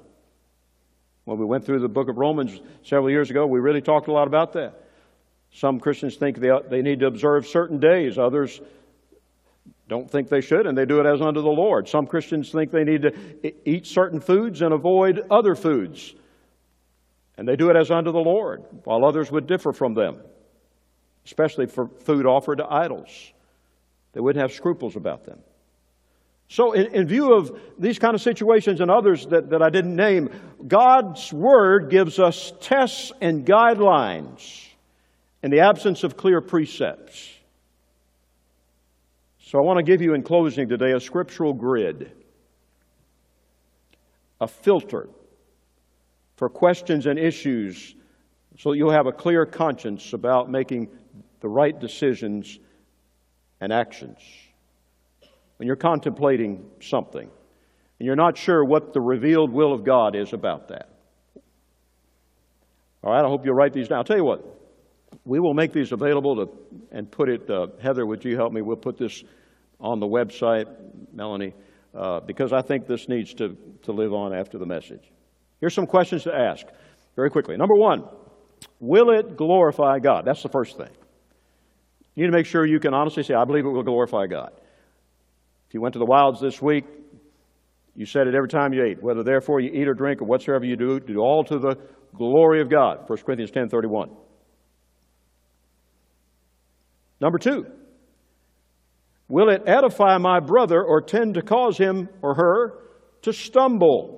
When 1.26 1.40
we 1.40 1.46
went 1.46 1.66
through 1.66 1.80
the 1.80 1.90
book 1.90 2.08
of 2.08 2.18
Romans 2.18 2.60
several 2.84 3.10
years 3.10 3.32
ago, 3.32 3.48
we 3.48 3.60
really 3.60 3.82
talked 3.82 4.08
a 4.08 4.14
lot 4.14 4.28
about 4.28 4.54
that. 4.54 4.85
Some 5.56 5.80
Christians 5.80 6.18
think 6.18 6.40
they, 6.40 6.52
they 6.70 6.82
need 6.82 7.00
to 7.00 7.08
observe 7.08 7.48
certain 7.48 7.80
days, 7.80 8.18
others 8.18 8.60
don't 9.88 10.12
think 10.12 10.28
they 10.28 10.42
should, 10.42 10.68
and 10.68 10.78
they 10.78 10.86
do 10.86 11.00
it 11.00 11.06
as 11.06 11.22
unto 11.22 11.42
the 11.42 11.48
Lord. 11.48 11.88
Some 11.88 12.08
Christians 12.08 12.52
think 12.52 12.72
they 12.72 12.84
need 12.84 13.04
to 13.04 13.54
eat 13.64 13.88
certain 13.88 14.20
foods 14.20 14.62
and 14.62 14.74
avoid 14.74 15.22
other 15.32 15.56
foods, 15.56 16.14
and 17.38 17.48
they 17.48 17.56
do 17.56 17.70
it 17.70 17.78
as 17.78 17.90
unto 17.90 18.12
the 18.12 18.20
Lord, 18.20 18.66
while 18.84 19.06
others 19.06 19.32
would 19.32 19.48
differ 19.48 19.72
from 19.72 19.94
them, 19.94 20.20
especially 21.26 21.68
for 21.68 21.88
food 21.88 22.26
offered 22.26 22.58
to 22.58 22.66
idols. 22.70 23.32
They 24.12 24.20
wouldn't 24.20 24.42
have 24.42 24.52
scruples 24.52 24.98
about 24.98 25.24
them. 25.26 25.40
So, 26.50 26.74
in, 26.74 26.94
in, 26.94 27.08
view 27.08 27.34
of 27.34 27.58
these 27.80 27.98
kind 27.98 28.14
of 28.14 28.22
situations 28.22 28.82
and 28.82 28.92
others 28.92 29.26
that, 29.28 29.50
that 29.52 29.62
I 29.62 29.70
didn't 29.70 29.96
name, 29.96 30.30
God's 30.68 31.32
Word 31.32 31.90
gives 31.90 32.20
us 32.20 32.52
tests 32.60 33.14
and 33.22 33.46
guidelines 33.46 34.65
in 35.46 35.52
the 35.52 35.60
absence 35.60 36.04
of 36.04 36.18
clear 36.18 36.42
precepts. 36.42 37.30
So 39.38 39.60
I 39.60 39.62
want 39.62 39.78
to 39.78 39.84
give 39.84 40.02
you 40.02 40.16
in 40.16 40.24
closing 40.24 40.68
today 40.68 40.94
a 40.94 41.00
scriptural 41.00 41.54
grid, 41.54 42.12
a 44.42 44.48
filter 44.48 45.08
for 46.36 46.50
questions 46.50 47.06
and 47.06 47.20
issues 47.20 47.94
so 48.58 48.72
that 48.72 48.78
you'll 48.78 48.90
have 48.90 49.06
a 49.06 49.12
clear 49.12 49.46
conscience 49.46 50.14
about 50.14 50.50
making 50.50 50.90
the 51.42 51.48
right 51.48 51.80
decisions 51.80 52.58
and 53.62 53.72
actions. 53.72 54.18
When 55.58 55.68
you're 55.68 55.76
contemplating 55.76 56.66
something 56.82 57.30
and 58.00 58.06
you're 58.08 58.16
not 58.16 58.36
sure 58.36 58.66
what 58.66 58.94
the 58.94 59.02
revealed 59.02 59.52
will 59.52 59.74
of 59.74 59.84
God 59.84 60.16
is 60.16 60.34
about 60.34 60.70
that. 60.70 60.90
All 63.04 63.14
right, 63.14 63.24
I 63.24 63.28
hope 63.28 63.46
you'll 63.46 63.54
write 63.54 63.74
these 63.74 63.90
down. 63.90 64.00
I'll 64.00 64.04
tell 64.04 64.18
you 64.18 64.24
what, 64.24 64.44
we 65.26 65.40
will 65.40 65.56
make 65.56 65.74
these 65.74 65.92
available 65.92 66.36
to, 66.36 66.52
and 66.92 67.12
put 67.12 67.30
it, 67.30 67.50
uh, 67.50 67.68
Heather, 67.82 68.06
would 68.06 68.24
you 68.24 68.38
help 68.38 68.54
me? 68.54 68.62
We'll 68.62 68.78
put 68.78 68.98
this 68.98 69.24
on 69.80 70.00
the 70.00 70.08
website, 70.08 70.66
Melanie, 71.14 71.54
uh, 71.96 72.20
because 72.22 72.54
I 72.54 72.62
think 72.62 72.88
this 72.88 73.10
needs 73.10 73.34
to, 73.36 73.58
to 73.84 73.92
live 73.92 74.14
on 74.14 74.34
after 74.34 74.60
the 74.60 74.66
message. 74.66 75.12
Here's 75.60 75.74
some 75.74 75.88
questions 75.88 76.24
to 76.24 76.34
ask 76.34 76.66
very 77.16 77.32
quickly. 77.32 77.58
Number 77.58 77.76
one, 77.76 78.04
will 78.80 79.10
it 79.10 79.36
glorify 79.36 80.00
God? 80.00 80.26
That's 80.26 80.44
the 80.44 80.50
first 80.50 80.78
thing. 80.78 80.90
You 82.14 82.24
need 82.24 82.32
to 82.32 82.38
make 82.38 82.46
sure 82.46 82.66
you 82.66 82.80
can 82.80 82.94
honestly 82.94 83.24
say, 83.24 83.34
I 83.34 83.46
believe 83.46 83.66
it 83.66 83.70
will 83.70 83.84
glorify 83.84 84.28
God. 84.28 84.52
If 85.68 85.74
you 85.74 85.82
went 85.82 85.94
to 85.94 86.00
the 86.00 86.06
wilds 86.06 86.40
this 86.40 86.62
week, 86.62 86.86
you 87.96 88.06
said 88.06 88.28
it 88.28 88.36
every 88.36 88.50
time 88.50 88.74
you 88.74 88.84
ate, 88.84 89.02
whether 89.02 89.24
therefore 89.24 89.60
you 89.60 89.72
eat 89.72 89.88
or 89.88 89.94
drink 89.94 90.22
or 90.22 90.26
whatsoever 90.26 90.66
you 90.66 90.76
do, 90.76 91.00
do 91.00 91.20
all 91.20 91.44
to 91.46 91.58
the 91.58 91.76
glory 92.14 92.62
of 92.62 92.70
God. 92.70 93.10
1 93.10 93.18
Corinthians 93.26 93.52
10 93.52 93.70
31. 93.70 94.12
Number 97.20 97.38
two, 97.38 97.66
will 99.28 99.50
it 99.50 99.64
edify 99.66 100.18
my 100.18 100.40
brother 100.40 100.84
or 100.84 101.02
tend 101.02 101.36
to 101.36 101.42
cause 101.42 101.78
him 101.78 102.10
or 102.22 102.36
her 102.36 102.74
to 103.24 103.34
stumble? 103.34 104.16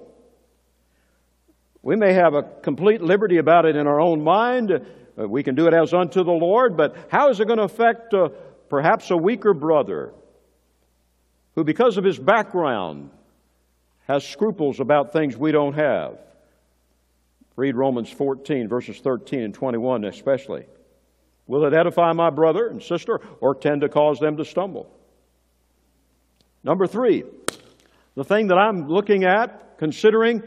We 1.82 1.95
may 1.95 2.14
have 2.14 2.34
a 2.34 2.43
complete 2.43 3.02
liberty 3.02 3.38
about 3.38 3.66
it 3.66 3.76
in 3.76 3.88
our 3.88 4.02
own 4.02 4.24
mind. 4.24 4.72
Uh, 4.72 5.28
we 5.28 5.43
can 5.43 5.56
do 5.56 5.68
it 5.68 5.74
as 5.74 5.93
unto 5.93 6.24
the 6.24 6.32
Lord, 6.32 6.76
but 6.76 6.95
how 7.10 7.30
is 7.30 7.39
it 7.39 7.48
going 7.48 7.60
to 7.60 7.64
affect 7.64 8.14
uh, 8.14 8.30
perhaps 8.70 9.10
a 9.12 9.18
weaker 9.18 9.54
brother 9.54 10.14
who, 11.56 11.64
because 11.64 11.98
of 11.98 12.04
his 12.04 12.20
background, 12.20 13.10
has 14.08 14.26
scruples 14.26 14.80
about 14.80 15.14
things 15.14 15.38
we 15.38 15.52
don't 15.52 15.76
have? 15.76 16.18
Read 17.56 17.76
Romans 17.76 18.10
14, 18.10 18.68
verses 18.68 19.00
13 19.00 19.41
and 19.41 19.54
21 19.54 20.06
especially. 20.06 20.66
Will 21.48 21.66
it 21.66 21.74
edify 21.74 22.12
my 22.14 22.30
brother 22.30 22.68
and 22.68 22.84
sister 22.84 23.20
or 23.39 23.56
tend 23.56 23.82
to 23.82 23.89
cause 23.89 24.20
them 24.20 24.38
to 24.38 24.45
stumble? 24.45 24.91
Number 26.64 26.86
three, 26.86 27.24
the 28.16 28.24
thing 28.24 28.48
that 28.48 28.58
I'm 28.58 28.88
looking 28.88 29.24
at, 29.24 29.78
considering 29.78 30.43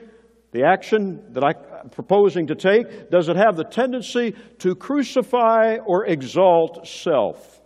the 0.53 0.65
action 0.65 1.33
that 1.33 1.45
I'm 1.45 1.91
proposing 1.91 2.49
to 2.49 2.55
take, 2.55 3.11
does 3.11 3.29
it 3.29 3.37
have 3.37 3.57
the 3.57 3.65
tendency 3.65 4.35
to 4.59 4.75
crucify 4.75 5.77
or 5.87 6.05
exalt 6.05 6.87
self? 6.87 7.61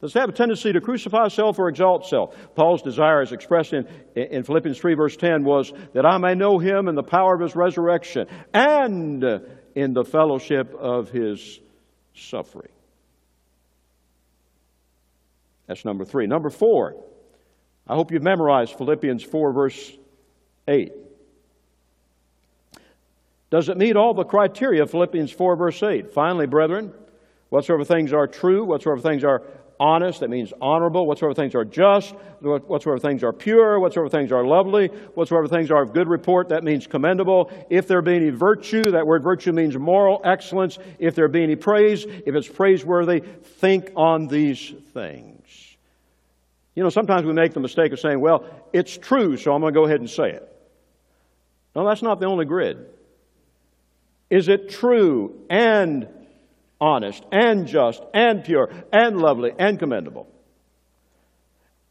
Does 0.00 0.14
it 0.14 0.18
have 0.18 0.28
a 0.28 0.32
tendency 0.32 0.72
to 0.72 0.80
crucify 0.80 1.28
self 1.28 1.58
or 1.58 1.68
exalt 1.68 2.06
self? 2.06 2.36
Paul's 2.54 2.82
desire, 2.82 3.22
as 3.22 3.32
expressed 3.32 3.72
in, 3.72 3.86
in 4.14 4.42
Philippians 4.42 4.78
3, 4.78 4.94
verse 4.94 5.16
10, 5.16 5.42
was 5.42 5.72
that 5.94 6.04
I 6.04 6.18
may 6.18 6.34
know 6.34 6.58
him 6.58 6.88
and 6.88 6.96
the 6.96 7.02
power 7.02 7.34
of 7.34 7.40
his 7.40 7.56
resurrection 7.56 8.26
and 8.52 9.24
in 9.76 9.92
the 9.92 10.04
fellowship 10.04 10.74
of 10.74 11.10
his 11.10 11.60
suffering. 12.14 12.70
That's 15.66 15.84
number 15.84 16.04
three. 16.04 16.26
Number 16.26 16.48
four, 16.48 16.96
I 17.86 17.94
hope 17.94 18.10
you've 18.10 18.22
memorized 18.22 18.74
Philippians 18.78 19.22
4, 19.22 19.52
verse 19.52 19.92
8. 20.66 20.92
Does 23.50 23.68
it 23.68 23.76
meet 23.76 23.96
all 23.96 24.14
the 24.14 24.24
criteria 24.24 24.82
of 24.82 24.90
Philippians 24.90 25.30
4, 25.30 25.56
verse 25.56 25.82
8? 25.82 26.10
Finally, 26.10 26.46
brethren, 26.46 26.92
whatsoever 27.50 27.84
things 27.84 28.12
are 28.14 28.26
true, 28.26 28.64
whatsoever 28.64 29.00
things 29.00 29.24
are 29.24 29.42
honest, 29.78 30.20
that 30.20 30.30
means 30.30 30.52
honorable, 30.60 31.06
whatsoever 31.06 31.34
things 31.34 31.54
are 31.54 31.64
just, 31.64 32.14
whatsoever 32.40 32.98
things 32.98 33.22
are 33.22 33.32
pure, 33.32 33.78
whatsoever 33.80 34.08
things 34.08 34.32
are 34.32 34.44
lovely, 34.44 34.88
whatsoever 35.14 35.48
things 35.48 35.70
are 35.70 35.82
of 35.82 35.92
good 35.92 36.08
report, 36.08 36.48
that 36.50 36.64
means 36.64 36.86
commendable. 36.86 37.50
If 37.70 37.88
there 37.88 38.02
be 38.02 38.16
any 38.16 38.30
virtue, 38.30 38.92
that 38.92 39.06
word 39.06 39.22
virtue 39.22 39.52
means 39.52 39.76
moral 39.76 40.20
excellence. 40.24 40.78
If 40.98 41.14
there 41.14 41.28
be 41.28 41.42
any 41.42 41.56
praise, 41.56 42.04
if 42.04 42.34
it's 42.34 42.48
praiseworthy, 42.48 43.20
think 43.20 43.92
on 43.96 44.28
these 44.28 44.72
things. 44.92 45.76
You 46.74 46.82
know, 46.82 46.90
sometimes 46.90 47.24
we 47.24 47.32
make 47.32 47.54
the 47.54 47.60
mistake 47.60 47.92
of 47.92 48.00
saying, 48.00 48.20
well, 48.20 48.44
it's 48.72 48.96
true, 48.96 49.36
so 49.36 49.54
I'm 49.54 49.60
going 49.62 49.72
to 49.72 49.80
go 49.80 49.86
ahead 49.86 50.00
and 50.00 50.10
say 50.10 50.30
it. 50.30 50.52
No, 51.74 51.86
that's 51.86 52.02
not 52.02 52.20
the 52.20 52.26
only 52.26 52.44
grid. 52.44 52.86
Is 54.28 54.48
it 54.48 54.70
true 54.70 55.44
and 55.48 56.08
honest 56.80 57.24
and 57.32 57.66
just 57.66 58.02
and 58.12 58.44
pure 58.44 58.70
and 58.92 59.18
lovely 59.18 59.52
and 59.58 59.78
commendable. 59.78 60.28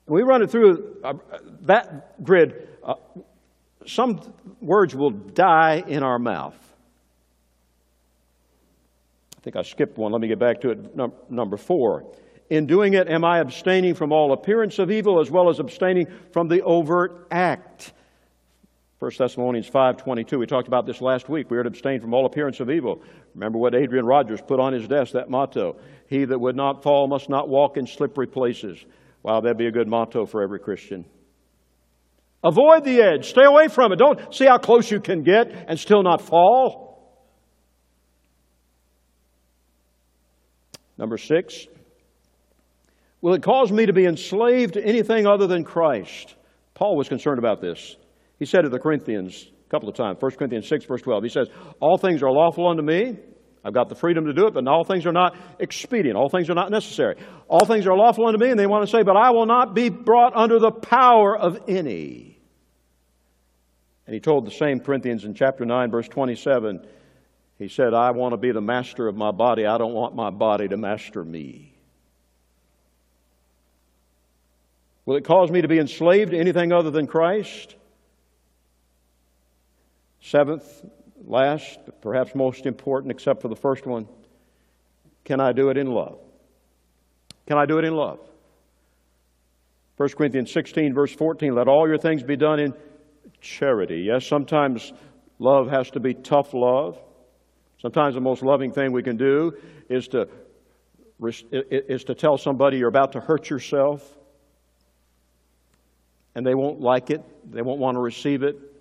we 0.07 0.21
run 0.21 0.43
it 0.43 0.51
through 0.51 0.97
uh, 1.03 1.13
that 1.61 2.23
grid. 2.23 2.67
Uh, 2.83 2.95
some 3.87 4.21
words 4.61 4.95
will 4.95 5.11
die 5.11 5.83
in 5.87 6.03
our 6.03 6.19
mouth. 6.19 6.57
I 9.37 9.41
think 9.41 9.55
I 9.55 9.61
skipped 9.61 9.97
one. 9.97 10.11
Let 10.11 10.21
me 10.21 10.27
get 10.27 10.39
back 10.39 10.61
to 10.61 10.71
it. 10.71 10.95
Num- 10.95 11.13
number 11.29 11.57
four. 11.57 12.11
In 12.49 12.67
doing 12.67 12.93
it, 12.93 13.09
am 13.09 13.23
I 13.23 13.39
abstaining 13.39 13.95
from 13.95 14.11
all 14.11 14.31
appearance 14.31 14.77
of 14.77 14.91
evil 14.91 15.19
as 15.19 15.31
well 15.31 15.49
as 15.49 15.59
abstaining 15.59 16.07
from 16.31 16.47
the 16.47 16.61
overt 16.61 17.27
act? 17.31 17.91
1 18.99 19.11
Thessalonians 19.17 19.69
5.22, 19.69 20.39
we 20.39 20.45
talked 20.45 20.67
about 20.67 20.85
this 20.85 21.01
last 21.01 21.27
week. 21.27 21.49
We 21.51 21.57
are 21.57 21.63
to 21.63 21.67
abstain 21.67 21.99
from 21.99 22.13
all 22.13 22.25
appearance 22.25 22.59
of 22.59 22.69
evil. 22.69 23.01
Remember 23.35 23.59
what 23.59 23.75
Adrian 23.75 24.05
Rogers 24.05 24.39
put 24.41 24.61
on 24.61 24.71
his 24.73 24.87
desk, 24.87 25.11
that 25.11 25.29
motto. 25.29 25.75
He 26.07 26.23
that 26.23 26.39
would 26.39 26.55
not 26.55 26.83
fall 26.83 27.07
must 27.07 27.29
not 27.29 27.49
walk 27.49 27.75
in 27.75 27.85
slippery 27.85 28.27
places. 28.27 28.83
Wow, 29.23 29.41
that'd 29.41 29.57
be 29.57 29.67
a 29.67 29.71
good 29.71 29.89
motto 29.89 30.25
for 30.25 30.41
every 30.41 30.59
Christian. 30.59 31.05
Avoid 32.43 32.85
the 32.85 33.01
edge. 33.01 33.29
Stay 33.29 33.43
away 33.43 33.67
from 33.67 33.91
it. 33.91 33.97
Don't 33.97 34.33
see 34.33 34.45
how 34.45 34.57
close 34.57 34.89
you 34.89 35.01
can 35.01 35.23
get 35.23 35.51
and 35.67 35.77
still 35.77 36.01
not 36.01 36.21
fall. 36.21 36.85
Number 40.97 41.17
six, 41.17 41.67
will 43.19 43.33
it 43.33 43.43
cause 43.43 43.69
me 43.69 43.87
to 43.87 43.93
be 43.93 44.05
enslaved 44.05 44.75
to 44.75 44.85
anything 44.85 45.27
other 45.27 45.47
than 45.47 45.65
Christ? 45.65 46.35
Paul 46.73 46.95
was 46.95 47.09
concerned 47.09 47.39
about 47.39 47.59
this. 47.59 47.97
He 48.39 48.45
said 48.45 48.61
to 48.61 48.69
the 48.69 48.79
Corinthians 48.79 49.49
couple 49.75 49.89
of 49.89 49.95
times, 49.95 50.21
1 50.21 50.31
Corinthians 50.31 50.69
6, 50.69 50.85
verse 50.85 51.01
12, 51.01 51.23
he 51.23 51.29
says, 51.29 51.49
All 51.81 51.97
things 51.97 52.23
are 52.23 52.31
lawful 52.31 52.65
unto 52.65 52.81
me. 52.81 53.17
I've 53.61 53.73
got 53.73 53.89
the 53.89 53.95
freedom 53.95 54.27
to 54.27 54.33
do 54.33 54.47
it, 54.47 54.53
but 54.53 54.65
all 54.67 54.85
things 54.85 55.05
are 55.05 55.11
not 55.11 55.35
expedient. 55.59 56.15
All 56.15 56.29
things 56.29 56.49
are 56.49 56.53
not 56.53 56.71
necessary. 56.71 57.15
All 57.49 57.65
things 57.65 57.85
are 57.87 57.97
lawful 57.97 58.25
unto 58.25 58.39
me, 58.39 58.51
and 58.51 58.57
they 58.57 58.67
want 58.67 58.85
to 58.85 58.89
say, 58.89 59.03
But 59.03 59.17
I 59.17 59.31
will 59.31 59.47
not 59.47 59.73
be 59.73 59.89
brought 59.89 60.33
under 60.33 60.59
the 60.59 60.71
power 60.71 61.37
of 61.37 61.59
any. 61.67 62.39
And 64.07 64.13
he 64.13 64.21
told 64.21 64.45
the 64.45 64.51
same 64.51 64.79
Corinthians 64.79 65.25
in 65.25 65.33
chapter 65.33 65.65
9, 65.65 65.91
verse 65.91 66.07
27, 66.07 66.85
he 67.57 67.67
said, 67.67 67.93
I 67.93 68.11
want 68.11 68.31
to 68.31 68.37
be 68.37 68.51
the 68.51 68.61
master 68.61 69.09
of 69.09 69.15
my 69.17 69.31
body. 69.31 69.65
I 69.65 69.77
don't 69.77 69.93
want 69.93 70.15
my 70.15 70.29
body 70.29 70.69
to 70.69 70.77
master 70.77 71.23
me. 71.23 71.73
Will 75.05 75.17
it 75.17 75.25
cause 75.25 75.51
me 75.51 75.61
to 75.61 75.67
be 75.67 75.79
enslaved 75.79 76.31
to 76.31 76.37
anything 76.37 76.71
other 76.71 76.91
than 76.91 77.07
Christ? 77.07 77.75
Seventh, 80.25 80.83
last, 81.23 81.77
perhaps 82.01 82.33
most 82.33 82.65
important, 82.65 83.11
except 83.11 83.43
for 83.43 83.47
the 83.47 83.55
first 83.55 83.85
one, 83.85 84.07
can 85.23 85.39
I 85.39 85.51
do 85.51 85.69
it 85.69 85.77
in 85.77 85.85
love? 85.85 86.17
Can 87.45 87.59
I 87.59 87.67
do 87.67 87.77
it 87.77 87.85
in 87.85 87.93
love? 87.93 88.19
1 89.97 90.09
Corinthians 90.17 90.51
16, 90.51 90.95
verse 90.95 91.13
14, 91.13 91.53
let 91.53 91.67
all 91.67 91.87
your 91.87 91.99
things 91.99 92.23
be 92.23 92.35
done 92.35 92.59
in 92.59 92.73
charity. 93.39 94.03
Yes, 94.07 94.25
sometimes 94.25 94.91
love 95.37 95.69
has 95.69 95.91
to 95.91 95.99
be 95.99 96.15
tough 96.15 96.55
love. 96.55 96.97
Sometimes 97.79 98.15
the 98.15 98.21
most 98.21 98.41
loving 98.41 98.71
thing 98.71 98.91
we 98.91 99.03
can 99.03 99.17
do 99.17 99.53
is 99.89 100.07
to, 100.07 100.27
is 101.21 102.03
to 102.05 102.15
tell 102.15 102.39
somebody 102.39 102.79
you're 102.79 102.89
about 102.89 103.11
to 103.11 103.19
hurt 103.19 103.47
yourself 103.51 104.03
and 106.33 106.43
they 106.43 106.55
won't 106.55 106.81
like 106.81 107.11
it, 107.11 107.23
they 107.51 107.61
won't 107.61 107.79
want 107.79 107.95
to 107.95 108.01
receive 108.01 108.41
it. 108.41 108.74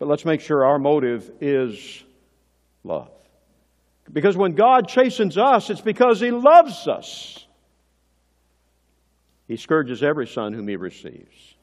But 0.00 0.08
let's 0.08 0.24
make 0.24 0.40
sure 0.40 0.64
our 0.64 0.78
motive 0.78 1.30
is 1.42 2.02
love. 2.82 3.10
Because 4.10 4.34
when 4.34 4.52
God 4.52 4.88
chastens 4.88 5.36
us, 5.36 5.68
it's 5.68 5.82
because 5.82 6.20
He 6.20 6.30
loves 6.30 6.88
us. 6.88 7.46
He 9.46 9.56
scourges 9.56 10.02
every 10.02 10.26
son 10.26 10.54
whom 10.54 10.66
He 10.66 10.76
receives. 10.76 11.54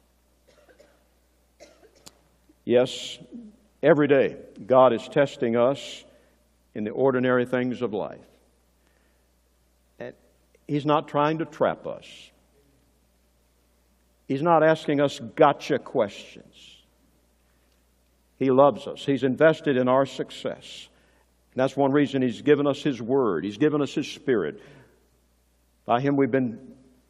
Yes, 2.63 3.17
every 3.81 4.07
day, 4.07 4.37
God 4.65 4.93
is 4.93 5.07
testing 5.07 5.55
us 5.55 6.03
in 6.75 6.83
the 6.83 6.91
ordinary 6.91 7.45
things 7.45 7.81
of 7.81 7.91
life. 7.91 8.19
And 9.97 10.13
He's 10.67 10.85
not 10.85 11.07
trying 11.07 11.39
to 11.39 11.45
trap 11.45 11.87
us, 11.87 12.05
He's 14.27 14.43
not 14.43 14.61
asking 14.61 15.01
us 15.01 15.19
gotcha 15.35 15.79
questions. 15.79 16.76
He 18.37 18.51
loves 18.51 18.87
us. 18.87 19.03
He's 19.05 19.23
invested 19.23 19.77
in 19.77 19.87
our 19.87 20.05
success. 20.05 20.87
And 21.53 21.61
that's 21.63 21.75
one 21.75 21.91
reason 21.91 22.21
He's 22.21 22.41
given 22.41 22.67
us 22.67 22.81
His 22.81 23.01
Word. 23.01 23.43
He's 23.43 23.57
given 23.57 23.81
us 23.81 23.93
His 23.93 24.07
Spirit. 24.07 24.61
By 25.85 26.01
Him 26.01 26.15
we've 26.15 26.31
been 26.31 26.59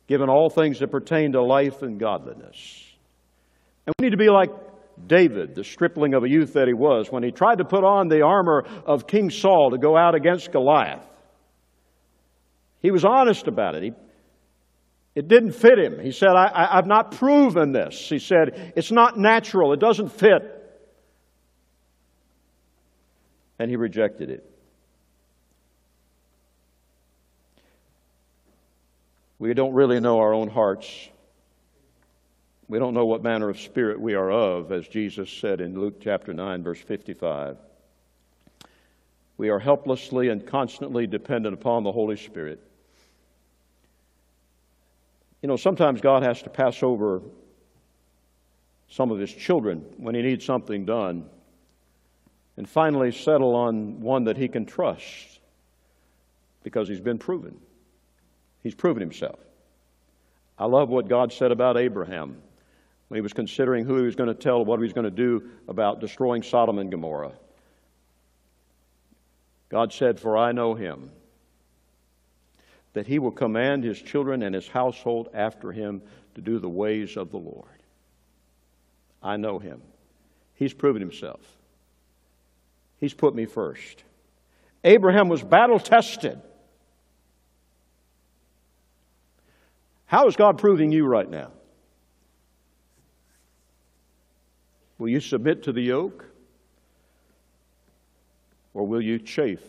given 0.08 0.30
all 0.30 0.50
things 0.50 0.80
that 0.80 0.90
pertain 0.90 1.34
to 1.34 1.44
life 1.44 1.82
and 1.82 2.00
godliness. 2.00 2.84
And 3.86 3.94
we 4.00 4.06
need 4.06 4.12
to 4.12 4.18
be 4.18 4.30
like 4.30 4.50
David, 5.06 5.54
the 5.54 5.64
stripling 5.64 6.14
of 6.14 6.24
a 6.24 6.30
youth 6.30 6.54
that 6.54 6.68
he 6.68 6.74
was, 6.74 7.12
when 7.12 7.24
he 7.24 7.32
tried 7.32 7.58
to 7.58 7.66
put 7.66 7.84
on 7.84 8.08
the 8.08 8.22
armor 8.22 8.64
of 8.86 9.06
King 9.06 9.30
Saul 9.30 9.72
to 9.72 9.78
go 9.78 9.98
out 9.98 10.16
against 10.16 10.52
Goliath. 10.52 11.06
He 12.82 12.92
was 12.92 13.04
honest 13.06 13.48
about 13.48 13.76
it. 13.76 13.84
He, 13.84 13.92
it 15.14 15.28
didn't 15.28 15.52
fit 15.52 15.78
him. 15.78 16.00
He 16.00 16.12
said, 16.12 16.30
I, 16.30 16.76
have 16.76 16.88
not 16.88 17.18
proven 17.18 17.74
this. 17.74 18.08
He 18.10 18.20
said, 18.20 18.74
It's 18.76 18.92
not 18.92 19.18
natural. 19.18 19.74
It 19.74 19.80
doesn't 19.80 20.10
fit 20.10 20.57
and 23.60 23.70
he 23.70 23.76
rejected 23.76 24.30
it. 24.30 24.50
We 29.40 29.54
don't 29.54 29.74
really 29.74 30.00
know 30.00 30.20
our 30.20 30.34
own 30.34 30.50
hearts. 30.50 31.10
We 32.68 32.80
don't 32.80 32.94
know 32.94 33.06
what 33.06 33.24
manner 33.24 33.50
of 33.50 33.60
spirit 33.60 34.00
we 34.00 34.16
are 34.16 34.32
of, 34.32 34.72
as 34.72 34.88
Jesus 34.88 35.32
said 35.32 35.62
in 35.62 35.80
Luke 35.80 36.02
chapter 36.02 36.34
9, 36.34 36.64
verse 36.64 36.82
55. 36.82 37.58
We 39.38 39.50
are 39.50 39.60
helplessly 39.60 40.30
and 40.30 40.46
constantly 40.46 41.06
dependent 41.06 41.54
upon 41.54 41.84
the 41.84 41.92
Holy 41.92 42.18
Spirit. 42.18 42.60
You 45.44 45.48
know, 45.48 45.56
sometimes 45.56 46.02
God 46.02 46.24
has 46.24 46.42
to 46.42 46.50
pass 46.50 46.82
over 46.82 47.22
some 48.90 49.12
of 49.12 49.20
His 49.20 49.32
children 49.32 49.86
when 49.98 50.16
He 50.16 50.24
needs 50.24 50.44
something 50.44 50.86
done 50.86 51.30
and 52.58 52.68
finally 52.68 53.12
settle 53.12 53.56
on 53.56 54.02
one 54.02 54.26
that 54.26 54.38
He 54.38 54.48
can 54.48 54.66
trust 54.66 55.40
because 56.64 56.88
He's 56.90 57.00
been 57.00 57.20
proven. 57.20 57.60
He's 58.64 58.76
proven 58.76 59.02
Himself. 59.02 59.40
I 60.60 60.66
love 60.66 60.90
what 60.90 61.08
God 61.08 61.32
said 61.32 61.52
about 61.52 61.78
Abraham 61.78 62.42
when 63.08 63.18
he 63.18 63.22
was 63.22 63.34
considering 63.34 63.86
who 63.86 63.98
he 63.98 64.04
was 64.04 64.16
going 64.16 64.28
to 64.28 64.36
tell 64.36 64.64
what 64.66 64.80
he 64.80 64.84
was 64.84 64.94
going 64.94 65.06
to 65.06 65.12
do 65.12 65.50
about 65.68 66.02
destroying 66.02 66.44
Sodom 66.44 66.80
and 66.80 66.92
Gomorrah. 66.92 67.34
God 69.70 69.94
said, 69.94 70.20
For 70.20 70.38
I 70.38 70.52
know 70.52 70.74
him, 70.74 71.12
that 72.94 73.08
he 73.08 73.20
will 73.20 73.32
command 73.32 73.84
his 73.84 74.02
children 74.02 74.42
and 74.44 74.56
his 74.56 74.68
household 74.68 75.30
after 75.34 75.72
him 75.72 76.02
to 76.36 76.42
do 76.42 76.60
the 76.60 76.70
ways 76.70 77.18
of 77.18 77.32
the 77.32 77.38
Lord. 77.38 77.66
I 79.22 79.38
know 79.38 79.60
him. 79.60 79.82
He's 80.56 80.74
proven 80.74 81.02
himself. 81.02 81.42
He's 83.00 83.14
put 83.14 83.36
me 83.36 83.46
first. 83.46 84.04
Abraham 84.84 85.30
was 85.30 85.44
battle 85.44 85.80
tested. 85.80 86.42
How 90.06 90.28
is 90.28 90.36
God 90.36 90.58
proving 90.58 90.92
you 90.92 91.06
right 91.06 91.30
now? 91.30 91.52
Will 94.98 95.10
you 95.10 95.20
submit 95.20 95.64
to 95.64 95.72
the 95.72 95.82
yoke? 95.82 96.26
Or 98.74 98.86
will 98.88 99.02
you 99.02 99.20
chafe 99.20 99.64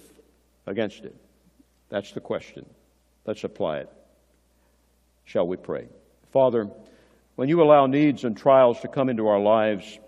against 0.67 1.05
it? 1.05 1.15
That's 1.89 2.13
the 2.13 2.21
question. 2.21 2.67
Let's 3.27 3.45
apply 3.45 3.79
it. 3.79 3.93
Shall 5.25 5.47
we 5.47 5.57
pray? 5.57 5.89
Father, 6.33 6.69
when 7.37 7.49
you 7.49 7.63
allow 7.63 7.87
needs 7.87 8.25
and 8.25 8.37
trials 8.37 8.81
to 8.81 8.89
come 8.89 9.09
into 9.09 9.29
our 9.29 9.41
lives, 9.41 9.99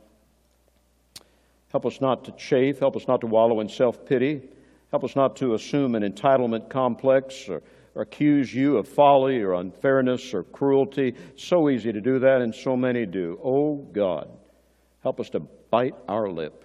help 1.70 1.86
us 1.86 2.00
not 2.00 2.24
to 2.24 2.32
chafe, 2.32 2.78
help 2.78 2.96
us 2.96 3.08
not 3.08 3.20
to 3.22 3.26
wallow 3.26 3.60
in 3.60 3.68
self 3.68 4.04
pity, 4.04 4.42
help 4.90 5.04
us 5.04 5.16
not 5.16 5.36
to 5.36 5.54
assume 5.54 5.94
an 5.94 6.02
entitlement 6.02 6.68
complex 6.70 7.48
or, 7.48 7.62
or 7.94 8.02
accuse 8.02 8.52
you 8.54 8.76
of 8.76 8.86
folly 8.88 9.40
or 9.40 9.54
unfairness 9.54 10.34
or 10.34 10.44
cruelty. 10.44 11.14
So 11.36 11.68
easy 11.70 11.92
to 11.92 12.00
do 12.00 12.20
that, 12.20 12.40
and 12.40 12.54
so 12.54 12.76
many 12.76 13.06
do. 13.06 13.38
Oh 13.42 13.76
God, 13.76 14.30
help 15.02 15.20
us 15.20 15.30
to 15.30 15.40
bite 15.40 15.94
our 16.08 16.28
lip 16.28 16.64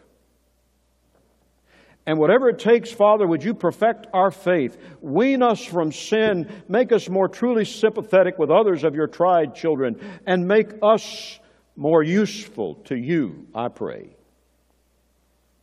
and 2.08 2.20
whatever 2.20 2.49
it 2.49 2.60
takes, 2.60 2.91
Father, 2.91 3.26
would 3.26 3.43
you 3.43 3.56
perfect 3.56 4.08
our 4.14 4.30
faith? 4.30 4.78
Wean 5.01 5.41
us 5.41 5.64
from 5.64 5.91
sin. 5.91 6.64
Make 6.68 6.91
us 6.91 7.10
more 7.10 7.28
truly 7.28 7.66
sympathetic 7.66 8.38
with 8.38 8.51
others 8.51 8.84
of 8.84 8.93
your 8.93 9.08
tried 9.08 9.56
children. 9.56 9.99
And 10.28 10.47
make 10.47 10.72
us 10.84 11.39
more 11.76 12.03
useful 12.03 12.76
to 12.86 12.95
you, 12.95 13.47
I 13.56 13.70
pray. 13.70 14.14